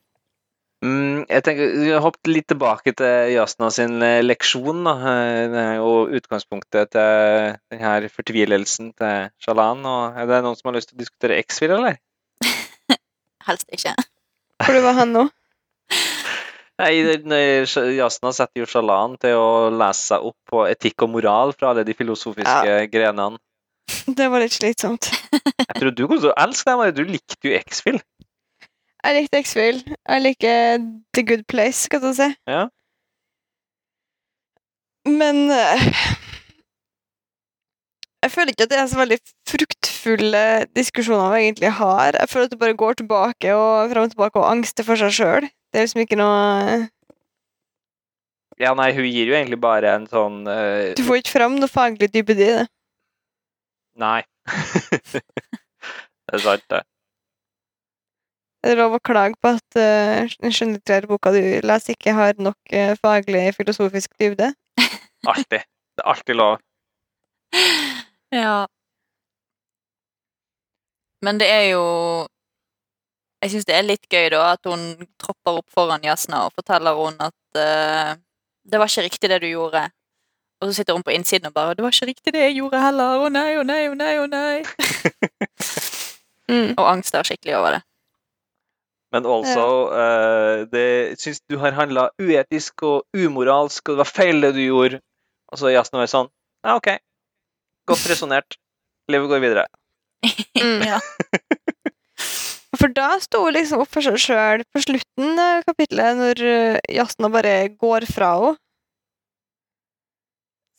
Mm, 0.78 1.24
jeg 1.26 1.42
tenker, 1.42 1.72
Vi 1.82 1.88
har 1.90 2.02
hoppet 2.04 2.28
litt 2.30 2.46
tilbake 2.52 2.92
til 2.94 3.32
Jasna 3.34 3.66
sin 3.74 3.96
eh, 4.04 4.20
leksjon. 4.22 4.84
Da. 4.86 4.92
Eh, 5.10 5.46
Det 5.50 5.62
er 5.64 5.72
jo 5.80 5.94
utgangspunktet 6.20 6.92
til 6.94 7.56
denne 7.74 8.10
fortvilelsen 8.14 8.92
til 8.94 9.32
Shalan. 9.42 9.82
Og 9.82 10.20
er 10.20 10.28
det 10.30 10.42
noen 10.46 10.58
som 10.58 10.70
har 10.70 10.78
lyst 10.78 10.92
til 10.92 10.98
å 10.98 11.02
diskutere 11.02 11.40
X-Fil, 11.42 11.74
eller? 11.74 11.98
Helst 13.48 13.66
ikke. 13.74 13.96
Hvor 14.62 14.80
var 14.84 14.96
han 15.00 15.12
nå? 15.16 15.26
Nei, 16.78 16.92
Jasna 17.98 18.30
setter 18.36 18.62
jo 18.62 18.70
Shalan 18.70 19.16
til 19.18 19.34
å 19.34 19.50
lese 19.74 20.12
seg 20.12 20.30
opp 20.30 20.38
på 20.46 20.62
etikk 20.70 21.02
og 21.08 21.10
moral 21.16 21.54
fra 21.58 21.72
alle 21.72 21.82
de 21.88 21.96
filosofiske 21.98 22.84
grenene. 22.92 23.40
Det 24.06 24.28
var 24.30 24.44
litt 24.44 24.54
slitsomt. 24.54 25.08
Jeg 25.32 25.74
tror 25.74 25.90
du 25.96 26.04
kom 26.06 26.20
til 26.20 26.30
å 26.30 26.38
elske 26.38 26.70
dem. 26.70 26.94
Du 26.94 27.02
likte 27.08 27.40
jo 27.42 27.56
X-Fil. 27.58 27.98
Jeg 29.04 29.14
likte 29.14 29.40
X-Fill. 29.44 29.78
Jeg 29.94 30.22
liker 30.24 30.82
The 31.14 31.22
Good 31.26 31.44
Place, 31.48 31.86
skal 31.86 32.02
du 32.02 32.10
si. 32.16 32.26
Ja. 32.50 32.66
Men 35.08 35.46
eh, 35.54 35.84
Jeg 38.24 38.32
føler 38.34 38.52
ikke 38.52 38.66
at 38.66 38.72
det 38.72 38.80
er 38.80 38.90
så 38.90 38.98
veldig 38.98 39.18
fruktfulle 39.48 40.44
diskusjoner 40.76 41.30
vi 41.36 41.44
egentlig 41.46 41.70
har. 41.78 42.18
Jeg 42.18 42.28
føler 42.28 42.48
at 42.48 42.54
det 42.54 42.60
bare 42.60 42.76
går 42.82 42.98
tilbake 42.98 43.54
og 43.54 43.92
frem 43.92 44.08
og 44.08 44.10
tilbake 44.10 44.42
og 44.42 44.50
angster 44.50 44.84
for 44.84 45.00
seg 45.00 45.14
sjøl. 45.14 45.46
Det 45.46 45.78
er 45.78 45.86
liksom 45.86 46.02
ikke 46.02 46.18
noe 46.18 46.88
Ja, 48.58 48.74
nei, 48.74 48.90
hun 48.96 49.06
gir 49.06 49.30
jo 49.30 49.36
egentlig 49.38 49.60
bare 49.62 49.94
en 49.94 50.08
sånn 50.10 50.42
uh... 50.50 50.90
Du 50.98 51.04
får 51.06 51.20
ikke 51.22 51.36
fram 51.36 51.60
noe 51.62 51.70
faglig 51.70 52.10
dybde 52.10 52.34
i 52.34 52.50
det. 52.58 52.66
Nei. 54.02 54.22
det 55.14 55.22
er 56.34 56.42
sant, 56.42 56.64
det. 56.74 56.82
Det 58.64 58.72
er 58.72 58.80
lov 58.80 58.96
å 58.96 59.02
klage 59.04 59.38
på 59.42 59.52
at 59.54 59.78
uh, 59.78 60.26
den 60.42 60.54
skjønnlitterære 60.54 61.10
boka 61.10 61.30
du 61.34 61.40
leser, 61.62 61.94
ikke 61.94 62.14
har 62.16 62.40
nok 62.42 62.72
uh, 62.74 62.94
faglig 62.98 63.44
filosofisk 63.56 64.16
dybde. 64.20 64.50
Alltid. 65.30 65.62
Det 65.98 66.04
er 66.04 66.10
alltid 66.14 66.38
lov. 66.38 66.58
Ja. 68.28 68.66
Men 71.24 71.38
det 71.40 71.46
er 71.48 71.62
jo 71.70 71.84
Jeg 73.40 73.54
syns 73.54 73.64
det 73.64 73.74
er 73.74 73.86
litt 73.86 74.04
gøy, 74.12 74.26
da, 74.34 74.42
at 74.52 74.68
hun 74.68 75.06
tropper 75.16 75.62
opp 75.62 75.72
foran 75.72 76.04
Jasna 76.04 76.42
og 76.44 76.52
forteller 76.58 76.92
hun 76.98 77.16
at 77.24 77.56
uh, 77.56 78.12
det 78.68 78.78
var 78.82 78.90
ikke 78.90 79.06
riktig 79.06 79.30
det 79.32 79.40
du 79.40 79.48
gjorde. 79.48 79.86
Og 80.60 80.68
så 80.68 80.76
sitter 80.76 80.92
hun 80.92 81.06
på 81.06 81.14
innsiden 81.14 81.46
og 81.46 81.54
bare 81.54 81.74
'Det 81.74 81.82
var 81.82 81.90
ikke 81.90 82.06
riktig 82.06 82.32
det 82.34 82.40
jeg 82.40 82.56
gjorde 82.60 82.82
heller. 82.82 83.24
Å 83.24 83.28
nei, 83.28 83.56
å 83.56 83.62
nei, 83.62 83.88
å 83.88 83.94
nei.' 83.94 84.18
å 84.18 84.26
nei. 84.26 84.56
Mm. 86.50 86.74
Og 86.78 86.90
angster 86.90 87.22
skikkelig 87.22 87.56
over 87.56 87.70
det. 87.78 87.82
Men 89.14 89.24
also, 89.24 89.64
uh, 89.88 90.66
det 90.68 91.16
syns 91.20 91.40
du 91.48 91.56
har 91.62 91.76
handla 91.76 92.10
uetisk 92.20 92.84
og 92.84 93.16
umoralsk, 93.16 93.88
og 93.88 93.96
det 93.96 94.02
var 94.02 94.10
feil 94.10 94.42
det 94.44 94.52
du 94.58 94.62
gjorde. 94.66 95.00
Og 95.48 95.60
så 95.60 95.72
Jasna 95.72 96.02
var 96.02 96.10
sånn 96.12 96.28
Ja, 96.66 96.76
OK. 96.76 96.90
Godt 97.88 98.04
resonnert. 98.10 98.58
Livet 99.08 99.32
går 99.32 99.44
videre. 99.44 99.68
Mm. 100.58 100.80
Ja. 100.82 100.96
For 102.74 102.90
da 102.90 103.12
sto 103.22 103.44
hun 103.44 103.54
liksom 103.54 103.84
opp 103.84 103.92
for 103.94 104.02
seg 104.02 104.16
sjøl 104.18 104.64
på 104.74 104.80
slutten 104.82 105.38
av 105.38 105.62
kapittelet, 105.68 106.18
når 106.18 106.42
uh, 106.42 106.78
Jasna 106.90 107.30
bare 107.30 107.52
går 107.78 108.06
fra 108.10 108.32
henne. 108.34 108.58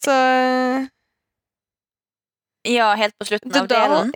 Så 0.04 0.16
ja, 2.68 2.92
helt 3.00 3.16
på 3.20 3.26
slutten 3.32 3.56
av 3.56 3.68
delen. 3.72 4.12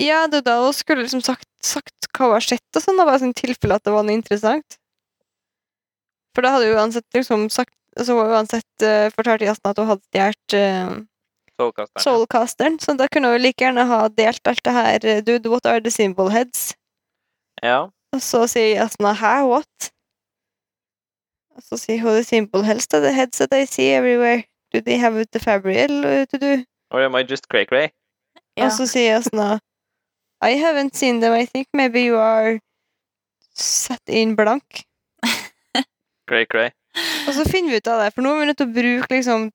Ja, 0.00 0.24
det 0.30 0.40
er 0.40 0.46
da 0.46 0.56
hun 0.64 0.74
skulle 0.74 1.04
liksom 1.04 1.22
sagt, 1.22 1.46
sagt 1.62 2.01
hva 2.16 2.28
hun 2.28 2.36
har 2.36 2.44
sett, 2.44 2.68
og 2.76 2.84
sånn, 2.84 2.98
da 3.00 3.06
bare 3.08 3.22
sånn 3.22 3.36
tilfelle 3.36 3.78
at 3.78 3.84
det 3.86 3.94
var 3.94 4.04
noe 4.06 4.16
interessant. 4.16 4.78
For 6.36 6.44
da 6.44 6.54
hadde 6.54 6.70
hun 6.70 6.80
uansett 6.80 7.16
liksom 7.16 7.48
sagt 7.52 7.74
Så 7.92 8.14
hun 8.16 8.30
uansett 8.32 8.84
uh, 8.86 9.10
fortalte 9.12 9.44
Jasna 9.44 9.72
at 9.74 9.80
hun 9.82 9.90
hadde 9.90 10.06
stjålet 10.08 10.54
uh, 10.56 10.94
Soulcasteren. 11.60 12.02
Soulcasteren, 12.02 12.78
så 12.80 12.94
da 12.96 13.08
kunne 13.12 13.34
hun 13.34 13.42
like 13.42 13.60
gjerne 13.60 13.84
ha 13.86 14.06
delt 14.08 14.48
alt 14.48 14.62
det 14.64 14.72
her 14.72 15.04
eh, 15.04 15.20
Dude, 15.20 15.50
what 15.52 15.66
are 15.68 15.80
the 15.80 15.90
symbol 15.90 16.30
heads? 16.32 16.72
Ja. 17.62 17.90
Og 18.16 18.22
så 18.24 18.46
sier 18.48 18.80
Jasna 18.80 19.12
hæ, 19.12 19.34
what? 19.50 19.92
Og 21.56 21.62
så 21.68 21.76
sier 21.76 22.00
hun 22.00 22.16
the 22.16 22.24
symbol 22.24 22.64
heads, 22.64 22.88
to 22.88 23.00
the 23.00 23.12
heads 23.12 23.38
that 23.38 23.52
I 23.52 23.66
see 23.66 23.92
everywhere. 23.92 24.44
Do 24.72 24.80
they 24.80 24.96
have 24.96 25.24
the 25.32 25.38
fabrial 25.38 26.04
uh, 26.04 26.24
to 26.32 26.38
do? 26.38 26.64
Or 26.90 27.04
am 27.04 27.14
I 27.14 27.22
just 27.22 27.48
cray-cray? 27.52 27.92
Ja. 28.56 28.64
Og 28.64 28.72
så 28.72 28.86
sier 28.88 29.18
Jasna 29.18 29.58
I 30.42 30.58
haven't 30.58 30.96
seen 30.96 31.20
them, 31.20 31.32
I 31.32 31.46
think 31.46 31.68
maybe 31.72 32.02
you 32.02 32.16
are 32.16 32.58
set 33.54 34.02
in 34.08 34.34
blank. 34.34 34.84
Cray-cray. 36.30 36.70
Og 37.28 37.34
så 37.34 37.44
finner 37.44 37.70
vi 37.70 37.76
ut 37.76 37.86
av 37.86 38.00
det, 38.02 38.14
for 38.14 38.22
nå 38.24 38.34
er 38.34 38.40
vi 38.40 38.46
nødt 38.50 38.58
til 38.58 38.68
å 38.68 38.74
bruke 38.74 39.14
liksom 39.14 39.50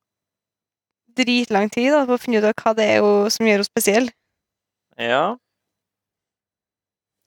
dritlang 1.17 1.69
tid 1.73 1.91
da, 1.91 2.05
på 2.07 2.15
å 2.15 2.21
finne 2.21 2.39
ut 2.39 2.47
av 2.47 2.55
hva 2.55 2.73
det 2.77 2.87
er 2.95 3.01
som 3.33 3.45
gjør 3.45 3.59
henne 3.59 3.67
spesiell. 3.67 4.07
Ja. 4.97 5.37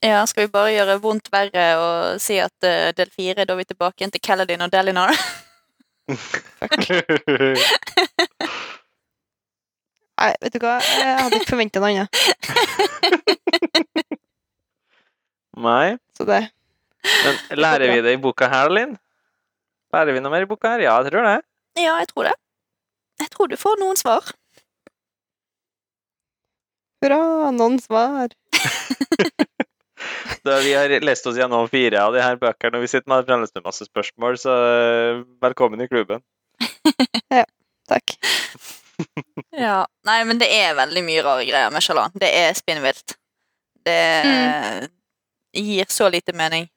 ja, 0.03 0.25
skal 0.27 0.47
vi 0.47 0.55
bare 0.57 0.75
gjøre 0.75 1.03
vondt 1.05 1.29
verre 1.31 1.67
og 1.79 2.23
si 2.23 2.41
at 2.43 2.67
uh, 2.67 2.91
del 2.97 3.11
fire, 3.13 3.45
da 3.45 3.55
er 3.55 3.61
vi 3.61 3.69
tilbake 3.69 4.01
igjen 4.01 4.15
til 4.17 4.25
Kaladin 4.25 4.67
og 4.67 4.73
Delinar? 4.73 5.15
Nei, 10.21 10.35
vet 10.43 10.53
du 10.53 10.61
hva, 10.61 10.77
jeg 10.85 11.17
hadde 11.17 11.39
ikke 11.41 11.53
forventa 11.55 11.81
noe 11.81 11.91
annet. 11.95 12.11
Nei. 15.67 15.97
Så 16.17 16.27
det 16.29 16.43
Men 17.05 17.39
lærer 17.59 17.95
vi 17.95 18.03
det 18.05 18.13
i 18.17 18.21
boka 18.21 18.49
her, 18.53 18.69
Linn? 18.73 18.93
Lærer 19.95 20.13
vi 20.15 20.21
noe 20.23 20.33
mer 20.33 20.45
i 20.45 20.51
boka 20.51 20.75
her? 20.75 20.85
Ja, 20.85 20.99
jeg 21.01 21.13
tror 21.15 21.25
det. 21.27 21.39
ja, 21.81 21.95
jeg 22.03 22.11
tror 22.13 22.29
det. 22.29 22.37
Jeg 23.21 23.33
tror 23.33 23.49
du 23.49 23.57
får 23.61 23.81
noen 23.81 23.99
svar. 24.01 24.29
Hurra, 27.01 27.51
noen 27.57 27.81
svar. 27.81 28.37
Da 30.45 30.57
vi 30.65 30.73
har 30.73 30.93
lest 31.05 31.27
oss 31.29 31.37
gjennom 31.37 31.67
fire 31.69 32.01
av 32.01 32.15
de 32.17 32.23
her 32.25 32.39
bøkene, 32.41 32.79
og 32.79 32.85
vi 32.85 32.89
sitter 32.89 33.11
med 33.13 33.27
fremdeles 33.29 33.53
med 33.57 33.67
masse 33.67 33.85
spørsmål, 33.85 34.39
så 34.41 34.55
eh, 34.57 35.19
velkommen 35.45 35.83
i 35.85 35.89
klubben. 35.91 36.23
ja. 37.41 37.45
Takk. 37.91 38.15
Ja. 39.67 39.79
Nei, 40.07 40.21
men 40.25 40.39
det 40.41 40.49
er 40.55 40.75
veldig 40.79 41.03
mye 41.05 41.23
rare 41.27 41.45
greier 41.49 41.71
med 41.75 41.83
Sjalan. 41.85 42.11
Det 42.15 42.31
er 42.37 42.55
spinnvilt. 42.57 43.17
Det 43.85 44.01
gir 45.57 45.87
så 45.91 46.09
lite 46.13 46.33
mening. 46.37 46.69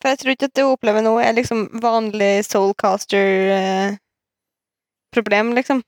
For 0.00 0.08
jeg 0.12 0.18
tror 0.20 0.32
ikke 0.34 0.48
at 0.50 0.54
det 0.56 0.64
hun 0.66 0.76
opplever 0.76 1.02
nå, 1.04 1.14
er 1.24 1.32
liksom 1.36 1.58
vanlig 1.82 2.34
soulcaster-problem, 2.46 5.46
liksom. 5.56 5.78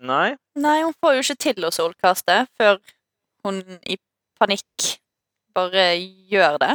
Nei. 0.00 0.36
Nei, 0.56 0.78
hun 0.84 0.94
får 1.00 1.12
jo 1.18 1.22
ikke 1.24 1.42
til 1.48 1.64
å 1.66 1.70
soulcaste 1.74 2.36
før 2.60 2.74
hun 3.44 3.56
i 3.88 3.96
panikk 4.40 4.98
bare 5.56 5.84
gjør 6.30 6.54
det, 6.62 6.74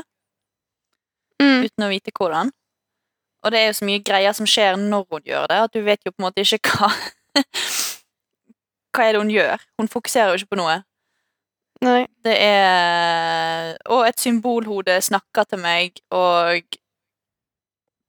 Mm. 1.42 1.62
uten 1.68 1.84
å 1.86 1.90
vite 1.92 2.12
hvordan. 2.16 2.48
Og 3.44 3.52
det 3.52 3.60
er 3.60 3.66
jo 3.70 3.74
så 3.78 3.86
mye 3.86 4.02
greier 4.04 4.34
som 4.34 4.46
skjer 4.50 4.76
når 4.80 5.04
hun 5.12 5.22
gjør 5.28 5.48
det, 5.52 5.58
at 5.66 5.74
du 5.74 5.82
vet 5.84 6.02
jo 6.06 6.12
på 6.12 6.20
en 6.22 6.26
måte 6.30 6.42
ikke 6.42 6.60
hva 6.80 6.90
Hva 8.96 9.06
er 9.06 9.16
det 9.16 9.22
hun 9.22 9.34
gjør? 9.34 9.64
Hun 9.82 9.92
fokuserer 9.92 10.34
jo 10.34 10.42
ikke 10.42 10.56
på 10.56 10.62
noe. 10.62 10.80
Nei. 11.84 12.06
Det 12.24 12.34
er 12.40 13.76
Og 13.92 14.08
et 14.08 14.20
symbolhode 14.20 14.96
snakker 15.04 15.44
til 15.50 15.60
meg, 15.60 16.00
og 16.12 16.64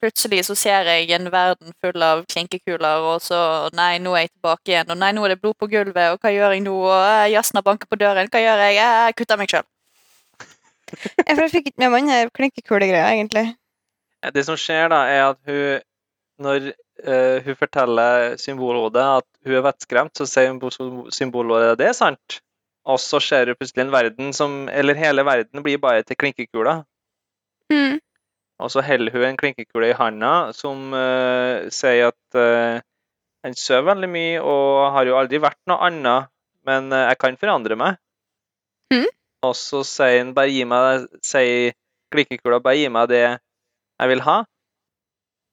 plutselig 0.02 0.44
så 0.46 0.54
ser 0.54 0.88
jeg 0.90 1.10
en 1.16 1.30
verden 1.32 1.74
full 1.82 2.02
av 2.04 2.22
klinkekuler, 2.30 3.02
og 3.10 3.20
så 3.24 3.40
Nei, 3.74 3.96
nå 3.98 4.14
er 4.14 4.26
jeg 4.26 4.34
tilbake 4.36 4.72
igjen, 4.72 4.90
og 4.92 5.00
nei, 5.00 5.10
nå 5.16 5.24
er 5.26 5.34
det 5.34 5.40
blod 5.42 5.58
på 5.58 5.68
gulvet, 5.72 6.12
og 6.14 6.22
hva 6.22 6.32
gjør 6.32 6.54
jeg 6.54 6.64
nå? 6.66 6.76
Og 6.86 6.96
eh, 7.00 7.32
Jasna 7.34 7.64
banker 7.66 7.90
på 7.90 7.98
døren, 8.00 8.30
hva 8.30 8.42
gjør 8.44 8.64
jeg? 8.68 8.78
Jeg 8.78 9.18
kutter 9.18 9.40
meg 9.40 9.52
sjøl. 9.52 9.66
Jeg 11.26 11.50
fikk 11.50 11.72
ikke 11.72 11.82
med 11.82 11.90
meg 11.96 12.10
den 12.12 12.28
klinkekulegreia, 12.38 13.08
egentlig. 13.16 13.48
Det 14.34 14.44
som 14.46 14.58
skjer, 14.58 14.86
da, 14.92 15.02
er 15.10 15.24
at 15.32 15.38
hun 15.46 15.82
Når 16.38 16.72
eh, 17.04 17.44
hun 17.44 17.58
forteller 17.58 18.36
symbolhodet 18.40 19.04
at 19.20 19.26
hun 19.46 19.58
er 19.58 19.64
vettskremt, 19.66 20.14
så 20.16 20.26
sier 20.28 20.54
symbolhodet 21.14 21.76
det 21.80 21.90
er 21.90 21.96
sant. 21.96 22.40
Og 22.86 23.00
så 23.02 23.18
ser 23.20 23.50
hun 23.50 23.58
plutselig 23.58 23.82
en 23.82 23.94
verden 23.94 24.32
som 24.36 24.68
Eller 24.70 24.94
hele 24.94 25.24
verden 25.26 25.62
blir 25.62 25.80
bare 25.82 26.04
til 26.06 26.16
klinkekuler. 26.16 26.84
Mm. 27.72 27.98
Og 28.62 28.70
så 28.70 28.82
holder 28.82 29.12
hun 29.12 29.24
en 29.26 29.36
klinkekule 29.36 29.90
i 29.90 29.96
handa 29.96 30.52
som 30.56 30.94
uh, 30.94 31.66
sier 31.74 32.12
at 32.12 32.38
uh, 32.38 32.80
han 33.44 33.58
sover 33.58 33.90
veldig 33.90 34.08
mye 34.08 34.38
og 34.40 34.92
har 34.94 35.10
jo 35.10 35.18
aldri 35.18 35.42
vært 35.42 35.60
noe 35.68 35.90
annet, 35.90 36.30
men 36.64 36.88
uh, 36.94 37.08
jeg 37.10 37.18
kan 37.20 37.36
forandre 37.42 37.76
meg. 37.76 37.98
Mm. 38.94 39.10
Og 39.44 39.54
så 39.58 39.82
sier 39.84 40.22
han 40.22 40.32
bare 40.36 40.54
gi 40.54 40.64
meg 40.68 41.04
sier 41.26 41.76
klinkekula 42.14 42.62
bare 42.62 42.80
gi 42.80 42.88
meg 42.92 43.10
det 43.12 43.24
jeg 43.26 44.12
vil 44.12 44.24
ha. 44.24 44.38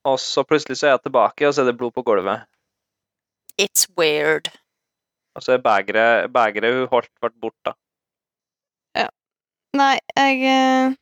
Og 0.04 0.18
så 0.20 0.44
plutselig 0.44 0.76
så 0.78 0.86
er 0.86 0.90
jeg 0.96 1.06
tilbake, 1.06 1.46
og 1.48 1.54
så 1.54 1.62
er 1.62 1.70
det 1.70 1.78
blod 1.80 1.94
på 1.96 2.02
gulvet. 2.02 2.44
It's 3.60 3.86
weird. 3.98 4.50
Og 5.34 5.42
så 5.42 5.52
er 5.52 5.62
begeret 5.62 6.32
begeret 6.32 6.74
hun 6.74 6.88
holdt, 6.90 7.10
ble 7.20 7.30
borte. 7.40 7.74
Ja. 8.96 9.08
Nei, 9.74 9.98
jeg 10.16 10.42
uh... 10.44 10.94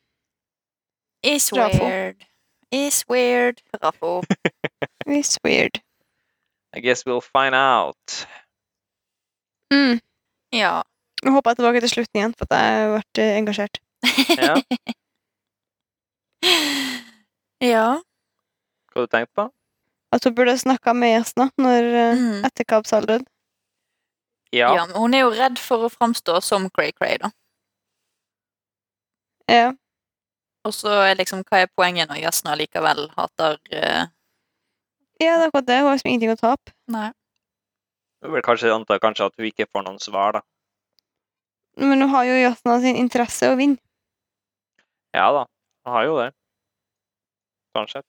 It's 1.22 1.52
Raffo. 1.52 1.84
weird. 1.84 2.24
It's 2.72 3.04
weird. 3.08 3.62
Raffo. 3.82 4.22
It's 5.06 5.38
weird. 5.44 5.82
I 6.72 6.80
guess 6.80 7.04
we'll 7.06 7.20
find 7.20 7.54
out. 7.54 8.26
Mm. 9.72 10.00
Ja. 10.52 10.82
Nå 11.22 11.30
håper 11.30 11.50
jeg 11.50 11.56
tilbake 11.56 11.80
til 11.80 11.90
slutten 11.90 12.18
igjen, 12.18 12.34
for 12.38 12.48
at 12.50 12.58
jeg 12.58 12.80
har 12.80 12.94
vært 12.96 13.18
eh, 13.18 13.36
engasjert. 13.38 13.82
Ja, 14.42 14.54
ja. 17.62 17.86
Hva 18.92 19.02
har 19.02 19.08
du 19.08 19.12
tenkt 19.16 19.34
på? 19.34 19.48
At 20.12 20.24
hun 20.28 20.34
burde 20.36 20.54
snakka 20.60 20.92
med 20.94 21.14
Jasna 21.16 21.48
når 21.56 21.86
eh, 21.92 22.16
Mm. 22.20 22.44
etter 22.44 22.64
Kabsal 22.68 23.06
døde. 23.08 23.24
Ja. 24.52 24.74
ja. 24.76 24.86
men 24.86 24.96
Hun 24.96 25.14
er 25.14 25.24
jo 25.24 25.30
redd 25.32 25.58
for 25.58 25.86
å 25.86 25.92
framstå 25.92 26.40
som 26.44 26.68
Cray-Cray, 26.70 27.16
da. 27.22 27.30
Ja. 29.48 29.72
Og 30.64 30.74
så 30.76 30.92
er 31.08 31.16
liksom, 31.18 31.42
hva 31.48 31.64
er 31.64 31.72
poenget 31.76 32.10
når 32.10 32.20
Jasna 32.22 32.54
likevel 32.54 33.08
hater 33.16 33.56
uh... 33.72 34.04
ja, 35.18 35.32
det 35.32 35.32
er 35.32 35.48
akkurat 35.48 35.66
det. 35.66 35.78
Hun 35.80 35.88
har 35.88 35.96
liksom 35.96 36.12
ingenting 36.12 36.34
å 36.36 36.38
tape. 36.38 36.74
Nei. 36.92 37.08
Jeg 38.22 38.30
vil 38.36 38.44
kanskje 38.46 38.70
anta 38.74 39.00
kanskje 39.02 39.26
at 39.26 39.40
hun 39.40 39.48
ikke 39.48 39.66
får 39.72 39.88
noen 39.88 39.98
svar, 39.98 40.36
da. 40.36 40.44
Men 41.80 42.04
hun 42.04 42.12
har 42.12 42.28
jo 42.28 42.36
Jasna 42.36 42.76
sin 42.84 43.00
interesse 43.00 43.48
å 43.50 43.56
vinne. 43.58 43.80
Ja 45.16 45.26
da, 45.34 45.46
hun 45.84 45.96
har 45.96 46.04
jo 46.06 46.14
det. 46.20 46.30
Kanskje. 47.76 48.04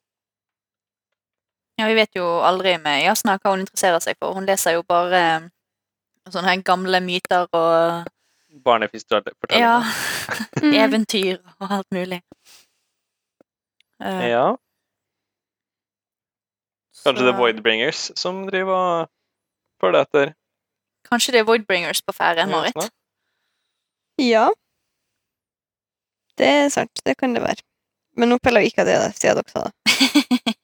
Ja, 1.83 1.87
vi 1.91 1.95
vet 1.99 2.15
jo 2.15 2.23
aldri 2.47 2.77
med 2.79 3.01
Jasna 3.03 3.35
hva 3.41 3.51
hun 3.51 3.65
interesserer 3.65 3.99
seg 4.03 4.15
for. 4.21 4.31
Hun 4.37 4.45
leser 4.47 4.77
jo 4.77 4.83
bare 4.87 5.19
eh, 5.19 5.47
sånne 6.31 6.53
her 6.53 6.61
gamle 6.63 7.01
myter 7.03 7.43
og 7.51 8.07
Barnefortellinger. 8.63 9.59
ja, 9.59 9.73
Mm. 10.63 10.73
eventyr 10.85 11.39
og 11.59 11.71
alt 11.75 11.89
mulig. 11.91 12.21
Uh, 13.99 14.23
Ja. 14.29 14.45
Kanskje 17.03 17.25
det 17.25 17.33
er 17.33 17.37
Voidbringers 17.41 18.03
som 18.15 18.45
driver 18.47 18.77
og 18.79 19.09
følger 19.83 20.05
etter. 20.05 20.31
Kanskje 21.09 21.33
det 21.35 21.41
er 21.41 21.47
Voidbringers 21.49 21.99
på 22.07 22.15
ferde, 22.15 22.45
Marit. 22.47 22.77
Ja. 24.23 24.45
Det 26.39 26.47
er 26.47 26.69
sant. 26.71 27.03
Det 27.05 27.17
kan 27.19 27.35
det 27.35 27.43
være. 27.43 27.59
Men 28.15 28.29
nå 28.31 28.37
peller 28.39 28.63
vi 28.63 28.71
ikke 28.71 28.85
av 28.85 28.87
det, 28.87 28.99
siden 29.19 29.41
dere 29.41 29.51
sa 29.51 29.65
det. 29.67 30.55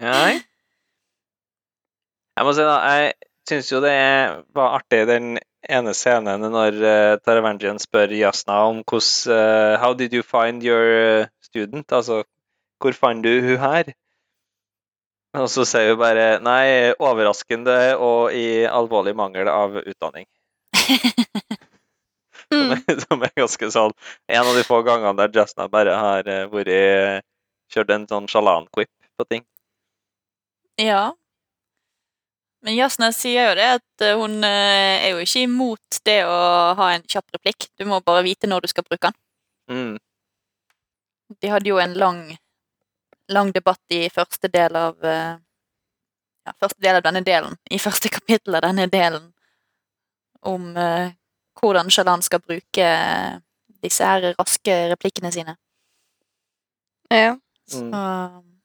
Nei. 0.00 0.40
Jeg 2.36 2.44
må 2.44 2.52
si 2.52 2.64
da, 2.66 2.76
jeg 2.92 3.12
syns 3.48 3.70
jo 3.72 3.80
det 3.84 3.94
var 4.56 4.74
artig 4.78 5.04
den 5.08 5.36
ene 5.66 5.92
scenen 5.96 6.44
når 6.52 6.76
uh, 6.82 7.12
Taravangian 7.24 7.80
spør 7.82 8.12
Jasna 8.14 8.58
om 8.68 8.82
hvordan 8.84 9.32
uh, 9.32 9.78
How 9.82 9.94
did 9.98 10.12
you 10.14 10.22
find 10.26 10.62
your 10.66 10.84
eh, 11.22 11.28
student? 11.42 11.88
Altså, 11.92 12.22
hvor 12.82 12.92
fant 12.98 13.24
du 13.24 13.32
hun 13.40 13.56
her? 13.62 13.94
Og 15.36 15.48
så 15.52 15.64
sier 15.68 15.90
hun 15.92 16.00
bare 16.00 16.26
nei, 16.44 16.92
overraskende 17.02 17.96
og 18.00 18.32
i 18.36 18.64
alvorlig 18.68 19.16
mangel 19.16 19.48
av 19.52 19.80
utdanning. 19.82 20.28
Som 22.46 22.68
Mm. 22.70 22.76
er, 22.76 23.00
som 23.02 23.22
er 23.26 23.32
ganske 23.34 23.68
sånn 23.74 23.92
En 24.30 24.46
av 24.46 24.54
de 24.54 24.60
få 24.62 24.76
gangene 24.86 25.16
der 25.18 25.32
Jasna 25.34 25.64
bare 25.66 25.96
har 25.98 26.28
uh, 26.30 26.44
vært 26.52 27.24
kjørt 27.74 27.90
en 27.90 28.04
sånn 28.06 28.28
sjalan-quip 28.30 28.86
på 29.18 29.26
ting. 29.26 29.42
Ja. 30.76 31.14
Men 32.66 32.76
Jasna 32.76 33.12
sier 33.14 33.50
jo 33.50 33.54
det 33.58 33.66
at 33.78 34.02
eh, 34.04 34.16
hun 34.18 34.40
eh, 34.44 35.04
er 35.06 35.12
jo 35.14 35.22
ikke 35.22 35.44
imot 35.46 36.00
det 36.08 36.18
å 36.26 36.38
ha 36.78 36.88
en 36.94 37.04
kjapp 37.06 37.36
replikk. 37.36 37.68
Du 37.78 37.84
må 37.88 38.00
bare 38.04 38.24
vite 38.26 38.48
når 38.50 38.64
du 38.66 38.72
skal 38.72 38.86
bruke 38.88 39.10
den. 39.10 39.16
Mm. 39.70 39.94
De 41.42 41.50
hadde 41.50 41.70
jo 41.70 41.78
en 41.82 41.94
lang, 41.98 42.20
lang 43.32 43.52
debatt 43.54 43.94
i 43.94 44.06
første 44.10 44.50
del 44.52 44.78
av 44.78 45.04
eh, 45.04 45.36
Ja, 46.46 46.52
første 46.62 46.78
del 46.78 46.94
av 47.00 47.02
denne 47.02 47.24
delen. 47.26 47.56
I 47.74 47.78
første 47.82 48.10
kapittel 48.14 48.54
av 48.54 48.62
denne 48.62 48.84
delen. 48.86 49.32
Om 50.46 50.76
uh, 50.78 51.08
hvordan 51.58 51.88
Shalan 51.90 52.22
skal 52.22 52.38
bruke 52.38 52.90
disse 53.82 54.06
her 54.06 54.28
raske 54.38 54.76
replikkene 54.92 55.32
sine. 55.34 55.56
Ja. 57.10 57.34
Så 57.66 57.82
Mm. 57.82 58.55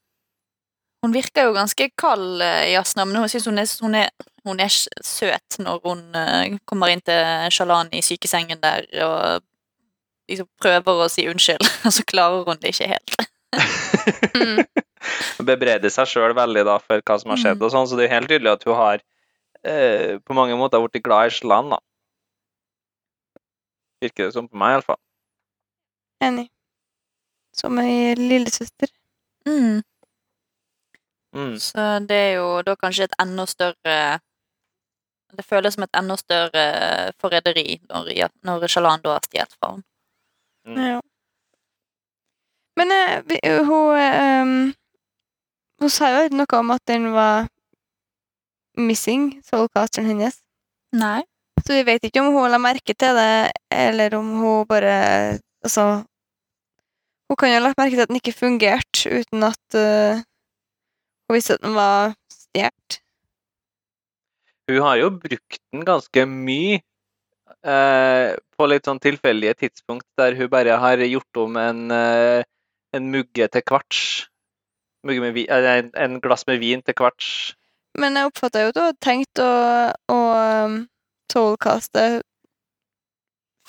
Hun 1.02 1.14
virker 1.16 1.48
jo 1.48 1.54
ganske 1.56 1.88
kald, 1.98 2.42
i 2.46 2.74
Jasna, 2.76 3.06
men 3.10 3.18
hun 3.18 3.30
syns 3.32 3.48
hun, 3.50 3.58
hun, 3.82 3.96
hun 4.46 4.60
er 4.62 4.70
søt 4.70 5.58
når 5.60 5.80
hun 5.86 6.04
eh, 6.16 6.58
kommer 6.70 6.92
inn 6.94 7.02
til 7.02 7.50
Shalan 7.54 7.90
i 7.98 8.04
sykesengen 8.06 8.62
der 8.62 8.86
og 9.08 9.42
liksom 10.30 10.48
prøver 10.62 11.02
å 11.02 11.10
si 11.12 11.26
unnskyld, 11.28 11.66
og 11.88 11.96
så 11.96 12.06
klarer 12.08 12.46
hun 12.48 12.62
det 12.62 12.76
ikke 12.76 12.92
helt. 12.96 13.18
Mm. 14.32 14.62
Bebreder 15.44 15.92
seg 15.92 16.08
sjøl 16.08 16.32
veldig 16.38 16.62
da 16.66 16.78
for 16.80 17.02
hva 17.04 17.16
som 17.20 17.34
har 17.34 17.40
skjedd, 17.42 17.58
Mm. 17.60 17.66
og 17.66 17.72
sånn, 17.74 17.88
så 17.90 17.98
det 17.98 18.06
er 18.06 18.08
jo 18.08 18.14
helt 18.16 18.30
tydelig 18.32 18.52
at 18.54 18.64
hun 18.70 18.78
har 18.78 19.02
eh, 19.68 20.14
på 20.24 20.36
mange 20.38 20.56
måter 20.58 20.80
blitt 20.82 21.04
glad 21.04 21.28
i 21.28 21.34
Shalan, 21.36 21.74
da. 21.74 21.80
Virker 24.02 24.30
det 24.30 24.36
som 24.38 24.48
på 24.48 24.58
meg, 24.62 24.78
iallfall. 24.78 25.00
Enig. 26.24 26.48
Som 27.58 27.78
ei 27.84 28.14
lillesøster. 28.18 28.94
Mm. 29.50 29.82
Mm. 31.36 31.56
Så 31.60 31.86
det 32.10 32.18
er 32.18 32.34
jo 32.42 32.48
da 32.68 32.76
kanskje 32.76 33.08
et 33.08 33.16
enda 33.22 33.46
større 33.48 34.20
Det 35.32 35.46
føles 35.48 35.78
som 35.78 35.86
et 35.86 35.96
enda 35.96 36.18
større 36.20 36.66
forræderi 37.24 37.80
når, 37.88 38.28
når 38.44 38.68
Shalan 38.68 39.00
da 39.04 39.14
har 39.16 39.24
stjålet 39.24 39.54
fra 39.56 39.70
henne. 39.72 39.86
Mm. 40.68 40.82
Ja. 40.84 41.00
Men 42.78 42.92
uh, 42.92 43.66
hun 43.66 43.96
um, 43.98 44.74
Hun 45.82 45.90
sa 45.90 46.12
jo 46.12 46.26
ikke 46.28 46.38
noe 46.38 46.60
om 46.60 46.76
at 46.76 46.84
den 46.88 47.08
var 47.16 47.48
missing, 48.78 49.42
soulcasteren 49.44 50.08
hennes. 50.12 50.38
Nei. 50.94 51.24
Så 51.66 51.74
vi 51.74 51.86
vet 51.88 52.06
ikke 52.06 52.22
om 52.22 52.34
hun 52.36 52.52
la 52.52 52.60
merke 52.62 52.94
til 52.94 53.18
det, 53.18 53.52
eller 53.72 54.16
om 54.18 54.30
hun 54.42 54.68
bare 54.70 55.40
Altså 55.64 56.04
Hun 57.30 57.38
kan 57.40 57.50
jo 57.50 57.58
ha 57.60 57.64
lagt 57.64 57.80
merke 57.80 57.96
til 57.96 58.04
at 58.04 58.10
den 58.12 58.20
ikke 58.20 58.36
fungerte 58.36 59.22
uten 59.22 59.44
at 59.48 59.78
eh, 59.78 60.22
visste 61.36 61.58
at 61.58 61.66
den 61.66 61.78
var 61.78 62.16
stjålet. 62.32 63.02
Hun 64.72 64.82
har 64.86 64.98
jo 65.02 65.12
brukt 65.12 65.60
den 65.74 65.86
ganske 65.88 66.26
mye 66.30 66.80
eh, 67.68 68.34
på 68.56 68.68
litt 68.70 68.88
sånn 68.88 69.02
tilfeldige 69.04 69.58
tidspunkt, 69.66 70.08
der 70.20 70.38
hun 70.38 70.52
bare 70.52 70.78
har 70.80 71.02
gjort 71.04 71.42
om 71.44 71.58
en, 71.60 71.82
eh, 71.92 72.44
en 72.96 73.10
mugge 73.12 73.48
til 73.52 73.66
kvarts. 73.68 74.04
Mugge 75.08 75.24
med 75.24 75.36
vi, 75.36 75.48
eh, 75.50 75.70
en, 75.82 75.92
en 75.96 76.20
glass 76.24 76.46
med 76.48 76.62
vin 76.64 76.84
til 76.86 76.96
kvarts. 76.98 77.56
Men 78.00 78.16
jeg 78.16 78.30
oppfatta 78.30 78.64
jo 78.64 78.72
at 78.72 78.78
hun 78.78 78.88
hadde 78.88 79.04
tenkt 79.04 79.42
å, 79.44 79.52
å 80.14 80.20
um, 80.66 80.78
soulcaste 81.32 82.06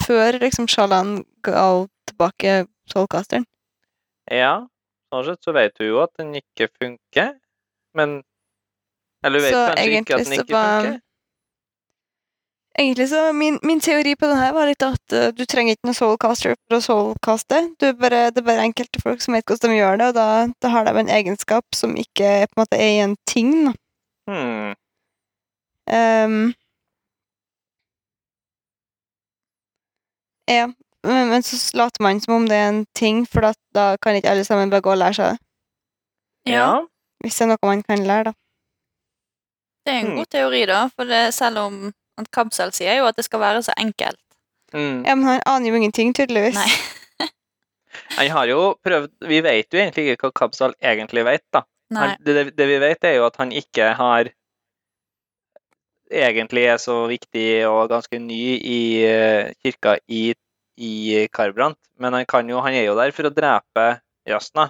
før 0.02 0.38
liksom 0.42 0.68
Shalan 0.70 1.22
ga 1.46 1.64
tilbake 2.10 2.62
soulcasteren. 2.90 3.46
Ja, 4.30 4.68
sånn 5.10 5.26
sett 5.26 5.42
så 5.42 5.54
vet 5.56 5.74
hun 5.82 5.88
jo 5.88 6.02
at 6.04 6.14
den 6.20 6.36
ikke 6.38 6.70
funker, 6.78 7.34
men 7.94 8.22
Eller 9.24 9.38
du 9.38 9.44
vet 9.44 9.54
Så 9.54 9.62
kanskje 9.70 9.98
ikke 10.00 10.14
at 10.16 10.24
den 10.26 10.32
ikke 10.40 10.54
var- 10.54 10.84
funker. 10.86 11.00
Egentlig 12.78 13.08
så 13.10 13.32
min, 13.36 13.58
min 13.62 13.80
teori 13.84 14.14
på 14.16 14.26
den 14.26 14.38
her 14.40 14.52
var 14.56 14.66
litt 14.66 14.82
at 14.82 15.12
uh, 15.12 15.28
du 15.36 15.44
trenger 15.44 15.76
ikke 15.76 15.84
noen 15.90 15.94
soulcaster 15.98 16.54
for 16.56 16.78
å 16.78 16.80
soulcaste. 16.80 17.58
Du 17.76 17.92
bare, 18.00 18.30
det 18.32 18.40
er 18.40 18.46
bare 18.46 18.64
enkelte 18.64 19.02
folk 19.02 19.20
som 19.20 19.36
vet 19.36 19.44
hvordan 19.44 19.74
de 19.74 19.76
gjør 19.76 19.98
det, 20.00 20.06
og 20.08 20.14
da, 20.16 20.26
da 20.64 20.70
har 20.72 20.88
de 20.88 20.94
en 21.02 21.12
egenskap 21.12 21.76
som 21.76 21.92
ikke 22.00 22.30
på 22.48 22.56
en 22.56 22.62
måte 22.62 22.80
er 22.80 22.94
i 22.94 23.02
en 23.04 23.16
ting. 23.28 23.52
Da. 23.68 23.74
Hmm. 24.32 24.72
Um, 25.92 26.54
ja, 30.48 30.66
men, 31.04 31.28
men 31.28 31.42
så 31.42 31.76
later 31.76 32.02
man 32.02 32.20
som 32.24 32.34
om 32.34 32.48
det 32.48 32.56
er 32.56 32.68
en 32.72 32.86
ting, 32.96 33.26
for 33.28 33.44
da, 33.44 33.52
da 33.76 33.86
kan 34.00 34.16
ikke 34.16 34.30
alle 34.32 34.44
sammen 34.48 34.70
bare 34.72 34.80
gå 34.84 34.94
og 34.94 35.00
lære 35.02 35.18
seg 35.18 35.34
det. 35.34 35.38
Ja. 36.56 36.70
Hvis 37.22 37.38
det 37.38 37.46
er 37.46 37.52
noe 37.52 37.68
man 37.70 37.82
kan 37.86 38.02
lære, 38.06 38.30
da. 38.30 38.32
Det 39.86 39.92
er 39.94 40.00
en 40.00 40.10
Mm. 40.12 40.16
god 40.20 40.26
teori, 40.30 40.64
da. 40.66 40.80
For 40.96 41.04
det, 41.04 41.22
selv 41.34 41.58
om 41.58 41.92
at 42.18 42.30
Kabsel 42.30 42.72
sier 42.74 42.98
jo 43.00 43.06
at 43.06 43.16
det 43.16 43.24
skal 43.24 43.40
være 43.40 43.62
så 43.62 43.72
enkelt. 43.78 44.18
Mm. 44.72 45.04
Ja, 45.06 45.14
men 45.14 45.24
han 45.26 45.40
aner 45.46 45.68
jo 45.68 45.78
ingenting, 45.80 46.14
tydeligvis. 46.14 46.54
Nei. 46.54 47.28
Han 48.16 48.30
har 48.32 48.46
jo 48.48 48.74
prøvd 48.84 49.10
Vi 49.28 49.40
vet 49.44 49.68
jo 49.72 49.78
egentlig 49.78 50.14
ikke 50.14 50.30
hva 50.30 50.32
Kabsal 50.32 50.72
egentlig 50.80 51.24
vet, 51.28 51.44
da. 51.52 51.60
Han, 51.92 52.16
det, 52.24 52.56
det 52.56 52.66
vi 52.68 52.78
vet, 52.80 53.04
er 53.04 53.18
jo 53.18 53.26
at 53.26 53.36
han 53.36 53.52
ikke 53.52 53.90
har 53.98 54.30
Egentlig 56.12 56.64
er 56.68 56.78
så 56.80 57.06
viktig 57.08 57.66
og 57.68 57.88
ganske 57.92 58.18
ny 58.20 58.40
i 58.60 58.80
uh, 59.08 59.52
kirka 59.64 59.98
i, 60.08 60.34
i 60.76 61.26
Karbrant, 61.32 61.78
men 62.00 62.12
han, 62.12 62.26
kan 62.28 62.48
jo, 62.48 62.60
han 62.60 62.76
er 62.76 62.84
jo 62.84 62.96
der 62.98 63.12
for 63.16 63.28
å 63.28 63.32
drepe 63.32 63.86
Jasna. 64.28 64.66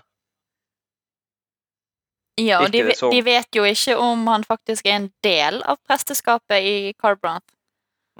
Ja, 2.40 2.62
og 2.64 2.72
de, 2.72 2.84
de 2.88 3.24
vet 3.24 3.56
jo 3.56 3.64
ikke 3.68 3.96
om 4.00 4.24
han 4.30 4.44
faktisk 4.48 4.86
er 4.88 5.02
en 5.02 5.10
del 5.24 5.60
av 5.68 5.76
presteskapet 5.88 6.64
i 6.64 6.76
Carbranth. 7.00 7.48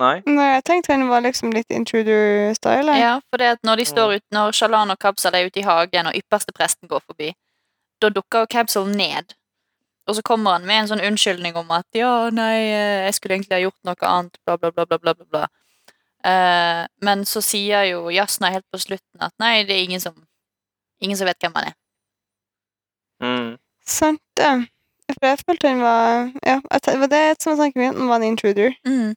Nei? 0.01 0.23
Nei, 0.25 0.49
jeg 0.55 0.65
tenkte 0.69 0.95
han 0.95 1.07
var 1.11 1.25
liksom 1.25 1.53
litt 1.53 1.73
intruder-style. 1.73 2.97
Ja, 2.97 3.15
for 3.31 3.41
det 3.41 3.55
at 3.57 3.63
når 3.67 3.83
de 3.83 3.87
står 3.89 4.17
ut, 4.17 4.25
når 4.33 4.57
Shalan 4.57 4.93
og 4.95 5.01
Kabsal 5.01 5.37
er 5.37 5.49
ute 5.49 5.61
i 5.61 5.67
hagen, 5.67 6.09
og 6.09 6.17
ypperste 6.17 6.55
presten 6.57 6.91
går 6.91 7.03
forbi, 7.05 7.33
da 8.01 8.11
dukker 8.13 8.45
jo 8.45 8.53
Kabsel 8.53 8.89
ned. 8.89 9.37
Og 10.09 10.17
så 10.19 10.25
kommer 10.27 10.57
han 10.57 10.67
med 10.67 10.81
en 10.81 10.89
sånn 10.91 11.05
unnskyldning 11.07 11.57
om 11.61 11.69
at 11.77 11.87
ja, 11.95 12.31
nei, 12.35 12.57
eh, 12.73 13.05
jeg 13.07 13.19
skulle 13.19 13.37
egentlig 13.37 13.55
ha 13.55 13.63
gjort 13.63 13.79
noe 13.87 14.09
annet, 14.09 14.41
bla, 14.45 14.57
bla, 14.59 14.73
bla, 14.75 14.87
bla, 14.89 14.99
bla, 14.99 15.29
bla. 15.29 15.45
Eh, 16.27 16.81
men 17.07 17.25
så 17.29 17.43
sier 17.45 17.87
jo 17.91 18.11
Jasna 18.15 18.51
helt 18.55 18.67
på 18.73 18.81
slutten 18.83 19.23
at 19.23 19.35
nei, 19.43 19.63
det 19.69 19.77
er 19.77 19.87
ingen 19.87 20.03
som, 20.03 20.17
ingen 21.03 21.19
som 21.19 21.31
vet 21.31 21.39
hvem 21.43 21.55
han 21.59 21.71
er. 21.71 21.79
Mm. 23.23 23.51
Sant 23.87 24.23
det. 24.37 24.53
For 25.13 25.27
jeg 25.27 25.39
følte 25.47 25.69
han 25.69 25.83
var 25.83 26.31
Ja, 26.47 26.61
det 26.87 27.01
var 27.01 27.11
det 27.11 27.43
som 27.43 27.53
var 27.53 27.65
tanken 27.65 27.83
min, 27.83 27.99
han 27.99 28.09
var 28.09 28.17
en 28.17 28.31
intruder. 28.33 28.75
Mm. 28.87 29.15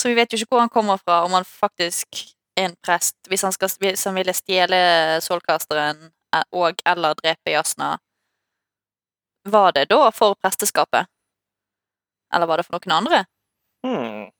Så 0.00 0.08
vi 0.08 0.14
vet 0.14 0.32
jo 0.32 0.38
ikke 0.40 0.54
hvor 0.54 0.64
han 0.64 0.72
kommer 0.72 0.96
fra, 0.96 1.24
om 1.24 1.32
han 1.36 1.44
faktisk 1.44 2.06
er 2.56 2.64
en 2.70 2.76
prest. 2.84 3.16
Hvis 3.28 3.42
han, 3.42 3.52
skal, 3.52 3.70
hvis 3.80 4.04
han 4.04 4.14
ville 4.14 4.32
stjele 4.32 4.78
soulcasteren 5.20 6.08
eh, 6.34 6.46
og 6.52 6.80
eller 6.86 7.14
drepe 7.14 7.52
Jasna, 7.52 7.96
var 9.44 9.72
det 9.72 9.88
da 9.90 10.10
for 10.14 10.34
presteskapet? 10.42 11.06
Eller 12.34 12.46
var 12.46 12.56
det 12.56 12.66
for 12.66 12.78
noen 12.78 12.96
andre? 13.02 13.24
Hmm. 13.86 14.30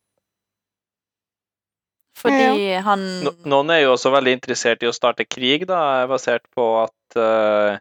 Fordi 2.22 2.74
han 2.86 3.00
No, 3.24 3.32
noen 3.54 3.72
er 3.74 3.82
jo 3.82 3.94
også 3.96 4.12
veldig 4.14 4.36
interessert 4.38 4.84
i 4.84 4.88
å 4.88 4.94
starte 4.94 5.26
krig, 5.26 5.66
da, 5.68 6.06
basert 6.10 6.44
på 6.54 6.66
at 6.84 7.18
eh, 7.18 7.80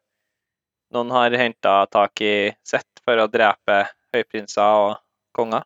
noen 0.96 1.12
har 1.16 1.36
henta 1.40 1.86
tak 1.92 2.22
i 2.26 2.34
Sett 2.68 3.02
for 3.06 3.20
å 3.24 3.28
drepe 3.32 3.78
høyprinser 4.16 4.80
og 4.86 4.96
konger. 5.36 5.64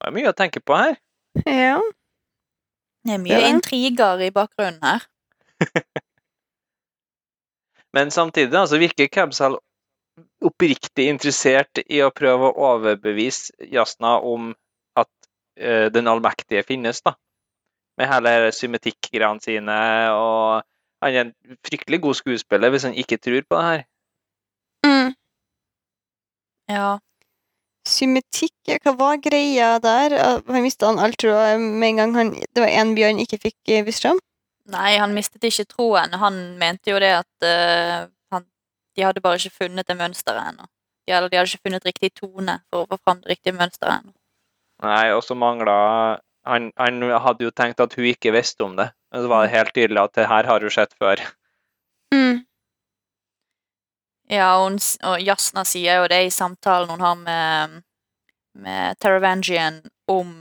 Det 0.00 0.10
er 0.10 0.16
mye 0.18 0.30
å 0.32 0.36
tenke 0.36 0.60
på 0.60 0.76
her. 0.76 0.98
Ja. 1.48 1.78
Det 3.04 3.12
er 3.14 3.16
Det 3.16 3.20
mye 3.24 3.36
er 3.36 3.40
det. 3.46 3.52
intriger 3.56 4.20
i 4.26 4.30
bakgrunnen 4.34 4.82
her. 4.84 5.06
Men 7.94 8.10
samtidig 8.10 8.56
altså, 8.58 8.78
virker 8.82 9.08
Cabsal 9.08 9.56
oppriktig 10.44 11.08
interessert 11.10 11.80
i 11.86 12.02
å 12.04 12.10
prøve 12.14 12.50
å 12.50 12.68
overbevise 12.74 13.54
Jasna 13.72 14.18
om 14.20 14.52
at 14.98 15.10
uh, 15.60 15.86
den 15.94 16.10
allmektige 16.10 16.62
finnes, 16.66 17.00
da. 17.02 17.14
Med 17.98 18.10
hele 18.10 18.50
symmetikk-greiene 18.52 19.40
sine, 19.42 19.78
og 20.18 20.64
han 21.04 21.14
er 21.14 21.26
en 21.26 21.58
fryktelig 21.66 22.00
god 22.04 22.16
skuespiller 22.18 22.72
hvis 22.72 22.86
han 22.88 22.96
ikke 22.98 23.20
tror 23.20 23.44
på 23.48 23.58
det 23.60 23.64
her. 23.70 23.82
Mm. 24.86 25.10
Ja. 26.72 26.90
Symmetikk, 27.84 28.56
hva 28.80 28.94
var 28.96 29.18
greia 29.20 29.74
der? 29.84 30.14
Han 30.48 30.64
mista 30.64 30.88
han 30.88 31.00
alt 31.04 31.18
troa 31.20 31.58
med 31.60 31.88
en 31.90 32.00
gang 32.00 32.14
han, 32.16 32.30
det 32.32 32.62
var 32.64 32.72
én 32.72 32.94
bjørn 32.96 33.20
ikke 33.20 33.42
fikk 33.42 33.74
eh, 33.76 33.84
vist 33.84 34.06
fram? 34.06 34.20
Nei, 34.72 34.94
han 34.96 35.12
mistet 35.12 35.44
ikke 35.44 35.66
troen. 35.68 36.14
Han 36.16 36.38
mente 36.60 36.94
jo 36.94 37.00
det 37.02 37.10
at 37.18 37.44
uh, 37.44 38.08
han, 38.32 38.46
de 38.96 39.04
hadde 39.04 39.20
bare 39.20 39.36
ikke 39.36 39.58
funnet 39.66 39.84
det 39.90 39.98
mønsteret 39.98 40.54
ennå. 40.54 40.64
De, 41.04 41.12
hadde- 41.12 41.28
de 41.28 41.36
hadde 41.36 41.52
ikke 41.52 41.68
funnet 41.68 41.84
riktig 41.84 42.14
tone 42.16 42.54
for 42.72 42.86
å 42.86 42.88
få 42.94 43.00
fram 43.02 43.20
det 43.20 43.34
riktige 43.34 43.58
mønsteret 43.58 44.00
ennå. 44.00 44.14
Nei, 44.84 45.12
og 45.12 45.20
så 45.22 45.36
mangla 45.36 45.76
han, 46.44 46.72
han 46.76 47.02
hadde 47.02 47.46
jo 47.46 47.52
tenkt 47.54 47.80
at 47.80 47.94
hun 47.96 48.08
ikke 48.10 48.34
visste 48.34 48.64
om 48.66 48.76
det. 48.76 48.90
Men 49.12 49.24
så 49.24 49.30
var 49.30 49.44
det 49.44 49.54
helt 49.54 49.74
tydelig 49.74 50.02
at 50.02 50.14
det 50.18 50.28
her 50.28 50.48
har 50.48 50.64
hun 50.64 50.74
sett 50.74 50.92
før. 51.00 51.22
Mm. 52.14 52.44
Ja, 54.30 54.48
og, 54.58 54.70
hun, 54.70 54.78
og 55.04 55.20
Jasna 55.22 55.64
sier 55.68 56.02
jo 56.02 56.10
det 56.10 56.22
i 56.26 56.32
samtalen 56.32 56.90
hun 56.92 57.04
har 57.04 57.16
med, 57.20 57.80
med 58.56 59.00
Taravangian 59.00 59.82
om 60.10 60.34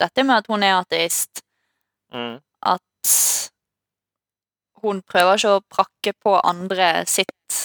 dette 0.00 0.24
med 0.24 0.40
at 0.40 0.48
hun 0.48 0.64
er 0.64 0.78
ateist. 0.80 1.42
Mm. 2.12 2.40
At 2.66 3.06
hun 4.82 5.02
prøver 5.04 5.36
ikke 5.36 5.56
å 5.56 5.64
prakke 5.68 6.14
på 6.16 6.36
andre 6.40 7.04
sitt, 7.08 7.60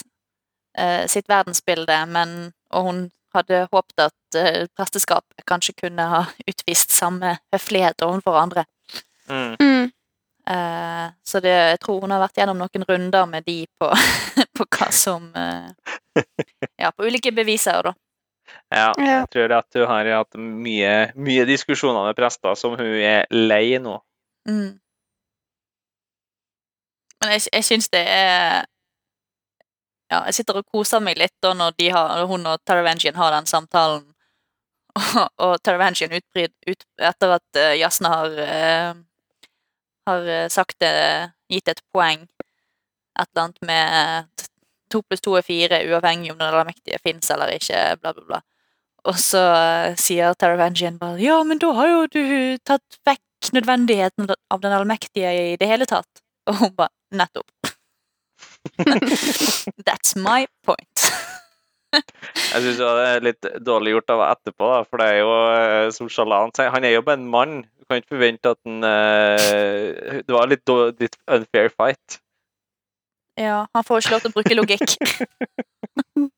uh, 0.80 1.04
sitt 1.12 1.30
verdensbilde, 1.32 2.02
men, 2.12 2.36
og 2.76 2.90
hun 2.90 3.06
hadde 3.36 3.66
håpet 3.72 4.06
at 4.08 4.38
uh, 4.40 4.64
presteskapet 4.78 5.46
kanskje 5.50 5.76
kunne 5.84 6.08
ha 6.12 6.24
utvist 6.52 6.96
samme 6.96 7.38
høflighet 7.54 8.02
overfor 8.08 8.40
andre. 8.42 8.66
Mm. 9.30 9.56
Mm. 9.62 9.92
Uh, 10.46 11.08
så 11.26 11.40
det, 11.42 11.54
jeg 11.72 11.80
tror 11.82 12.04
hun 12.04 12.12
har 12.14 12.22
vært 12.22 12.38
gjennom 12.38 12.60
noen 12.62 12.84
runder 12.86 13.26
med 13.30 13.46
de 13.48 13.64
på, 13.82 13.90
på 14.58 14.68
hva 14.78 14.90
som 14.94 15.32
uh, 15.34 15.72
Ja, 16.78 16.92
på 16.94 17.08
ulike 17.10 17.32
beviser, 17.34 17.82
da. 17.90 17.96
Ja, 18.70 18.92
Ja. 19.02 19.06
jeg 19.24 19.30
tror 19.34 19.56
at 19.58 19.74
hun 19.74 19.88
har 19.90 20.06
hatt 20.20 20.38
mye, 20.38 20.92
mye 21.18 21.46
diskusjoner 21.50 22.06
med 22.06 22.18
prester 22.18 22.54
som 22.60 22.76
hun 22.78 23.00
er 23.02 23.26
lei 23.34 23.80
nå. 23.82 23.98
Mm. 24.46 24.78
Men 27.24 27.34
jeg, 27.34 27.48
jeg 27.54 27.66
syns 27.66 27.90
det 27.90 28.04
er 28.06 28.68
Ja, 30.16 30.22
jeg 30.30 30.40
sitter 30.40 30.62
og 30.62 30.70
koser 30.72 31.04
meg 31.04 31.20
litt 31.20 31.36
da 31.44 31.52
når 31.58 31.90
har, 31.92 32.26
hun 32.30 32.48
og 32.48 32.62
Taravangian 32.64 33.18
har 33.20 33.34
den 33.36 33.50
samtalen, 33.50 34.06
og, 35.02 35.28
og 35.44 35.58
Taravangian 35.64 36.16
utbryt 36.16 36.56
ut, 36.70 36.88
etter 36.96 37.36
at 37.36 37.60
uh, 37.60 37.74
Jasna 37.76 38.14
har 38.14 38.40
uh, 38.40 39.04
har 40.06 40.28
eh, 40.28 40.50
sagt 40.50 40.80
det, 40.80 41.32
gitt 41.50 41.68
et 41.68 41.82
poeng, 41.94 42.26
et 43.20 43.30
eller 43.30 43.44
annet 43.44 43.62
med 43.66 44.46
to 44.92 45.02
pluss 45.02 45.24
to 45.26 45.36
er 45.38 45.46
fire, 45.46 45.82
uavhengig 45.90 46.34
om 46.34 46.40
den 46.40 46.52
allmektige 46.52 47.00
fins 47.04 47.32
eller 47.34 47.54
ikke, 47.56 47.82
bla, 48.02 48.14
bla, 48.14 48.26
bla. 48.30 48.42
Og 49.06 49.18
så 49.22 49.42
eh, 49.54 49.96
sier 50.02 50.34
Taravangian 50.34 51.00
bare 51.02 51.22
ja, 51.22 51.38
men 51.46 51.62
da 51.62 51.72
har 51.78 51.92
jo 51.92 52.04
du 52.14 52.24
tatt 52.66 53.00
vekk 53.06 53.52
nødvendigheten 53.54 54.32
av 54.34 54.62
den 54.62 54.74
allmektige 54.74 55.34
i 55.54 55.58
det 55.62 55.70
hele 55.70 55.86
tatt. 55.90 56.24
Og 56.50 56.62
hun 56.62 56.74
bare 56.78 56.94
nettopp. 57.14 57.75
That's 59.88 60.16
my 60.16 60.46
point. 60.66 61.06
Jeg 62.52 62.64
syns 62.64 62.80
det 62.82 62.90
er 63.08 63.24
litt 63.24 63.48
dårlig 63.64 63.94
gjort 63.96 64.12
av 64.16 64.26
etterpå, 64.28 64.68
da, 64.74 64.82
for 64.84 65.00
det 65.00 65.08
er 65.14 65.20
jo 65.22 65.32
eh, 65.54 65.88
som 65.96 66.10
Shalan 66.12 66.52
sier, 66.56 66.74
han 66.74 66.84
er 66.88 66.98
jo 66.98 67.06
bare 67.08 67.22
en 67.22 67.30
mann. 67.32 67.58
Du 67.80 67.88
kan 67.88 68.02
ikke 68.02 68.16
forvente 68.18 68.52
at 68.52 68.60
han 68.66 68.82
uh, 68.82 70.22
Det 70.26 70.34
var 70.34 70.50
litt, 70.50 70.72
litt 71.00 71.18
unfair 71.30 71.70
fight. 71.70 72.18
Ja, 73.38 73.66
han 73.76 73.86
får 73.86 74.02
ikke 74.02 74.16
lov 74.16 74.24
til 74.24 74.32
å 74.32 74.36
bruke 74.40 74.58
logikk. 74.58 74.96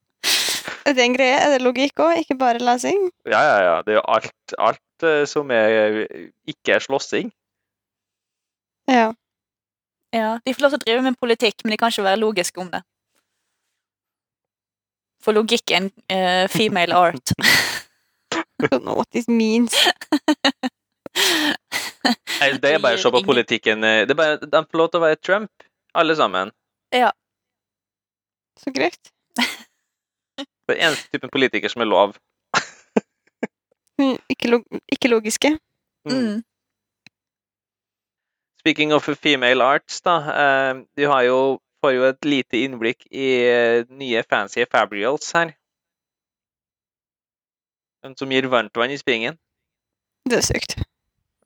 Er 0.88 0.95
det 0.95 1.03
en 1.03 1.15
greie? 1.17 1.36
Er 1.36 1.49
det 1.51 1.63
logikk 1.65 1.99
òg, 1.99 2.21
ikke 2.21 2.38
bare 2.39 2.63
lesing? 2.63 3.09
Ja, 3.28 3.41
ja, 3.43 3.55
ja. 3.65 3.75
Det 3.84 3.91
er 3.91 3.97
jo 3.97 4.03
alt, 4.07 4.53
alt 4.55 5.03
eh, 5.03 5.25
som 5.28 5.51
er, 5.51 6.05
ikke 6.47 6.78
er 6.78 6.84
slåssing. 6.86 7.32
Ja. 8.88 9.09
Ja, 10.16 10.39
De 10.45 10.53
får 10.53 10.62
lov 10.64 10.72
til 10.76 10.80
å 10.80 10.86
drive 10.86 11.01
med 11.03 11.18
politikk, 11.20 11.64
men 11.66 11.74
de 11.74 11.78
kan 11.82 11.91
ikke 11.91 12.05
være 12.05 12.22
logiske 12.22 12.62
om 12.64 12.70
det. 12.72 12.82
For 15.24 15.36
logikk 15.36 15.72
er 15.74 15.82
en 15.82 15.89
uh, 16.14 16.45
female 16.53 16.95
art. 16.95 17.34
Don't 18.64 18.84
know 18.86 18.95
what 18.97 19.10
this 19.12 19.28
means. 19.28 19.74
Nei, 22.38 22.49
Det 22.62 22.72
er 22.76 22.80
bare 22.82 22.97
å 22.97 23.01
se 23.01 23.12
på 23.12 23.22
politikken. 23.26 23.84
eh, 23.84 24.05
Det 24.08 24.14
er 24.16 24.20
bare, 24.20 24.38
de 24.41 24.62
får 24.72 24.78
lov 24.80 24.89
til 24.93 24.99
å 25.01 25.05
være 25.08 25.20
Trump, 25.22 25.51
alle 25.97 26.16
sammen. 26.16 26.51
Ja. 26.93 27.12
Så 28.62 28.72
greit. 28.74 29.12
Det 30.68 30.76
er 30.76 30.84
eneste 30.89 31.10
typen 31.16 31.32
politiker 31.34 31.72
som 31.72 31.82
er 31.86 31.89
lov. 31.89 32.16
Mm, 33.97 34.18
Ikke, 34.30 34.49
log 34.51 34.64
ikke 34.93 35.10
logiske. 35.10 35.49
Mm. 36.05 36.43
Speaking 38.68 38.91
of 38.91 39.05
female 39.22 39.61
arts, 39.61 40.01
da. 40.01 40.15
Eh, 40.41 40.76
du 40.95 41.07
har 41.07 41.22
jo, 41.24 41.59
får 41.80 41.91
jo 41.95 42.01
et 42.03 42.26
lite 42.28 42.59
innblikk 42.65 43.05
i 43.15 43.28
eh, 43.47 43.86
nye 43.95 44.24
fancy 44.28 44.65
Fabrials 44.68 45.30
her. 45.32 45.53
Den 48.03 48.18
som 48.20 48.28
gir 48.28 48.49
varmtvann 48.51 48.91
i 48.91 48.99
springen. 48.99 49.39
Det 50.28 50.41
er 50.41 50.45
sykt. 50.49 50.76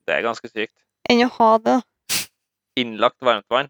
Det 0.01 0.17
er 0.17 0.25
ganske 0.25 0.49
sykt. 0.49 0.73
Enn 1.13 1.21
å 1.27 1.29
ha 1.37 1.51
det. 1.61 1.77
Innlagt 2.81 3.21
varmtvann. 3.21 3.69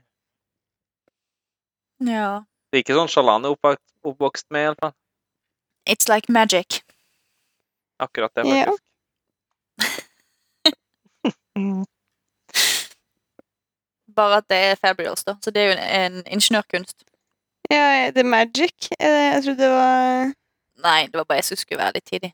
Ja. 2.07 2.47
Det 2.71 2.79
er 2.79 2.85
ikke 2.87 2.99
sånn 3.01 3.11
Shalan 3.11 3.43
er 3.43 3.59
oppvokst, 3.59 3.87
oppvokst 4.07 4.47
med, 4.47 4.69
iallfall. 4.69 4.95
It's 5.83 6.07
like 6.07 6.31
magic. 6.31 6.85
Akkurat 7.99 8.31
det, 8.31 8.47
faktisk. 8.47 8.79
Bare 14.15 14.37
at 14.41 14.47
det 14.49 14.57
er 14.71 14.75
Fabrials, 14.81 15.23
da. 15.23 15.35
Så 15.43 15.51
det 15.51 15.61
er 15.61 15.67
jo 15.71 15.77
en, 15.77 16.15
en 16.15 16.23
ingeniørkunst. 16.37 17.03
Ja, 17.71 18.09
det 18.11 18.23
er 18.23 18.27
magic. 18.27 18.89
Jeg 18.99 19.43
trodde 19.45 19.57
det 19.61 19.69
var 19.71 20.31
Nei, 20.81 21.05
det 21.05 21.13
var 21.19 21.25
bare 21.29 21.37
jeg 21.37 21.45
som 21.45 21.57
skulle 21.61 21.77
være 21.83 21.93
litt 21.99 22.07
tidlig. 22.09 22.31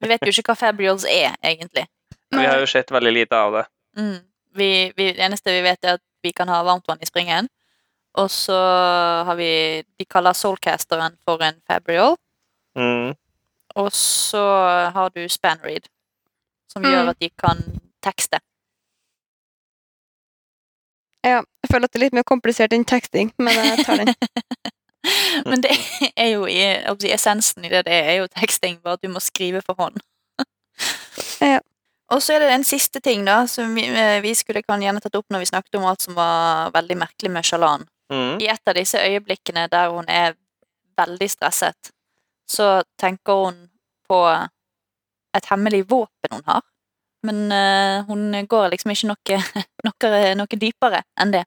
Vi 0.00 0.08
vet 0.08 0.22
jo 0.24 0.32
ikke 0.32 0.46
hva 0.48 0.54
Fabrials 0.56 1.04
er, 1.04 1.34
egentlig. 1.44 1.84
Vi 2.32 2.44
har 2.46 2.56
jo 2.62 2.66
sett 2.70 2.88
veldig 2.94 3.12
lite 3.12 3.36
av 3.36 3.52
det. 3.58 3.64
Mm. 4.00 4.14
Vi, 4.56 4.68
vi, 4.96 5.10
det 5.12 5.20
eneste 5.26 5.52
vi 5.52 5.60
vet, 5.66 5.84
er 5.84 5.98
at 5.98 6.02
vi 6.24 6.32
kan 6.32 6.48
ha 6.48 6.62
varmtvann 6.64 7.02
i 7.04 7.08
springen. 7.10 7.50
Og 8.16 8.30
så 8.32 8.56
har 9.28 9.36
vi 9.36 9.82
De 9.98 10.06
kaller 10.08 10.32
Soulcasteren 10.32 11.18
for 11.26 11.42
en 11.44 11.60
Fabrial. 11.68 12.16
Mm. 12.78 13.12
Og 13.76 13.92
så 13.92 14.40
har 14.96 15.12
du 15.14 15.28
Spanreed, 15.28 15.90
som 16.70 16.82
Mm. 16.82 16.90
gjør 16.94 17.08
at 17.12 17.20
de 17.20 17.28
kan 17.38 17.60
tekste. 18.02 18.40
Ja, 21.24 21.40
jeg 21.64 21.70
føler 21.70 21.88
at 21.88 21.94
det 21.94 22.00
er 22.00 22.04
litt 22.04 22.16
mer 22.16 22.26
komplisert 22.28 22.74
enn 22.76 22.84
teksting, 22.84 23.32
men 23.40 23.56
jeg 23.56 23.86
tar 23.86 24.02
den. 24.02 24.14
Men 25.44 25.60
det 25.60 25.74
er 26.16 26.30
jo 26.30 26.46
i, 26.48 26.62
si, 27.02 27.10
essensen 27.12 27.66
i 27.66 27.68
det, 27.68 27.82
det 27.84 27.96
er 28.08 28.14
jo 28.22 28.28
teksting, 28.32 28.78
bare 28.80 28.96
at 28.96 29.02
du 29.04 29.10
må 29.12 29.20
skrive 29.20 29.60
for 29.66 29.76
hånd. 29.76 29.98
Ja. 31.44 31.58
Og 32.12 32.22
så 32.22 32.34
er 32.34 32.44
det 32.44 32.52
en 32.54 32.64
siste 32.64 33.00
ting 33.04 33.24
da, 33.26 33.42
som 33.50 33.74
vi, 33.76 33.84
eh, 33.88 34.20
vi 34.24 34.34
skulle 34.36 34.62
kan 34.64 34.82
gjerne 34.82 35.02
tatt 35.04 35.16
opp 35.18 35.28
når 35.32 35.44
vi 35.44 35.50
snakket 35.50 35.78
om 35.78 35.86
alt 35.88 36.04
som 36.04 36.16
var 36.16 36.72
veldig 36.72 36.96
merkelig 37.00 37.32
med 37.32 37.48
Shalan. 37.48 37.86
Mm. 38.12 38.40
I 38.40 38.48
et 38.52 38.70
av 38.70 38.76
disse 38.76 39.00
øyeblikkene 39.00 39.66
der 39.72 39.92
hun 39.92 40.08
er 40.08 40.36
veldig 40.98 41.30
stresset, 41.30 41.90
så 42.48 42.82
tenker 43.00 43.44
hun 43.44 43.62
på 44.08 44.20
et 45.34 45.48
hemmelig 45.50 45.84
våpen 45.90 46.36
hun 46.36 46.44
har. 46.46 46.62
Men 47.24 47.40
uh, 47.52 48.04
hun 48.08 48.46
går 48.48 48.70
liksom 48.74 48.92
ikke 48.92 49.08
noe, 49.10 49.38
noe, 49.86 50.10
noe 50.40 50.60
dypere 50.60 51.00
enn 51.20 51.32
det. 51.34 51.44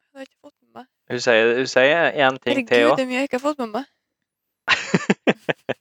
Jeg 0.00 0.18
har 0.18 0.26
ikke 0.26 0.40
fått 0.48 0.56
med 0.58 0.80
meg. 0.80 0.86
Hun 1.10 1.22
sier, 1.22 1.52
hun 1.60 1.70
sier 1.70 2.10
en 2.26 2.38
ting 2.42 2.66
til 2.66 2.76
Herregud, 2.76 2.90
òg. 2.90 2.96
det 2.98 3.04
er 3.04 3.10
mye 3.10 3.20
jeg 3.20 3.30
ikke 3.30 3.38
har 3.38 3.46
fått 3.46 3.62
med 3.62 3.70
meg. 3.78 3.84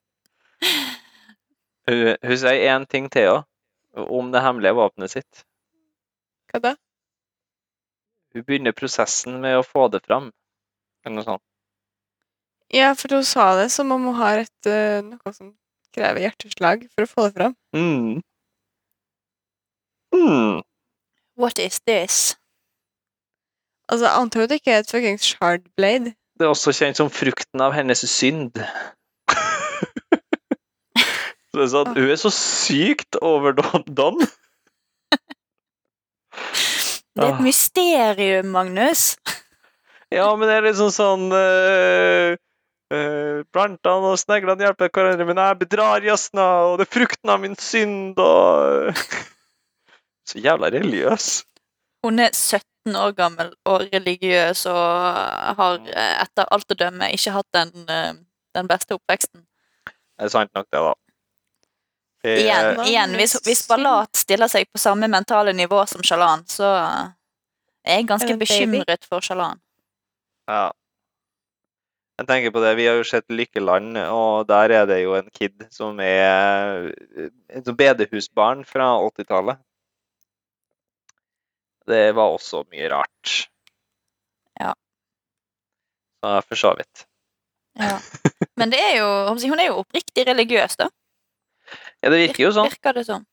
Hun, 1.90 2.18
hun 2.22 2.38
sier 2.38 2.70
én 2.70 2.84
ting 2.86 3.08
til 3.10 3.32
òg, 3.32 3.46
om 4.14 4.28
det 4.30 4.44
hemmelige 4.46 4.76
våpenet 4.78 5.10
sitt. 5.10 5.40
Hva 6.52 6.62
da? 6.62 6.74
Hun 8.36 8.46
begynner 8.46 8.76
prosessen 8.78 9.40
med 9.42 9.58
å 9.58 9.66
få 9.66 9.88
det 9.90 10.04
fram. 10.06 10.30
Eller 11.02 11.16
noe 11.16 11.26
sånt. 11.26 11.46
Ja, 12.70 12.92
for 12.94 13.16
hun 13.18 13.26
sa 13.26 13.56
det 13.58 13.72
som 13.74 13.90
om 13.96 14.06
hun 14.12 14.20
har 14.20 14.44
et, 14.44 14.70
eh, 14.70 15.02
noe 15.02 15.34
som 15.34 15.56
krever 15.96 16.22
hjerteslag 16.28 16.86
for 16.94 17.08
å 17.08 17.10
få 17.10 17.26
det 17.26 17.34
fram. 17.40 17.56
Mm. 17.74 18.22
Mm. 20.16 20.62
What 21.40 21.60
is 21.60 21.80
this? 21.88 22.36
Altså, 23.90 24.06
jeg 24.06 24.16
antar 24.22 24.48
det 24.50 24.60
ikke 24.60 24.72
er 24.76 24.84
et 24.84 24.92
fuckings 24.92 25.24
shard 25.34 25.64
blade. 25.78 26.14
Det 26.40 26.46
er 26.46 26.52
også 26.54 26.72
kjent 26.76 26.98
som 27.00 27.10
frukten 27.12 27.62
av 27.62 27.74
hennes 27.76 28.04
synd. 28.10 28.60
så 31.50 31.58
det 31.58 31.64
er 31.66 31.72
sånn, 31.74 31.96
hun 31.98 32.12
er 32.14 32.20
så 32.22 32.32
sykt 32.34 33.18
overdone. 33.22 34.28
Det 37.10 37.26
er 37.26 37.32
Ah. 37.34 37.34
et 37.36 37.42
mysterium, 37.44 38.52
Magnus. 38.54 39.18
Ja, 40.14 40.30
men 40.38 40.48
det 40.48 40.56
er 40.56 40.64
liksom 40.70 40.92
sånn 40.94 41.26
uh, 41.36 42.38
uh, 42.94 43.42
Plantene 43.52 44.14
og 44.14 44.22
sneglene 44.22 44.64
hjelper 44.64 44.90
hverandre, 44.94 45.26
men 45.28 45.42
jeg 45.42 45.58
bedrar 45.66 46.06
Jasna, 46.06 46.46
og 46.70 46.78
det 46.80 46.88
er 46.88 46.94
frukten 46.96 47.34
av 47.34 47.42
min 47.44 47.58
synd, 47.60 48.16
og 48.24 48.96
Så 50.30 50.42
jævla 50.44 50.70
religiøs. 50.70 51.44
Hun 52.06 52.20
er 52.20 52.30
17 52.34 52.96
år 52.96 53.12
gammel 53.18 53.52
og 53.66 53.88
religiøs 53.94 54.66
og 54.72 55.58
har 55.60 55.80
eh, 55.90 56.16
etter 56.24 56.48
alt 56.54 56.74
å 56.74 56.78
dømme 56.80 57.10
ikke 57.16 57.34
hatt 57.36 57.50
den, 57.58 57.86
eh, 57.90 58.12
den 58.56 58.70
beste 58.70 58.96
oppveksten. 58.96 59.44
Det 59.90 60.28
er 60.28 60.34
sant 60.34 60.52
nok, 60.56 60.68
det, 60.70 60.84
da. 60.86 60.94
Det 62.24 62.34
Igjen, 62.44 62.82
igjen 62.84 63.16
hvis, 63.16 63.38
hvis 63.46 63.64
Ballat 63.70 64.20
stiller 64.20 64.52
seg 64.52 64.68
på 64.68 64.82
samme 64.82 65.08
mentale 65.12 65.54
nivå 65.56 65.80
som 65.88 66.04
Shalan, 66.04 66.44
så 66.52 66.68
er 66.76 68.02
jeg 68.02 68.10
ganske 68.10 68.36
bekymret 68.40 69.08
for 69.08 69.24
Shalan. 69.24 69.62
Ja. 70.50 70.68
Jeg 72.20 72.28
tenker 72.28 72.52
på 72.52 72.60
det, 72.60 72.74
Vi 72.76 72.90
har 72.90 72.98
jo 73.00 73.06
sett 73.08 73.32
Lykkeland, 73.32 73.96
og 74.12 74.50
der 74.50 74.74
er 74.76 74.86
det 74.90 75.00
jo 75.06 75.16
en 75.16 75.30
kid 75.32 75.64
som 75.72 76.02
er 76.04 76.90
et 77.48 77.72
bedehusbarn 77.80 78.66
fra 78.68 78.92
80-tallet. 79.08 79.64
Det 81.90 82.04
var 82.18 82.36
også 82.36 82.64
mye 82.70 82.90
rart. 82.92 83.36
Ja. 84.60 84.74
Så 86.22 86.34
for 86.48 86.62
så 86.62 86.74
vidt. 86.78 87.06
Ja. 87.80 87.98
Men 88.60 88.72
det 88.74 88.80
er 88.84 88.96
jo, 89.00 89.10
jeg 89.40 89.50
hun 89.50 89.60
er 89.60 89.70
jo 89.72 89.82
oppriktig 89.82 90.26
religiøs, 90.28 90.78
da. 90.80 90.90
Ja, 92.02 92.10
det 92.10 92.18
virker 92.28 92.44
jo 92.44 92.54
sånn. 92.56 92.70
Virker 92.72 92.98
det 92.98 93.06
sånn. 93.08 93.26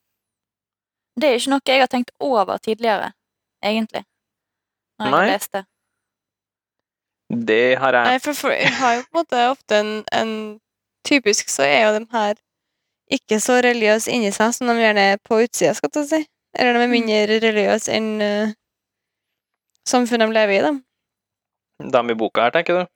Det 1.17 1.29
er 1.29 1.39
ikke 1.39 1.53
noe 1.55 1.65
jeg 1.65 1.81
har 1.81 1.89
tenkt 1.91 2.13
over 2.21 2.61
tidligere, 2.61 3.11
egentlig. 3.65 4.03
Når 4.97 5.05
jeg 5.05 5.13
Nei. 5.13 5.23
har 5.25 5.33
lest 5.33 5.53
det. 5.53 5.63
Det 7.47 7.63
har 7.81 7.97
jeg. 7.97 8.07
Nei, 8.07 8.19
for 8.23 8.53
jeg 8.53 8.73
har 8.79 8.95
jo 8.95 9.03
på 9.03 9.11
en 9.11 9.19
måte 9.19 9.43
ofte 9.51 9.81
en, 9.83 9.91
en 10.15 10.33
Typisk 11.07 11.47
så 11.47 11.63
er 11.63 11.85
jo 11.85 11.91
de 11.99 12.07
her 12.11 12.39
ikke 13.15 13.37
så 13.39 13.61
religiøse 13.63 14.11
inni 14.11 14.31
seg 14.35 14.51
som 14.55 14.67
de 14.67 14.73
gjerne 14.75 15.05
er 15.13 15.21
på 15.23 15.37
utsida, 15.45 15.71
skal 15.77 15.93
jeg 15.95 16.07
si. 16.09 16.19
Eller 16.57 16.73
de 16.73 16.83
er 16.83 16.91
mindre 16.91 17.39
religiøse 17.43 17.93
enn 17.93 18.11
uh, 18.23 18.53
samfunnet 19.87 20.27
de 20.27 20.37
lever 20.37 20.57
i, 20.57 20.61
da. 20.65 20.73
Dem 21.97 22.13
i 22.13 22.17
boka 22.17 22.47
her, 22.47 22.53
tenker 22.55 22.79
du? 22.79 22.93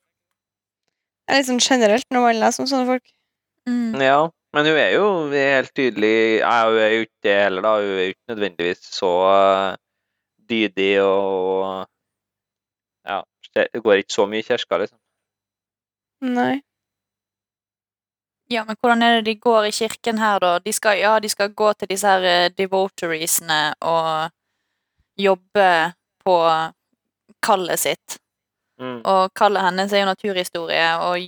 Det 1.22 1.36
er 1.36 1.42
litt 1.42 1.50
sånn 1.52 1.62
generelt 1.62 2.08
når 2.12 2.26
man 2.26 2.40
leser 2.42 2.64
om 2.64 2.70
sånne 2.72 2.90
folk. 2.90 3.12
Mm. 3.70 4.02
Ja. 4.02 4.22
Men 4.52 4.68
hun 4.68 4.80
er 4.82 4.90
jo 4.98 5.06
helt 5.32 5.70
tydelig 5.78 6.42
ja, 6.42 6.56
Hun 6.68 6.80
er 6.82 6.90
jo 6.92 7.04
ikke 7.06 7.24
det 7.24 7.36
heller, 7.38 7.64
da. 7.64 7.76
Hun 7.78 7.92
er 7.94 8.02
jo 8.02 8.16
ikke 8.16 8.34
nødvendigvis 8.34 8.82
så 8.98 9.12
uh, 9.30 9.78
dydig 10.50 10.94
og 11.06 11.86
Ja. 13.08 13.22
Det 13.56 13.84
går 13.84 14.02
ikke 14.02 14.16
så 14.16 14.26
mye 14.32 14.40
i 14.40 14.48
kirka, 14.48 14.78
liksom. 14.80 14.98
Nei. 16.24 16.62
Ja, 18.52 18.66
men 18.68 18.76
hvordan 18.82 19.02
er 19.02 19.16
det 19.16 19.26
de 19.30 19.36
går 19.40 19.70
i 19.70 19.72
kirken 19.72 20.18
her, 20.20 20.40
da? 20.44 20.60
De 20.60 20.74
skal, 20.76 21.00
ja, 21.00 21.20
de 21.20 21.30
skal 21.30 21.54
gå 21.56 21.74
til 21.74 21.88
disse 21.88 22.08
her 22.08 22.26
eh, 22.28 22.52
devoteriesene 22.58 23.74
og 23.88 24.32
jobbe 25.18 25.94
på 26.26 26.36
kallet 27.44 27.80
sitt. 27.80 28.18
Mm. 28.82 29.02
Og 29.06 29.32
kallet 29.38 29.64
hennes 29.64 29.94
er 29.94 30.04
jo 30.04 30.10
naturhistorie, 30.10 30.90
og 31.00 31.20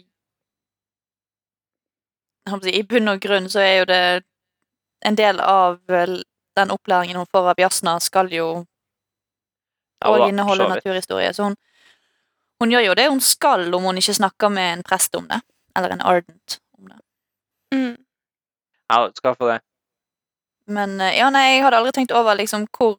i 2.68 2.84
bunn 2.84 3.08
og 3.08 3.22
grunn 3.24 3.48
så 3.50 3.60
er 3.64 3.76
jo 3.78 3.86
det 3.88 4.24
en 5.08 5.16
del 5.16 5.40
av 5.40 5.80
den 5.88 6.72
opplæringen 6.72 7.18
hun 7.18 7.30
får 7.32 7.50
av 7.54 7.60
Jasna, 7.60 8.00
skal 8.00 8.32
jo 8.34 8.66
Ja, 10.04 10.28
inneholde 10.28 10.68
naturhistorie. 10.68 11.34
Så 11.34 11.44
hun, 11.44 11.56
hun 12.60 12.72
gjør 12.72 12.90
jo 12.90 12.96
det 13.00 13.08
hun 13.08 13.22
skal 13.24 13.74
om 13.74 13.84
hun 13.88 13.98
ikke 13.98 14.14
snakker 14.20 14.50
med 14.52 14.74
en 14.74 14.84
prest 14.84 15.16
om 15.16 15.28
det. 15.28 15.40
Eller 15.78 15.96
en 15.96 16.02
ardent. 16.02 16.60
Mm. 17.74 17.96
Ja, 18.92 19.00
skal 19.18 19.36
få 19.40 19.50
det. 19.50 19.60
Men 20.68 21.00
eh, 21.02 21.18
ja, 21.18 21.30
nei, 21.34 21.56
jeg 21.56 21.64
hadde 21.66 21.80
aldri 21.82 21.92
tenkt 21.98 22.14
over 22.16 22.38
liksom 22.40 22.68
hvor 22.78 22.98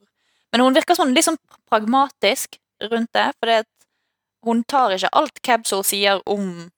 Men 0.52 0.62
hun 0.62 0.74
virker 0.76 0.94
sånn 0.94 1.14
litt 1.16 1.26
sånn 1.26 1.38
pragmatisk 1.66 2.58
rundt 2.90 3.10
det. 3.16 3.28
For 3.40 3.50
det 3.50 3.56
at 3.64 3.70
hun 4.46 4.60
tar 4.70 4.92
ikke 4.94 5.10
alt 5.18 5.40
Cabsol 5.42 5.82
sier 5.86 6.20
om, 6.30 6.68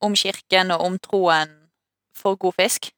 om 0.00 0.14
kirken 0.16 0.70
og 0.72 0.84
om 0.86 0.96
troen 1.02 1.50
for 2.16 2.38
god 2.40 2.56
fisk. 2.56 2.88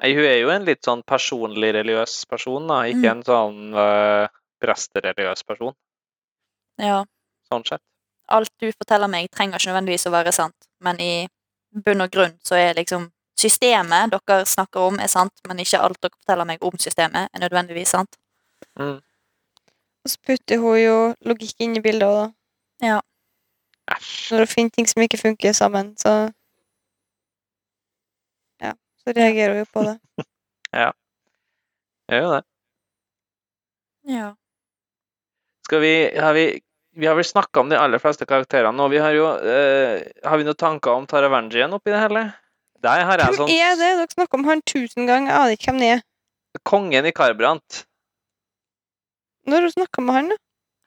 Nei, 0.00 0.14
hun 0.16 0.24
er 0.24 0.38
jo 0.40 0.48
en 0.54 0.64
litt 0.64 0.86
sånn 0.88 1.02
personlig 1.04 1.74
religiøs 1.76 2.14
person, 2.30 2.64
da. 2.70 2.78
Ikke 2.88 3.10
Mm. 3.10 3.18
en 3.18 3.22
sånn 3.28 3.58
uh, 3.76 4.28
prestereligiøs 4.62 5.44
person, 5.44 5.74
Ja, 6.80 7.04
sånn 7.52 7.66
sett. 7.68 7.82
alt 8.28 8.50
du 8.58 8.70
forteller 8.72 9.08
meg 9.12 9.28
trenger 9.30 9.58
ikke 9.58 9.68
nødvendigvis 9.74 10.06
å 10.08 10.14
være 10.16 10.32
sant, 10.32 10.56
men 10.80 11.00
i 11.00 11.28
bunn 11.74 12.00
og 12.00 12.10
grunn 12.10 12.38
så 12.42 12.56
er 12.56 12.72
liksom 12.74 13.10
systemet 13.38 14.12
dere 14.12 14.46
snakker 14.46 14.88
om, 14.90 14.98
er 15.00 15.10
sant, 15.10 15.32
men 15.48 15.62
ikke 15.62 15.80
alt 15.80 16.00
dere 16.02 16.16
forteller 16.16 16.48
meg 16.48 16.64
om 16.64 16.76
systemet, 16.78 17.30
er 17.32 17.44
nødvendigvis 17.44 17.94
sant. 17.96 18.18
Mm. 18.78 18.98
Og 20.04 20.12
så 20.12 20.18
putter 20.26 20.60
hun 20.60 20.78
jo 20.80 20.98
logikk 21.28 21.60
inn 21.60 21.76
i 21.76 21.84
bildet 21.84 22.08
òg, 22.08 22.20
da. 22.20 22.28
Ja. 22.80 23.00
Når 24.30 24.44
hun 24.44 24.52
finner 24.54 24.76
ting 24.76 24.88
som 24.88 25.02
ikke 25.02 25.20
funker 25.20 25.52
sammen, 25.56 25.94
så 26.00 26.30
Ja, 28.60 28.72
så 29.02 29.12
reagerer 29.16 29.54
hun 29.56 29.64
jo 29.64 29.68
på 29.72 29.84
det. 29.88 29.96
ja. 30.82 30.90
Gjør 32.08 32.24
jo 32.24 32.32
det. 32.36 32.42
Ja. 34.10 34.28
Skal 35.66 35.80
vi 35.80 35.94
Har 36.18 36.32
vi 36.34 36.60
vi 36.92 37.06
har 37.06 37.14
vel 37.14 37.24
snakka 37.24 37.60
om 37.60 37.68
de 37.68 37.78
aller 37.78 37.98
fleste 38.02 38.26
karakterene 38.26 38.74
nå. 38.76 38.88
Vi 38.90 38.98
har 38.98 39.14
jo 39.14 39.28
eh, 39.38 40.02
Har 40.24 40.38
vi 40.38 40.44
noen 40.44 40.58
tanker 40.58 40.90
om 40.90 41.06
Taravangian 41.06 41.72
oppi 41.72 41.92
det 41.94 42.00
hele? 42.02 42.24
Der 42.80 43.04
har 43.04 43.20
jeg 43.20 43.26
Hvem 43.28 43.38
sånn 43.42 43.50
er 43.54 43.74
det? 43.76 43.88
Dere 43.98 44.06
snakker 44.14 44.38
om 44.40 44.46
han 44.48 44.62
tusen 44.64 45.08
ganger. 45.08 45.30
Jeg 45.32 45.40
aner 45.40 45.56
ikke 45.56 45.70
hvem 45.70 45.80
det 45.82 45.90
er. 45.96 46.04
Kongen 46.66 47.06
i 47.06 47.12
Karbrant. 47.14 47.82
Når 49.46 49.56
har 49.56 49.66
du 49.66 49.74
snakka 49.74 50.04
med 50.04 50.14
han, 50.16 50.30
da? 50.32 50.38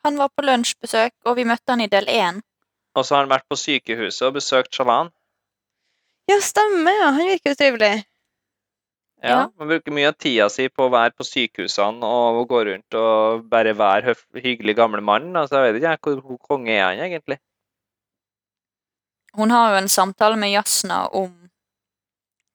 Han 0.04 0.18
var 0.20 0.32
på 0.36 0.44
lunsjbesøk, 0.44 1.14
og 1.26 1.38
vi 1.40 1.46
møtte 1.48 1.72
han 1.72 1.82
i 1.82 1.88
del 1.92 2.10
én. 2.12 2.42
Og 2.98 3.06
så 3.06 3.16
har 3.16 3.24
han 3.24 3.32
vært 3.32 3.48
på 3.50 3.58
sykehuset 3.58 4.26
og 4.28 4.34
besøkt 4.36 4.76
Shalan. 4.76 5.14
Ja, 6.30 6.40
stemmer, 6.44 6.92
ja. 7.00 7.12
Han 7.16 7.30
virker 7.32 7.54
jo 7.54 7.60
trivelig. 7.62 7.94
Ja, 9.24 9.30
Ja. 9.30 9.38
Man 9.56 9.70
bruker 9.70 9.94
mye 9.96 10.10
av 10.12 10.18
tida 10.20 10.50
si 10.52 10.68
på 10.68 10.84
å 10.84 10.92
være 10.92 11.14
på 11.16 11.24
sykehusene 11.24 12.04
og 12.04 12.42
gå 12.50 12.66
rundt 12.68 12.98
og 13.00 13.46
bare 13.48 13.72
være 13.72 14.10
høf 14.10 14.26
hyggelig 14.36 14.76
gamle 14.76 15.00
mann. 15.02 15.30
Altså, 15.40 15.62
jeg 15.64 15.78
vet 15.78 15.84
ikke 15.94 16.12
hvor, 16.12 16.22
hvor 16.28 16.42
konge 16.50 16.74
er 16.76 16.84
han 16.90 17.00
egentlig? 17.00 17.40
Hun 19.34 19.50
har 19.50 19.72
jo 19.72 19.78
en 19.80 19.88
samtale 19.88 20.36
med 20.36 20.52
Jasna 20.52 21.06
om 21.08 21.32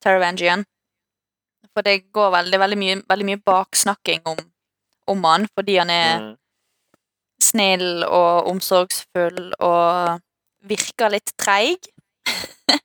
Taravangian. 0.05 0.65
For 1.75 1.83
det 1.87 2.09
går 2.15 2.31
veldig, 2.35 2.59
veldig, 2.61 2.79
mye, 2.79 3.01
veldig 3.09 3.27
mye 3.29 3.41
baksnakking 3.47 4.23
om, 4.27 4.39
om 5.11 5.25
han, 5.25 5.49
fordi 5.55 5.77
han 5.81 5.91
er 5.91 6.21
Mm. 6.21 6.35
snill 7.43 8.05
og 8.05 8.49
omsorgsfull 8.51 9.53
og 9.63 10.21
virker 10.69 11.13
litt 11.15 11.31
treig. 11.39 11.87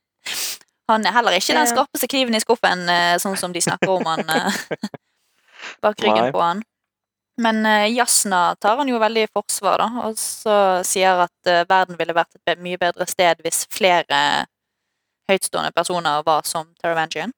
han 0.90 1.06
er 1.06 1.12
heller 1.16 1.34
ikke 1.36 1.56
den 1.56 1.66
skarpeste 1.66 2.06
kniven 2.08 2.36
i 2.38 2.40
skuffen, 2.42 2.86
eh, 2.88 3.16
sånn 3.18 3.36
som 3.40 3.52
de 3.52 3.60
snakker 3.64 3.90
om 3.96 4.06
han 4.06 4.22
eh, 4.30 4.60
bak 5.82 5.98
ryggen 6.00 6.28
Nei. 6.28 6.32
på 6.32 6.40
han. 6.44 6.62
Men 7.42 7.64
eh, 7.66 7.88
Jasna 7.96 8.54
tar 8.62 8.78
han 8.78 8.88
jo 8.88 9.00
veldig 9.02 9.24
i 9.26 9.32
forsvar, 9.34 9.82
da, 9.82 10.06
og 10.06 10.14
så 10.22 10.84
sier 10.86 11.24
at 11.26 11.52
verden 11.68 11.98
ville 11.98 12.14
vært 12.14 12.38
et 12.46 12.62
mye 12.62 12.78
bedre 12.78 13.08
sted 13.10 13.42
hvis 13.42 13.64
flere 13.74 14.46
høytstående 15.30 15.72
personer 15.72 16.22
var 16.26 16.42
som 16.48 16.74
Taravangian. 16.74 17.32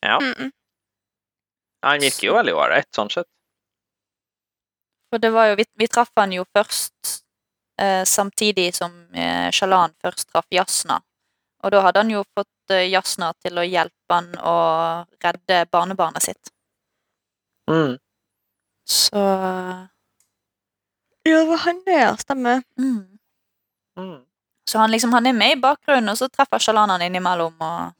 Ja. 0.00 0.18
Mm 0.20 0.32
-mm. 0.32 0.50
Han 1.82 2.00
virker 2.00 2.26
jo 2.26 2.34
veldig 2.34 2.54
ålreit, 2.54 2.94
sånn 2.94 3.10
sett. 3.10 3.26
For 5.10 5.18
det 5.18 5.30
var 5.30 5.46
jo, 5.46 5.56
vi, 5.56 5.64
vi 5.74 5.88
traff 5.88 6.10
han 6.16 6.32
jo 6.32 6.44
først 6.56 7.22
eh, 7.80 8.04
samtidig 8.04 8.74
som 8.74 9.14
eh, 9.14 9.50
Shalan 9.50 9.94
først 10.02 10.28
traff 10.32 10.46
Jasna. 10.50 11.00
Og 11.62 11.70
da 11.70 11.80
hadde 11.80 12.02
han 12.02 12.10
jo 12.10 12.24
fått 12.36 12.74
eh, 12.74 12.88
Jasna 12.90 13.32
til 13.42 13.58
å 13.58 13.66
hjelpe 13.66 14.14
han 14.14 14.34
å 14.38 14.56
redde 15.24 15.64
barnebarnet 15.72 16.22
sitt. 16.22 16.52
Mm. 17.70 17.98
Så 18.88 19.22
Ja, 21.28 21.38
det 21.40 21.48
var 21.48 21.56
han, 21.56 21.82
det, 21.84 21.92
ja. 22.00 22.16
Stemmer. 22.16 22.62
mm. 22.78 23.18
Mm. 23.98 24.27
Så 24.68 24.78
han 24.78 24.92
liksom, 24.92 25.14
han 25.16 25.26
er 25.26 25.36
med 25.36 25.56
i 25.56 25.60
bakgrunnen, 25.60 26.12
og 26.12 26.18
så 26.20 26.28
treffer 26.28 26.60
Shalan 26.60 26.92
han 26.92 27.06
innimellom, 27.06 27.56
og 27.58 27.94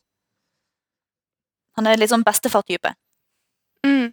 Han 1.78 1.86
er 1.86 1.94
litt 1.94 2.10
sånn 2.10 2.24
bestefar-type. 2.26 2.90
Mm. 3.86 4.08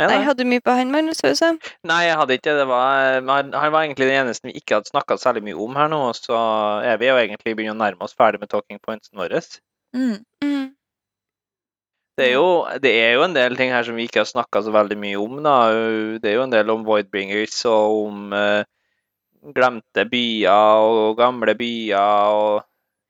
Ja, 0.00 0.06
Nei, 0.06 0.22
hadde 0.24 0.40
du 0.40 0.48
mye 0.48 0.62
på 0.64 0.72
han, 0.72 0.88
Magnus? 0.88 1.20
Hva 1.20 1.50
nei, 1.90 1.98
jeg 2.06 2.16
hadde 2.16 2.38
ikke 2.38 2.54
det. 2.56 2.64
Var, 2.70 3.18
han, 3.28 3.50
var 3.52 3.82
egentlig 3.82 4.06
den 4.08 4.22
eneste 4.22 4.48
vi 4.48 4.54
ikke 4.56 4.78
hadde 4.78 4.88
snakka 4.88 5.18
særlig 5.20 5.42
mye 5.50 5.58
om 5.60 5.76
her 5.76 5.90
nå, 5.92 5.98
og 6.08 6.16
så 6.16 6.38
er 6.86 6.96
vi 7.02 7.10
jo 7.10 7.18
egentlig 7.18 7.56
begynt 7.58 7.74
å 7.74 7.80
nærme 7.82 8.06
oss 8.06 8.16
ferdig 8.16 8.40
med 8.40 8.48
talking 8.48 8.80
pointsen 8.80 9.20
våre. 9.20 9.42
Mm. 9.92 10.22
Mm. 10.46 10.64
Det 12.18 12.30
er, 12.30 12.32
jo, 12.38 12.48
det 12.82 12.94
er 13.02 13.12
jo 13.18 13.26
en 13.26 13.36
del 13.36 13.58
ting 13.58 13.74
her 13.74 13.84
som 13.86 13.98
vi 13.98 14.08
ikke 14.08 14.24
har 14.24 14.30
snakka 14.30 14.64
så 14.64 14.72
veldig 14.74 14.96
mye 15.02 15.20
om. 15.20 15.36
da. 15.44 15.58
Det 16.22 16.32
er 16.32 16.38
jo 16.38 16.46
en 16.46 16.56
del 16.56 16.72
om 16.72 16.88
Voidbringers 16.88 17.60
og 17.68 18.00
om 18.08 18.32
eh, 18.38 18.64
glemte 19.54 20.04
byer 20.10 20.88
og 20.88 21.16
gamle 21.18 21.54
byer 21.58 22.32
og 22.34 22.64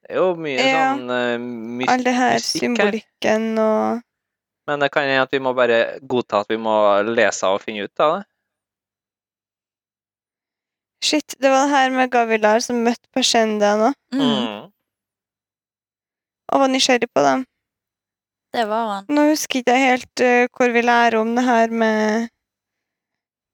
Det 0.08 0.14
er 0.16 0.20
jo 0.22 0.34
mye 0.40 0.56
Ja. 0.64 0.84
sånn 0.96 1.10
uh, 1.10 1.92
All 1.92 2.02
det 2.06 2.14
her 2.16 2.38
symbolikken 2.40 3.58
og 3.58 4.02
Men 4.68 4.80
det 4.80 4.90
kan 4.92 5.04
hende 5.08 5.22
at 5.26 5.32
vi 5.32 5.38
må 5.40 5.54
bare 5.56 5.98
godta 6.08 6.40
at 6.40 6.48
vi 6.48 6.56
må 6.56 6.74
lese 7.08 7.46
og 7.48 7.60
finne 7.62 7.84
ut 7.88 8.00
av 8.00 8.18
det. 8.18 8.24
Shit, 11.04 11.34
det 11.40 11.50
var 11.50 11.66
det 11.66 11.70
her 11.72 11.90
med 11.94 12.10
Gavilar 12.10 12.60
som 12.64 12.80
møtte 12.84 13.06
Pashenda 13.14 13.76
nå, 13.78 13.92
Mm, 14.12 14.20
Mm. 14.20 14.72
og 16.52 16.60
var 16.60 16.68
nysgjerrig 16.68 17.08
på 17.14 17.22
dem. 17.22 17.44
det 18.52 18.64
var 18.68 18.86
han. 18.94 19.04
Nå 19.08 19.28
husker 19.30 19.60
ikke 19.60 19.72
jeg 19.76 19.88
helt 19.90 20.20
uh, 20.24 20.48
hvor 20.56 20.72
vi 20.72 20.80
lærer 20.82 21.20
om 21.20 21.34
det 21.36 21.44
her 21.44 21.68
med 21.70 22.28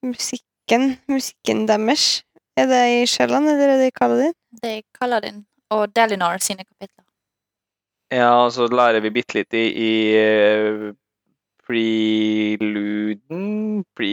musikken. 0.02 0.98
Musikken 1.08 1.66
deres. 1.68 2.22
Er 2.56 2.66
det 2.70 2.82
i 3.02 3.06
Sjælland, 3.10 3.48
eller 3.50 3.72
er 3.74 3.78
det 3.82 3.88
i 3.90 3.94
Kaladin? 3.98 4.34
Det 4.62 4.70
er 4.78 4.82
Kaladin 5.00 5.40
og 5.74 5.88
Delinar 5.96 6.38
sine 6.38 6.64
kapitler. 6.64 7.04
Ja, 8.12 8.28
og 8.44 8.52
så 8.54 8.68
lærer 8.70 9.00
vi 9.02 9.10
bitte 9.10 9.40
litt 9.40 9.56
i, 9.58 9.64
i 9.74 9.92
eh, 10.14 10.92
preluden 11.66 13.42
Pre... 13.96 14.10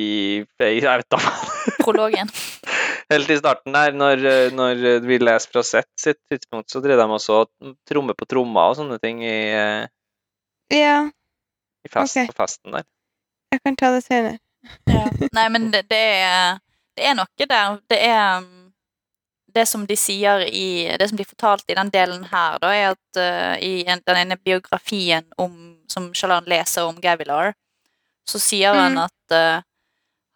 Jeg 0.64 0.82
vet 0.82 1.12
da. 1.12 1.20
Prologen. 1.86 2.32
Helt 3.12 3.30
i 3.30 3.38
starten 3.38 3.76
der, 3.76 3.94
når, 3.98 4.26
eh, 4.32 4.54
når 4.56 5.04
vi 5.06 5.20
leser 5.22 5.52
fra 5.54 5.64
Sett 5.68 5.90
sitt 6.00 6.20
tidspunkt, 6.32 6.72
så 6.72 6.82
drev 6.82 6.98
de 6.98 7.08
også 7.18 7.44
tromme 7.90 8.16
på 8.18 8.26
trommer 8.30 8.72
og 8.72 8.80
sånne 8.80 8.98
ting 9.04 9.22
i, 9.26 9.36
eh, 9.52 9.86
Ja, 10.72 11.12
i 11.84 11.90
fest, 11.92 12.16
okay. 12.16 12.32
på 12.32 12.38
festen 12.40 12.72
der. 12.78 12.88
jeg 13.52 13.62
kan 13.66 13.76
ta 13.76 13.92
det 13.94 14.04
senere. 14.06 14.38
Ja. 14.88 15.06
Nei, 15.36 15.48
men 15.52 15.72
det, 15.74 15.84
det, 15.92 16.02
er, 16.24 16.62
det 16.98 17.06
er 17.06 17.16
noe 17.16 17.48
der. 17.50 17.78
Det 17.90 18.00
er 18.08 18.38
um, 18.44 18.58
Det 19.54 19.66
som 19.68 19.86
de 19.88 19.96
sier 20.00 20.46
i 20.48 20.96
Det 21.00 21.10
som 21.10 21.18
blir 21.20 21.28
fortalt 21.28 21.64
i 21.68 21.76
den 21.76 21.90
delen 21.92 22.24
her, 22.32 22.58
da, 22.64 22.70
er 22.72 22.92
at 22.94 23.18
uh, 23.20 23.56
i 23.60 23.84
en, 23.86 24.00
den 24.08 24.18
ene 24.18 24.38
biografien 24.38 25.26
om, 25.38 25.78
som 25.92 26.14
Shalan 26.14 26.48
leser 26.48 26.88
om 26.88 26.96
Gavilar, 27.02 27.54
så 28.28 28.40
sier 28.40 28.74
han 28.74 28.94
Mhm. 28.96 29.04
at 29.04 29.36
uh, 29.36 29.62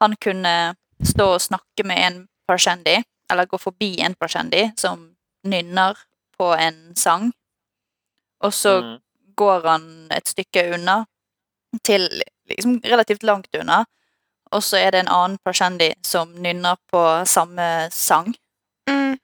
han 0.01 0.15
kunne 0.15 0.75
stå 1.03 1.27
og 1.35 1.41
snakke 1.41 1.83
med 1.85 1.97
en 1.97 2.27
Parshendi, 2.47 3.03
eller 3.31 3.45
gå 3.45 3.57
forbi 3.57 4.01
en 4.01 4.15
Parshendi 4.15 4.71
som 4.77 5.15
nynner 5.45 5.95
på 6.37 6.51
en 6.59 6.95
sang, 6.95 7.31
og 8.43 8.51
så 8.53 8.81
Mm. 8.81 8.99
går 9.37 9.61
han 9.67 10.07
et 10.11 10.27
stykke 10.27 10.73
unna, 10.75 11.05
til 11.83 12.09
liksom 12.49 12.81
relativt 12.83 13.23
langt 13.23 13.55
unna, 13.55 13.85
og 14.55 14.63
så 14.63 14.79
er 14.79 14.95
det 14.95 15.03
en 15.03 15.11
annen 15.11 15.37
Prashandi 15.43 15.91
som 16.05 16.31
nynner 16.41 16.79
på 16.91 17.03
samme 17.29 17.69
sang, 17.93 18.33
Mm, 18.85 19.15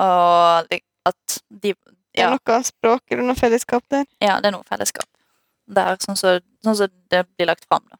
og 0.00 0.72
at 1.04 1.40
de 1.50 1.74
det 2.16 2.24
er 2.24 2.32
noe 2.32 2.58
språk 2.64 3.02
eller 3.12 3.26
noe 3.28 3.36
fellesskap 3.36 3.84
der. 3.92 4.06
ja 4.24 4.38
det 4.40 4.48
er 4.48 4.54
noe 4.56 4.64
fellesskap 4.64 5.06
der, 5.68 5.98
sånn 6.00 6.16
som 6.16 6.40
sånn 6.64 6.78
som 6.78 6.94
det 7.12 7.26
blir 7.36 7.50
lagt 7.50 7.66
fram, 7.68 7.84
da. 7.90 7.98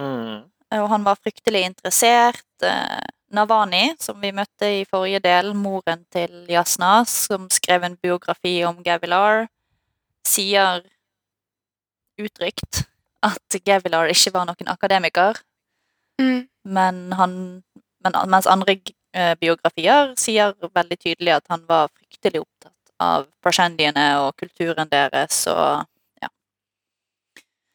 Mm. 0.00 0.38
Og 0.80 0.88
han 0.90 1.04
var 1.06 1.20
fryktelig 1.20 1.62
interessert. 1.68 2.46
Eh, 2.64 3.04
Navani, 3.34 3.94
som 4.00 4.18
vi 4.22 4.32
møtte 4.34 4.70
i 4.80 4.84
forrige 4.88 5.20
del, 5.22 5.52
moren 5.58 6.04
til 6.14 6.46
Jasna, 6.50 7.04
som 7.04 7.46
skrev 7.52 7.84
en 7.86 7.96
biografi 8.02 8.56
om 8.66 8.80
Gavilar, 8.82 9.46
sier 10.26 10.82
uttrykt 12.18 12.84
at 13.24 13.56
Gavilar 13.64 14.10
ikke 14.12 14.32
var 14.34 14.46
noen 14.50 14.70
akademiker, 14.74 15.40
Mm. 16.20 16.44
men 16.64 16.98
han 17.18 17.32
men, 18.04 18.12
Mens 18.30 18.46
andre 18.46 18.76
eh, 19.14 19.32
biografier 19.40 20.12
sier 20.20 20.52
veldig 20.62 20.98
tydelig 21.00 21.32
at 21.34 21.48
han 21.50 21.64
var 21.66 21.88
fryktelig 21.88 22.44
opptatt 22.44 22.92
av 23.02 23.24
persjendiene 23.42 24.04
og 24.22 24.36
kulturen 24.38 24.88
deres 24.92 25.46
og 25.50 25.82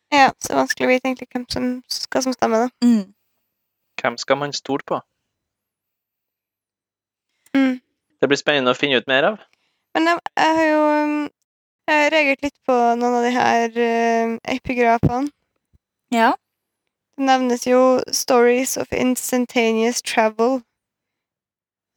Ja, 0.09 0.31
så 0.41 0.55
vanskelig 0.57 0.87
å 0.87 0.89
vite 0.89 1.05
egentlig 1.05 1.27
hvem 1.29 1.43
som, 1.53 1.65
skal 1.85 2.23
som 2.25 2.33
stemme, 2.33 2.63
da. 2.63 2.69
mm, 2.81 3.13
Hvem 4.01 4.15
skal 4.17 4.39
man 4.41 4.53
stole 4.57 4.81
på? 4.81 4.97
Mm. 7.53 7.75
Det 8.21 8.29
blir 8.31 8.39
spennende 8.41 8.73
å 8.73 8.77
finne 8.79 8.97
ut 8.97 9.09
mer 9.11 9.27
av. 9.27 9.37
Men 9.93 10.09
jeg, 10.09 10.23
jeg 10.37 10.55
har 10.57 10.65
jo 10.69 10.79
um, 11.03 11.13
jeg 11.89 12.01
har 12.03 12.11
reagert 12.13 12.41
litt 12.47 12.57
på 12.65 12.77
noen 13.01 13.19
av 13.19 13.27
de 13.27 13.31
her 13.35 13.77
um, 14.25 14.33
epigrafene. 14.55 15.29
Ja. 16.11 16.33
Det 17.17 17.25
nevnes 17.25 17.67
jo 17.67 17.99
'stories 18.11 18.77
of 18.77 18.91
instantaneous 18.91 20.01
travel' 20.01 20.63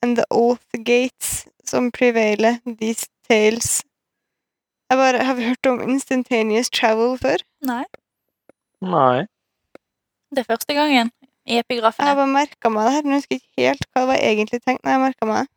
and 0.03 0.17
the 0.17 0.25
oath 0.31 0.67
gates 0.85 1.47
som 1.65 1.91
prevailer 1.91 2.59
these 2.81 3.07
tales. 3.29 3.83
Jeg 4.91 4.99
bare, 4.99 5.25
har 5.25 5.35
vi 5.35 5.45
hørt 5.45 5.67
om 5.67 5.81
instantaneous 5.81 6.71
travel 6.71 7.19
før? 7.19 7.37
Nei, 7.65 7.85
Nei. 8.81 9.27
det 10.31 10.39
er 10.43 10.51
første 10.51 10.75
gangen 10.75 11.11
i 11.47 11.55
Jeg 11.55 11.83
har 11.83 12.15
bare 12.15 12.27
merka 12.27 12.69
meg 12.69 12.85
det 12.87 12.93
her, 12.93 13.03
men 13.03 13.13
jeg 13.13 13.23
husker 13.23 13.35
ikke 13.39 13.63
helt 13.63 13.87
hva 13.93 14.01
det 14.03 14.09
var 14.09 14.21
egentlig 14.21 14.61
tenkt 14.63 14.85
når 14.85 14.91
jeg 14.93 15.01
merka 15.01 15.27
meg 15.27 15.39
det. 15.47 15.49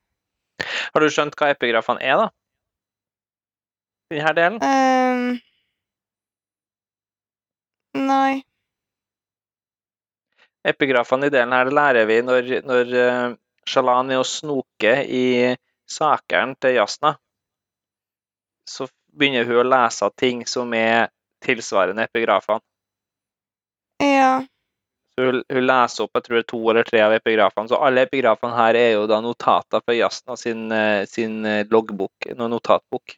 Har 0.94 1.04
du 1.04 1.10
skjønt 1.10 1.36
hva 1.36 1.50
epigrafene 1.52 2.02
er, 2.02 2.16
da? 2.24 2.30
Denne 4.14 4.34
delen? 4.38 4.58
Um, 4.62 5.40
nei. 7.96 8.44
Epigrafene 10.66 11.30
i 11.30 11.34
delen 11.34 11.54
her 11.54 11.70
lærer 11.70 12.08
vi 12.10 12.22
når, 12.26 12.52
når 12.66 12.94
uh, 12.98 13.36
Shalan 13.70 14.12
er 14.14 14.22
og 14.22 14.28
snoker 14.30 15.04
i 15.06 15.54
sakene 15.90 16.58
til 16.62 16.80
Jasna. 16.80 17.16
Så 18.66 18.88
begynner 19.14 19.46
hun 19.46 19.62
å 19.62 19.68
lese 19.68 20.10
ting 20.18 20.44
som 20.50 20.74
er 20.74 21.12
tilsvarende 21.46 22.08
epigrafene. 22.10 22.64
Ja. 24.02 24.44
Så 25.16 25.26
hun, 25.26 25.44
hun 25.54 25.68
leser 25.68 26.06
opp 26.06 26.18
jeg 26.18 26.26
tror 26.26 26.36
det 26.36 26.44
er 26.44 26.50
to 26.52 26.62
eller 26.72 26.88
tre 26.88 27.04
av 27.06 27.14
epigrafene. 27.16 27.70
Så 27.72 27.80
alle 27.80 28.06
epigrafene 28.08 28.58
her 28.58 28.80
er 28.80 28.90
jo 28.98 29.06
da 29.10 29.22
notater 29.24 29.84
fra 29.86 29.96
Jasna 29.96 30.38
sin, 30.40 30.66
eh, 30.74 31.06
sin 31.10 31.46
eh, 31.46 31.64
loggbok, 31.72 32.32
notatbok. 32.36 33.16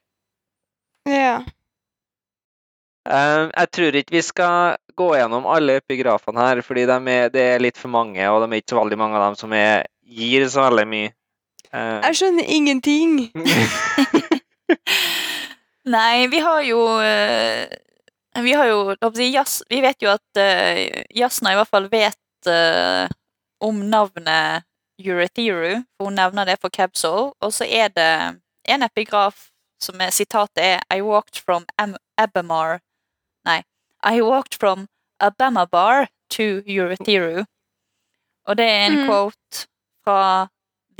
Ja. 1.10 1.40
Eh, 3.08 3.44
jeg 3.54 3.72
tror 3.72 3.96
ikke 4.02 4.16
vi 4.18 4.22
skal 4.26 4.76
gå 4.98 5.08
gjennom 5.16 5.46
alle 5.48 5.78
epigrafene 5.82 6.42
her, 6.44 6.62
fordi 6.66 6.84
de 6.90 6.98
er, 7.14 7.30
det 7.34 7.44
er 7.54 7.62
litt 7.64 7.78
for 7.80 7.92
mange, 7.94 8.24
og 8.32 8.42
det 8.44 8.50
er 8.50 8.62
ikke 8.64 8.74
så 8.74 8.82
veldig 8.82 8.98
mange 9.00 9.20
av 9.20 9.28
dem 9.30 9.38
som 9.40 9.54
er, 9.56 9.86
gir 10.04 10.48
så 10.50 10.66
veldig 10.68 10.88
mye. 10.92 11.14
Eh, 11.72 11.98
Jeg 12.10 12.20
skjønner 12.22 12.52
ingenting. 12.58 13.18
Nei, 15.88 16.28
vi 16.28 16.40
har 16.44 16.62
jo 16.68 16.82
eh, 17.00 17.70
Vi 18.44 18.52
har 18.54 18.68
jo 18.68 18.96
Jas- 19.32 19.64
Vi 19.70 19.80
vet 19.82 20.02
jo 20.04 20.10
at 20.12 20.40
Jasna 21.16 21.54
i 21.54 21.58
hvert 21.60 21.72
fall 21.72 21.88
vet 21.92 22.50
om 23.64 23.80
navnet 23.90 24.64
Euretheru, 25.02 25.80
for 25.98 26.10
hun 26.10 26.16
nevner 26.18 26.46
det 26.46 26.58
for 26.62 26.70
Cabsol. 26.74 27.32
Og 27.42 27.54
så 27.54 27.66
er 27.66 27.90
det 27.96 28.10
en 28.70 28.84
epigraf 28.86 29.48
som 29.82 30.00
er 30.02 30.12
sitatet 30.14 30.62
er 30.64 30.80
I 30.94 31.02
walked 31.06 31.38
from 31.46 31.66
Ab 31.82 31.96
Abamar 32.18 32.80
Nei. 33.48 33.64
I 34.04 34.22
walked 34.22 34.56
from 34.60 34.88
Abamabar 35.20 36.08
to 36.30 36.62
Eurotheru. 36.66 37.46
Og 38.48 38.58
det 38.58 38.66
er 38.66 38.86
en 38.86 39.00
mm. 39.00 39.08
quote 39.08 39.68
fra 40.04 40.48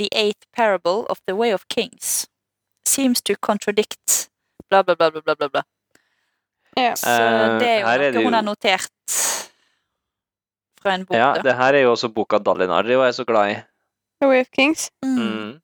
The 0.00 0.08
Eighth 0.12 0.46
Parable 0.56 1.10
of 1.10 1.18
the 1.26 1.34
Way 1.34 1.52
of 1.54 1.64
Kings. 1.68 2.26
Seems 2.86 3.22
to 3.22 3.34
contradict 3.34 4.30
bla, 4.68 4.82
bla, 4.82 4.94
bla, 4.96 5.10
bla, 5.10 5.34
bla, 5.34 5.48
bla. 5.48 5.62
Ja. 6.76 6.96
Så 6.96 7.10
Eh, 7.10 7.60
det 7.60 7.68
er 7.68 7.80
jo 7.80 7.86
her 7.86 8.00
er 8.00 8.12
jo... 8.12 8.24
hun 8.24 8.32
har 8.32 8.42
notert 8.42 8.90
fra 10.82 10.94
en 10.94 11.06
bok. 11.06 11.16
ja, 11.16 11.32
da. 11.34 11.42
det 11.42 11.54
her 11.56 11.74
er 11.74 11.80
jo 11.80 11.90
også 11.90 12.08
boka 12.08 12.38
Dalinar, 12.38 12.82
det 12.82 12.98
var 12.98 13.04
jeg 13.04 13.08
er 13.08 13.12
så 13.12 13.24
glad 13.24 13.50
i. 13.50 13.54
The 14.20 14.28
Way 14.28 14.40
of 14.40 14.50
Kings. 14.52 14.90
Mm. 15.02 15.18
Mm. 15.18 15.60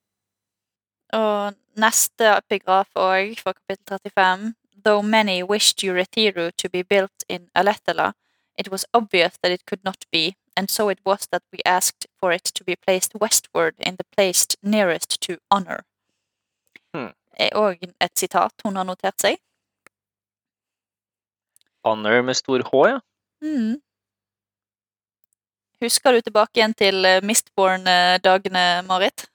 Og 1.12 1.55
neste 1.77 2.36
epigraf 2.36 2.89
òg, 2.94 3.39
fra 3.43 3.52
kapittel 3.52 3.98
35. 3.98 4.55
Though 4.85 5.02
many 5.02 5.43
wished 5.43 5.78
Eurythiru 5.78 6.52
to 6.56 6.69
be 6.69 6.82
built 6.82 7.24
in 7.28 7.48
Alethala, 7.56 8.12
it 8.59 8.70
was 8.70 8.85
obvious 8.93 9.39
that 9.43 9.51
it 9.51 9.66
could 9.66 9.82
not 9.82 10.05
be, 10.12 10.36
and 10.56 10.70
so 10.70 10.89
it 10.89 10.98
was 11.05 11.27
that 11.32 11.43
we 11.52 11.59
asked 11.65 12.06
for 12.20 12.32
it 12.32 12.44
to 12.44 12.65
be 12.65 12.77
placed 12.77 13.15
westward 13.15 13.74
in 13.78 13.97
the 13.97 14.05
place 14.16 14.47
nearest 14.62 15.20
to 15.23 15.39
honor. 15.51 15.85
Hmm. 16.93 17.12
Er 17.40 17.51
òg 17.59 17.81
et 18.01 18.19
sitat 18.19 18.52
hun 18.62 18.77
har 18.77 18.85
notert 18.85 19.20
seg. 19.20 19.40
Honor 21.85 22.23
med 22.23 22.39
stor 22.39 22.62
H, 22.62 22.70
ja. 22.89 23.01
Mm. 23.43 23.81
Husker 25.82 26.12
du 26.12 26.20
tilbake 26.20 26.61
igjen 26.61 26.74
til 26.78 27.05
eh, 27.05 27.20
Mistborn-dagene, 27.27 28.85
Marit? 28.86 29.27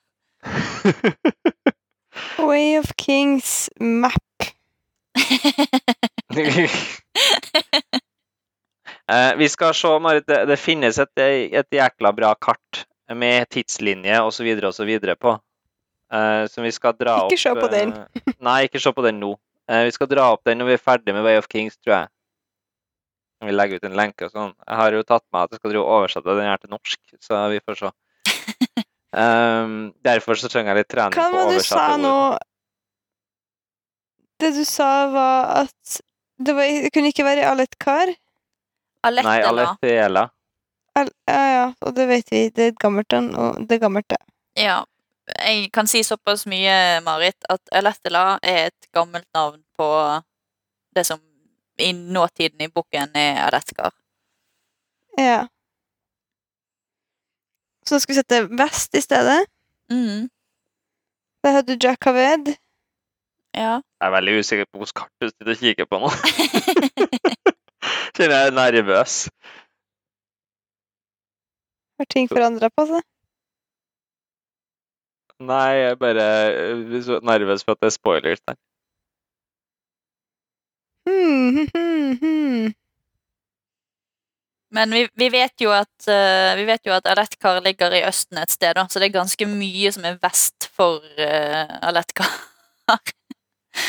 Way 2.39 2.79
of 2.79 2.95
Kings 2.97 3.69
map. 3.79 4.23
Eh, 9.09 9.35
vi 9.35 9.49
skal 9.49 9.73
se, 9.73 9.89
Marit, 9.99 10.27
det, 10.29 10.43
det 10.45 10.55
finnes 10.61 10.99
et, 11.01 11.17
et 11.17 11.65
jækla 11.73 12.11
bra 12.13 12.35
kart 12.37 12.83
med 13.17 13.47
tidslinje 13.49 14.19
osv. 14.21 14.45
osv. 14.69 14.91
på. 15.17 15.31
eh, 16.13 16.45
som 16.47 16.63
vi 16.63 16.71
skal 16.71 16.93
dra 16.93 17.15
opp 17.23 17.31
Ikke 17.33 17.41
se 17.41 17.53
på 17.57 17.69
den. 17.73 17.93
eh, 17.97 18.33
nei, 18.45 18.59
ikke 18.67 18.81
se 18.81 18.93
på 18.93 19.01
den 19.05 19.17
nå. 19.21 19.31
Eh, 19.69 19.83
vi 19.87 19.95
skal 19.95 20.09
dra 20.11 20.27
opp 20.35 20.43
den 20.45 20.61
når 20.61 20.69
vi 20.69 20.75
er 20.77 20.83
ferdig 20.83 21.15
med 21.17 21.25
Way 21.25 21.39
of 21.41 21.49
Kings, 21.49 21.77
tror 21.81 21.95
jeg. 21.95 22.11
Vi 23.49 23.55
legger 23.55 23.79
ut 23.79 23.87
en 23.89 23.97
lenke 23.97 24.27
og 24.27 24.33
sånn. 24.35 24.53
Jeg 24.67 24.77
har 24.77 24.93
jo 24.99 25.03
tatt 25.07 25.25
med 25.33 25.47
at 25.47 25.55
jeg 25.55 25.61
skal 25.63 25.77
oversette 25.81 26.35
den 26.35 26.49
her 26.51 26.59
til 26.61 26.73
norsk, 26.73 26.99
så 27.23 27.41
vi 27.49 27.61
får 27.65 27.79
se. 27.81 27.91
Um, 29.15 29.89
derfor 30.05 30.37
så 30.37 30.51
trenger 30.51 30.75
jeg 30.75 30.83
litt 30.83 30.91
trening 30.93 31.17
Hva 31.17 31.29
på 31.31 31.39
å 31.39 31.47
var 31.47 31.55
det 31.55 31.63
du 31.63 31.65
sa 31.65 31.87
nå? 31.97 32.13
Det 34.39 34.51
du 34.55 34.65
sa, 34.65 35.07
var 35.11 35.49
at 35.65 36.01
det, 36.39 36.53
var, 36.53 36.63
det 36.63 36.91
kunne 36.95 37.11
ikke 37.11 37.25
være 37.27 37.47
Aletkar? 37.49 38.13
Nei, 38.13 39.09
Alettela. 39.09 39.65
Alethela. 39.65 40.29
Al 40.95 41.11
ja, 41.27 41.43
ja, 41.53 41.65
og 41.85 41.95
det 41.95 42.07
vet 42.09 42.31
vi. 42.31 42.45
Det 42.55 42.69
er 42.69 42.79
gammelt 42.79 43.13
og 43.13 43.59
det 43.67 43.77
er 43.77 43.83
gammelt, 43.83 44.07
det. 44.09 44.19
Ja. 44.59 44.81
Jeg 45.29 45.69
kan 45.75 45.87
si 45.87 46.01
såpass 46.03 46.47
mye, 46.49 47.01
Marit, 47.05 47.37
at 47.49 47.61
Alettela 47.75 48.39
er 48.41 48.71
et 48.71 48.87
gammelt 48.95 49.27
navn 49.35 49.61
på 49.77 49.89
det 50.95 51.05
som 51.05 51.21
i 51.79 51.91
nåtiden 51.93 52.61
i 52.65 52.71
boken 52.71 53.15
er 53.15 53.43
Aletkar. 53.45 53.93
Ja. 55.19 55.47
Så 57.85 57.99
skal 57.99 58.13
vi 58.13 58.19
sette 58.19 58.41
vest 58.57 58.95
i 58.95 59.01
stedet. 59.01 59.45
Mm. 59.91 60.29
Der 61.43 61.55
hadde 61.55 61.75
du 61.75 61.87
Jack 61.87 62.03
Haved. 62.05 62.55
Ja. 63.57 63.79
Jeg 64.01 64.07
er 64.07 64.13
veldig 64.13 64.39
usikker 64.39 64.67
på 64.69 64.81
hvilket 64.81 64.97
kart 65.01 65.21
du 65.21 65.29
sitter 65.29 65.53
og 65.53 65.63
kikker 65.63 65.87
på 65.89 66.01
nå. 66.03 66.11
Kjenner 68.15 68.35
jeg 68.35 68.49
er 68.49 68.57
nervøs. 68.57 69.15
Har 71.99 72.07
ting 72.13 72.29
forandra 72.31 72.69
på 72.71 72.85
seg? 72.89 73.05
Nei, 75.39 75.69
jeg 75.79 75.93
er 75.93 75.99
bare 75.99 76.25
eh, 76.51 76.97
så 77.03 77.19
nervøs 77.23 77.63
for 77.63 77.75
at 77.75 77.83
det 77.83 77.89
er 77.89 77.95
spoilers 77.95 78.41
der. 78.43 78.57
Hmm, 81.07 81.55
hmm, 81.55 81.69
hmm, 81.73 82.13
hmm. 82.21 82.67
Men 84.71 84.93
vi, 84.93 85.05
vi 85.17 85.29
vet 85.33 85.63
jo 85.63 85.71
at 85.73 86.09
uh, 86.11 86.53
Vi 86.59 86.65
vet 86.67 86.85
jo 86.85 86.93
at 86.93 87.07
Aletkar 87.09 87.57
ligger 87.65 87.95
i 87.97 88.03
Østen 88.05 88.37
et 88.37 88.53
sted, 88.53 88.75
da, 88.77 88.85
så 88.85 89.01
det 89.01 89.09
er 89.09 89.17
ganske 89.17 89.47
mye 89.49 89.89
som 89.95 90.05
er 90.05 90.19
vest 90.21 90.69
for 90.75 91.01
uh, 91.01 91.79
Aletkar. 91.89 92.29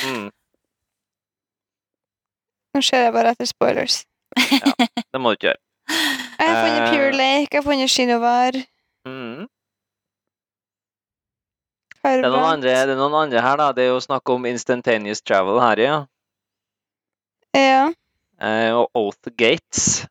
Mm, 0.07 0.29
Nå 2.75 2.83
ser 2.87 3.09
jeg 3.09 3.13
bare 3.17 3.33
etter 3.35 3.49
spoilers. 3.51 4.05
Ja, 4.39 4.75
det 5.13 5.21
må 5.21 5.33
du 5.33 5.39
ikke 5.41 5.49
gjøre. 5.51 5.63
Jeg 6.41 6.49
har 6.49 6.61
funnet 6.65 6.85
Eh. 6.85 6.93
Pure 6.95 7.11
Lake, 7.19 7.49
jeg 7.51 7.59
har 7.59 7.65
funnet 7.67 7.91
Shinovar. 7.91 8.59
Mm. 9.09 9.49
Det 12.01 12.13
er, 12.15 12.23
noen 12.31 12.47
andre, 12.49 12.71
det 12.89 12.95
er 12.95 12.97
noen 12.97 13.17
andre 13.19 13.43
her, 13.45 13.59
da. 13.61 13.67
Det 13.77 13.85
er 13.85 13.91
jo 13.91 13.99
snakk 14.01 14.31
om 14.33 14.47
instantaneous 14.49 15.21
travel 15.21 15.59
her, 15.61 15.83
ja. 15.83 15.97
Ja. 17.59 17.83
Eh, 18.41 18.71
og 18.73 18.89
Oath 18.97 19.35
Gates. 19.37 20.07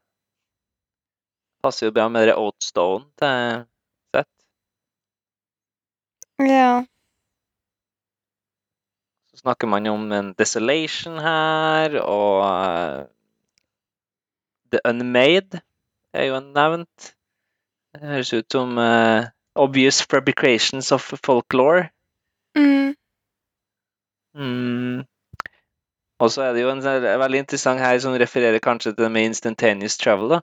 Passer 1.64 1.88
jo 1.90 1.96
bra 1.96 2.06
med 2.12 2.28
det 2.30 2.36
Oathstone 2.38 3.08
til 3.18 3.66
sett. 4.14 4.30
ja. 6.46 6.84
Snakker 9.40 9.70
man 9.72 9.88
om 9.88 10.12
en 10.12 10.34
Desolation 10.36 11.20
her, 11.24 11.96
og 12.04 12.42
eh, 12.44 13.06
The 14.74 14.82
Unmade 14.90 15.62
er 16.14 16.26
jo 16.28 16.42
nevnt. 16.44 17.14
Det 17.96 18.02
høres 18.04 18.34
ut 18.34 18.52
som 18.52 18.78
uh, 18.78 19.30
obvious 19.56 20.02
fabrications 20.04 20.92
of 20.92 21.08
folklore. 21.26 21.88
Mm. 22.58 22.94
Mm. 24.36 25.06
Og 26.20 26.32
så 26.32 26.42
er 26.42 26.54
det 26.54 26.66
jo 26.66 26.74
en 26.74 26.84
sånn 26.84 27.08
veldig 27.24 27.44
interessant 27.46 27.82
her 27.82 27.98
som 28.04 28.18
refererer 28.20 28.62
kanskje 28.62 28.92
til 28.92 29.06
det 29.06 29.12
med 29.16 29.32
instantaneous 29.32 29.98
travel. 29.98 30.36
da. 30.36 30.42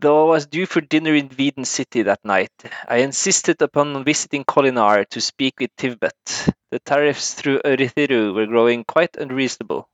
Though 0.00 0.28
I 0.28 0.30
was 0.30 0.46
due 0.46 0.64
for 0.64 0.80
dinner 0.80 1.14
in 1.14 1.28
Veden 1.28 1.66
City 1.66 2.02
that 2.04 2.24
night, 2.24 2.50
I 2.88 2.98
insisted 2.98 3.60
upon 3.60 4.02
visiting 4.02 4.44
Kolinar 4.44 5.06
to 5.10 5.20
speak 5.20 5.60
with 5.60 5.76
Tivbet. 5.76 6.54
The 6.70 6.78
tariffs 6.78 7.34
through 7.34 7.60
Ørithiru 7.66 8.34
were 8.34 8.46
growing 8.46 8.84
quite 8.84 9.16
unreasonable. 9.18 9.84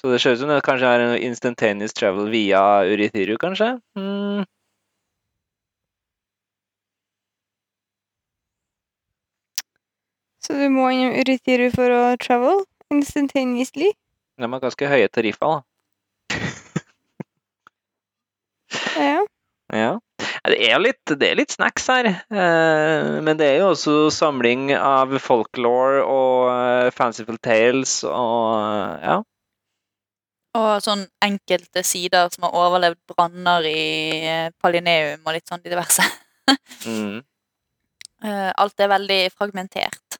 Så 0.00 0.08
det 0.08 0.20
ser 0.20 0.32
ut 0.32 0.38
som 0.38 0.48
det 0.48 0.62
kanskje 0.64 0.86
er 0.86 1.00
en 1.00 1.22
instantaneous 1.22 1.92
travel 1.92 2.30
via 2.30 2.62
Ørithiru, 2.84 3.36
kanskje? 3.36 3.80
Mm. 3.96 4.44
Så 10.40 10.56
du 10.56 10.68
må 10.72 10.88
innom 10.88 11.12
Urithiru 11.20 11.68
for 11.76 11.92
å 11.92 12.02
travel 12.16 12.64
instantaneously? 12.90 13.92
De 14.40 14.48
har 14.48 14.60
ganske 14.64 14.88
høye 14.88 15.12
tariffer, 15.12 15.46
da. 15.46 15.62
Ja. 18.96 19.26
Ja. 19.74 19.98
Det 20.44 20.58
er 20.68 20.78
litt, 20.78 21.02
det 21.18 21.26
er 21.26 21.38
litt 21.38 21.54
snacks 21.54 21.86
her, 21.90 22.06
eh, 22.06 23.06
men 23.24 23.38
det 23.40 23.48
er 23.48 23.62
jo 23.62 23.70
også 23.72 23.94
samling 24.14 24.68
av 24.76 25.16
folklore 25.22 26.02
og 26.06 26.50
eh, 26.52 26.90
fanciful 26.94 27.40
tales 27.42 28.02
og 28.06 28.50
eh, 28.60 29.06
ja. 29.08 29.16
Og 30.54 30.68
sånn 30.84 31.02
enkelte 31.24 31.82
sider 31.82 32.28
som 32.30 32.46
har 32.46 32.54
overlevd 32.54 33.00
branner 33.10 33.64
i 33.66 33.80
Palineum 34.62 35.24
og 35.26 35.34
litt 35.38 35.48
sånn 35.50 35.64
diverse. 35.64 36.06
Mm. 36.84 37.22
Alt 38.60 38.82
er 38.84 38.90
veldig 38.92 39.18
fragmentert. 39.32 40.18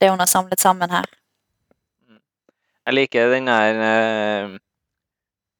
Det 0.00 0.08
hun 0.08 0.22
har 0.22 0.30
samlet 0.30 0.60
sammen 0.60 0.88
her. 0.88 1.04
Jeg 2.88 2.96
liker 2.96 3.34
den 3.34 3.50
der 3.50 4.56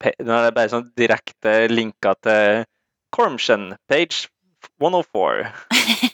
Den 0.01 0.31
er 0.31 0.51
bare 0.55 0.71
sånn 0.71 0.91
direkte 0.99 1.67
linka 1.73 2.13
til 2.23 2.65
Cormshen, 3.15 3.73
page 3.91 4.29
104. 4.81 5.53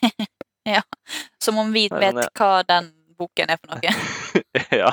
ja. 0.77 0.83
Som 1.43 1.59
om 1.61 1.73
vi 1.75 1.89
vet 1.93 2.15
det- 2.17 2.29
hva 2.39 2.63
den 2.69 2.93
boken 3.19 3.51
er 3.53 3.59
for 3.61 3.75
noe. 3.75 3.95
ja. 4.83 4.93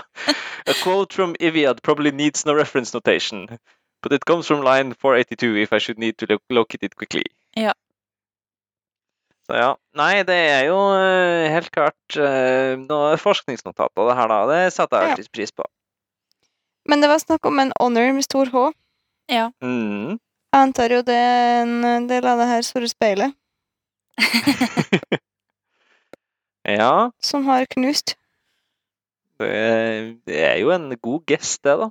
A 0.67 0.73
quote 0.83 1.13
from 1.15 1.35
Iviad 1.39 1.81
probably 1.81 2.11
needs 2.11 2.45
no 2.45 2.53
reference 2.53 2.93
notation, 2.93 3.47
but 4.03 4.11
it 4.13 4.25
comes 4.25 4.47
from 4.47 4.61
line 4.65 4.93
482 4.93 5.55
if 5.63 5.71
I 5.73 5.79
should 5.79 5.97
need 5.99 6.17
to 6.19 6.27
locate 6.49 6.83
it 6.85 6.95
quickly. 6.95 7.23
Ja. 7.55 7.73
Så 9.47 9.55
ja. 9.57 9.71
Nei, 9.97 10.23
det 10.27 10.35
er 10.37 10.65
jo 10.69 10.77
eh, 10.95 11.47
helt 11.51 11.71
klart 11.73 12.17
uh, 12.19 12.75
noe 12.77 13.15
forskningsnotater, 13.19 14.03
det 14.11 14.17
her, 14.19 14.29
da. 14.29 14.41
Det 14.51 14.59
setter 14.75 14.99
jeg 15.01 15.07
Ja. 15.09 15.15
alltid 15.15 15.31
pris 15.33 15.51
på. 15.55 15.65
Men 16.89 17.01
det 17.01 17.09
var 17.11 17.19
snakk 17.21 17.45
om 17.45 17.59
en 17.61 17.73
honor 17.79 18.11
med 18.13 18.23
stor 18.25 18.49
H. 18.53 18.67
Mm. 19.63 20.17
Jeg 20.51 20.59
antar 20.59 20.91
jo 20.91 21.01
det 21.07 21.15
er 21.15 21.61
en 21.63 22.07
del 22.09 22.25
av 22.27 22.41
det 22.41 22.47
her 22.49 22.65
store 22.67 22.89
speilet 22.91 23.31
Ja, 26.67 27.11
som 27.23 27.45
har 27.47 27.65
knust. 27.71 28.15
det, 29.39 30.19
det 30.29 30.41
er 30.45 30.57
jo 30.61 30.69
en 30.75 30.91
god 31.01 31.23
gest, 31.31 31.63
det, 31.65 31.73
da. 31.79 31.87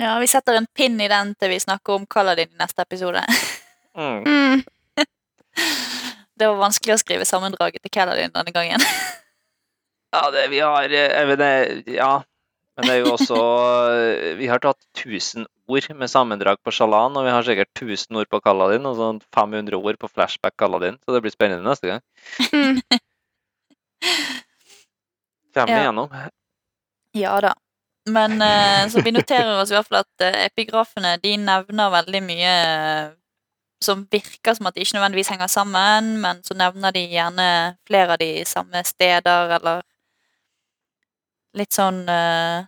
Ja, 0.00 0.16
vi 0.18 0.26
setter 0.26 0.56
en 0.58 0.66
pinn 0.74 0.98
i 1.00 1.06
den 1.10 1.34
til 1.38 1.52
vi 1.52 1.60
snakker 1.62 1.94
om 1.94 2.06
Kaladin 2.10 2.50
i 2.50 2.58
neste 2.58 2.82
episode. 2.82 3.22
Mm. 3.94 4.24
Mm. 4.26 4.64
Det 6.34 6.48
var 6.50 6.58
vanskelig 6.58 6.96
å 6.96 6.98
skrive 6.98 7.24
sammendraget 7.28 7.78
til 7.84 7.92
Kaladin 7.94 8.34
denne 8.34 8.54
gangen. 8.54 8.82
Ja, 10.14 10.28
det 10.30 10.44
vi 10.46 10.60
har 10.62 10.84
eh, 10.94 11.10
jeg 11.10 11.26
mener, 11.26 11.70
Ja. 11.90 12.10
Men 12.76 12.88
det 12.88 12.94
er 12.96 13.04
jo 13.04 13.12
også 13.14 13.36
Vi 14.40 14.48
har 14.50 14.58
tatt 14.64 14.80
1000 14.98 15.46
ord 15.70 15.86
med 15.96 16.10
sammendrag 16.10 16.58
på 16.64 16.72
Shalan, 16.74 17.14
og 17.16 17.24
vi 17.24 17.32
har 17.32 17.46
sikkert 17.46 17.70
1000 17.78 18.18
ord 18.20 18.28
på 18.32 18.40
Kaladin, 18.44 18.84
og 18.90 18.98
sånn 18.98 19.20
500 19.34 19.78
ord 19.78 19.98
på 20.02 20.10
Flashback 20.12 20.56
Kaladin, 20.60 20.98
så 21.04 21.14
det 21.14 21.22
blir 21.24 21.34
spennende 21.34 21.66
neste 21.70 21.92
gang. 21.94 22.04
Mm. 22.54 22.80
Kommer 25.54 25.72
Ja. 25.72 25.80
igjennom. 25.84 26.10
Ja 27.14 27.40
da. 27.40 27.52
Men 28.10 28.42
eh, 28.42 28.88
så 28.92 29.00
vi 29.00 29.12
noterer 29.14 29.54
oss 29.62 29.70
i 29.70 29.76
hvert 29.78 29.86
fall 29.88 30.02
at 30.02 30.24
eh, 30.26 30.42
epigrafene 30.50 31.14
de 31.22 31.36
nevner 31.40 31.92
veldig 31.94 32.20
mye 32.26 32.50
eh, 32.50 33.12
som 33.84 34.02
virker 34.12 34.56
som 34.58 34.66
at 34.68 34.74
de 34.76 34.82
ikke 34.84 34.98
nødvendigvis 34.98 35.30
henger 35.32 35.48
sammen, 35.48 36.10
men 36.20 36.42
så 36.44 36.56
nevner 36.58 36.92
de 36.92 37.06
gjerne 37.14 37.46
flere 37.88 38.16
av 38.16 38.20
de 38.20 38.44
samme 38.48 38.82
steder, 38.84 39.54
eller 39.56 39.80
litt 41.54 41.74
sånn 41.76 42.04
uh, 42.10 42.66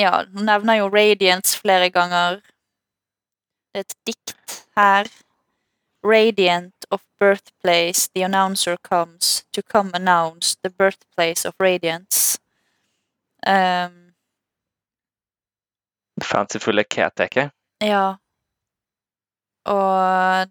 Ja, 0.00 0.24
hun 0.32 0.46
nevner 0.46 0.78
jo 0.78 0.86
Radiance 0.88 1.58
flere 1.60 1.90
ganger. 1.92 2.38
Det 3.74 3.82
er 3.82 3.84
et 3.84 3.96
dikt 4.08 4.54
her. 4.78 5.10
Radiant 6.02 6.86
of 6.90 7.02
birthplace, 7.18 8.08
the 8.14 8.22
announcer 8.22 8.78
comes 8.78 9.44
to 9.52 9.62
come 9.62 9.90
announce 9.92 10.56
the 10.62 10.70
birthplace 10.70 11.44
of 11.44 11.54
radiance. 11.60 12.38
Um, 13.46 14.14
Fancyfulle 16.22 16.84
Keteke. 16.84 17.50
ja. 17.84 18.16
Og, 19.68 20.48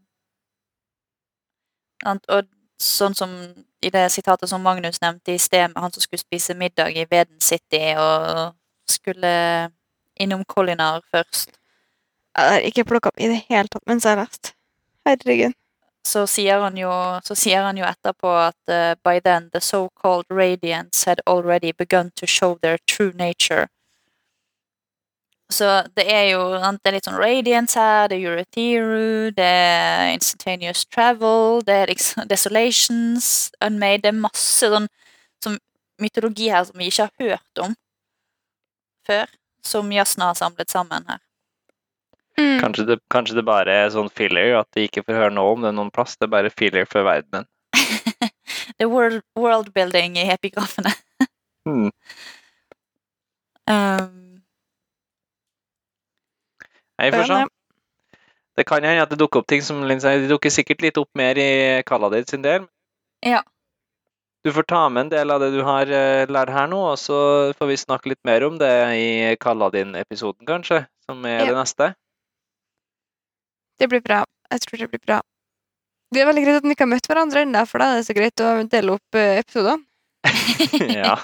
og 2.05 2.47
sånn 2.77 3.17
som 3.17 3.33
i 3.81 3.89
det 3.89 4.09
sitatet 4.11 4.49
som 4.49 4.61
Magnus 4.61 5.01
nevnte 5.01 5.33
i 5.33 5.37
sted, 5.37 5.71
med 5.71 5.81
han 5.81 5.91
som 5.91 6.01
skulle 6.01 6.19
spise 6.19 6.53
middag 6.53 6.91
i 6.97 7.05
Veden 7.09 7.41
City 7.41 7.93
og 7.97 8.53
skulle 8.89 9.31
innom 10.19 10.43
Collinar 10.45 11.01
først, 11.11 11.55
Jeg 12.37 12.49
har 12.49 12.59
ikke 12.59 12.83
plukka 12.85 13.09
opp 13.09 13.19
i 13.19 13.27
det 13.27 13.41
hele 13.49 13.67
tatt 13.67 13.87
mens 13.89 14.05
jeg 14.05 14.15
har 14.15 14.21
lest. 14.21 14.53
Herregud. 15.05 15.53
så 16.05 16.25
sier 16.27 16.59
han 16.59 16.77
jo, 16.77 16.91
så 17.23 17.35
sier 17.35 17.63
han 17.63 17.77
jo 17.77 17.85
etterpå 17.85 18.29
at 18.41 18.71
uh, 18.71 18.95
by 19.03 19.19
then 19.19 19.49
the 19.53 19.59
so-called 19.61 20.25
radiance 20.29 21.05
had 21.05 21.21
already 21.27 21.71
begun 21.71 22.11
to 22.15 22.25
show 22.25 22.57
their 22.61 22.77
true 22.87 23.11
nature. 23.13 23.67
Så 25.49 25.65
det 25.97 26.05
er 26.13 26.27
jo 26.29 26.41
det 26.53 26.91
er 26.91 26.93
litt 26.93 27.07
sånn 27.07 27.17
radiance 27.17 27.79
her, 27.79 28.09
det 28.09 28.19
er 28.19 28.27
Eurotheru, 28.29 29.31
det 29.33 29.47
er 29.49 30.11
instantaneous 30.13 30.83
travel, 30.85 31.63
det 31.65 31.73
er 31.73 31.89
liksom 31.89 32.27
desolations, 32.29 33.49
unmade, 33.65 34.03
det 34.03 34.11
er 34.11 34.19
masse 34.19 34.69
sånn 34.69 34.85
som 35.41 35.57
mytologi 36.01 36.51
her 36.53 36.67
som 36.67 36.77
vi 36.77 36.91
ikke 36.91 37.07
har 37.07 37.31
hørt 37.31 37.63
om 37.65 37.73
før, 39.09 39.33
som 39.65 39.89
Jasna 39.91 40.29
har 40.29 40.37
samlet 40.37 40.69
sammen 40.69 41.09
her. 41.09 41.23
Mm. 42.37 42.59
Kanskje 42.61 42.85
det, 42.85 42.99
kanskje 43.11 43.39
det 43.39 43.45
bare 43.49 43.73
er 43.73 43.89
sånn 43.91 44.11
filler, 44.15 44.53
at 44.61 44.69
de 44.77 44.85
ikke 44.85 45.03
får 45.07 45.17
høre 45.17 45.33
noe 45.35 45.55
om 45.55 45.65
det 45.65 45.73
noen 45.75 45.89
plass. 45.91 46.13
Det 46.15 46.29
er 46.29 46.35
bare 46.37 46.53
filler 46.53 46.85
for 46.87 47.07
verdenen. 47.07 47.49
Det 48.79 48.85
er 48.85 48.91
world, 48.91 49.23
worldbuilding 49.35 50.15
i 50.21 50.29
epigrafene. 50.31 50.93
mm. 51.67 51.89
Um, 53.69 54.18
Vi 56.99 57.11
får 57.15 57.29
se. 57.31 57.39
Det 58.59 58.65
kan 58.67 58.83
hende 58.83 59.05
at 59.05 59.11
det 59.13 59.19
dukker 59.21 59.39
opp 59.39 59.47
ting 59.47 59.61
som 59.63 59.79
det 59.87 60.27
dukker 60.27 60.51
sikkert 60.51 60.81
litt 60.83 60.97
opp 60.99 61.09
mer 61.15 61.37
i 61.39 61.49
Kaladid 61.87 62.27
sin 62.29 62.41
del. 62.43 62.65
Ja. 63.25 63.39
Du 64.43 64.51
får 64.55 64.63
ta 64.67 64.81
med 64.89 65.05
en 65.05 65.09
del 65.11 65.31
av 65.31 65.39
det 65.43 65.49
du 65.51 65.61
har 65.67 65.87
eh, 65.91 66.25
lært 66.31 66.51
her 66.55 66.67
nå, 66.71 66.79
og 66.93 66.97
så 66.99 67.17
får 67.59 67.67
vi 67.71 67.77
snakke 67.79 68.11
litt 68.13 68.21
mer 68.27 68.43
om 68.47 68.57
det 68.59 68.71
i 68.95 69.09
Kaladin-episoden, 69.39 70.45
kanskje, 70.47 70.85
som 71.07 71.25
er 71.27 71.41
Ja. 71.41 71.47
det 71.51 71.57
neste. 71.57 71.89
Det 73.79 73.87
blir 73.91 74.01
bra. 74.03 74.23
Jeg 74.51 74.61
tror 74.61 74.77
det 74.79 74.89
blir 74.91 75.03
bra. 75.05 75.19
Det 76.11 76.21
er 76.21 76.25
veldig 76.25 76.43
greit 76.45 76.57
at 76.59 76.63
vi 76.65 76.71
ikke 76.73 76.87
har 76.87 76.93
møtt 76.95 77.07
hverandre 77.07 77.43
ennå, 77.45 77.65
for 77.69 77.79
da 77.83 77.91
er 77.91 77.99
det 77.99 78.07
så 78.07 78.15
greit 78.17 78.43
å 78.43 78.49
dele 78.71 78.95
opp 78.95 79.15
eh, 79.19 79.39
episodene. 79.43 79.83
ja. 81.03 81.15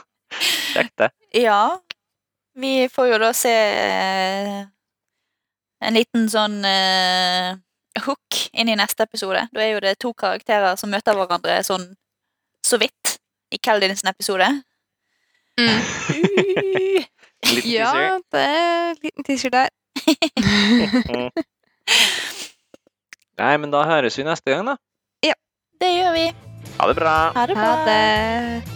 Kjekt, 0.76 0.96
det. 1.02 1.10
ja. 1.48 1.62
Vi 2.56 2.88
får 2.92 3.10
jo 3.12 3.18
da 3.24 3.32
se 3.36 3.52
eh, 3.52 4.60
en 5.86 5.98
liten 5.98 6.28
sånn 6.32 6.60
uh, 6.66 7.56
hook 8.06 8.40
inn 8.54 8.72
i 8.72 8.78
neste 8.78 9.06
episode. 9.06 9.46
Da 9.54 9.64
er 9.64 9.76
jo 9.76 9.84
det 9.84 9.96
to 10.02 10.14
karakterer 10.18 10.76
som 10.80 10.92
møter 10.94 11.18
hverandre 11.18 11.60
sånn 11.66 11.88
så 12.66 12.80
vidt 12.82 13.18
i 13.54 13.62
Keldins 13.62 14.04
episode. 14.06 14.50
Mm. 15.60 15.80
Ja, 17.46 18.18
det 18.34 18.42
er 18.42 18.90
en 18.90 18.98
liten 19.04 19.24
teaser 19.24 19.52
der. 19.54 19.70
Nei, 23.38 23.58
men 23.62 23.70
da 23.70 23.84
høres 23.86 24.18
vi 24.18 24.26
neste 24.26 24.50
gang, 24.50 24.66
da. 24.72 24.76
Ja, 25.26 25.36
det 25.82 25.92
gjør 25.94 26.16
vi. 26.18 26.26
Ha 26.80 26.90
det 26.90 26.98
bra. 26.98 27.18
Ha 27.36 27.46
det 27.46 27.60
bra. 27.60 27.70
Ha 27.70 27.86
det. 27.86 28.75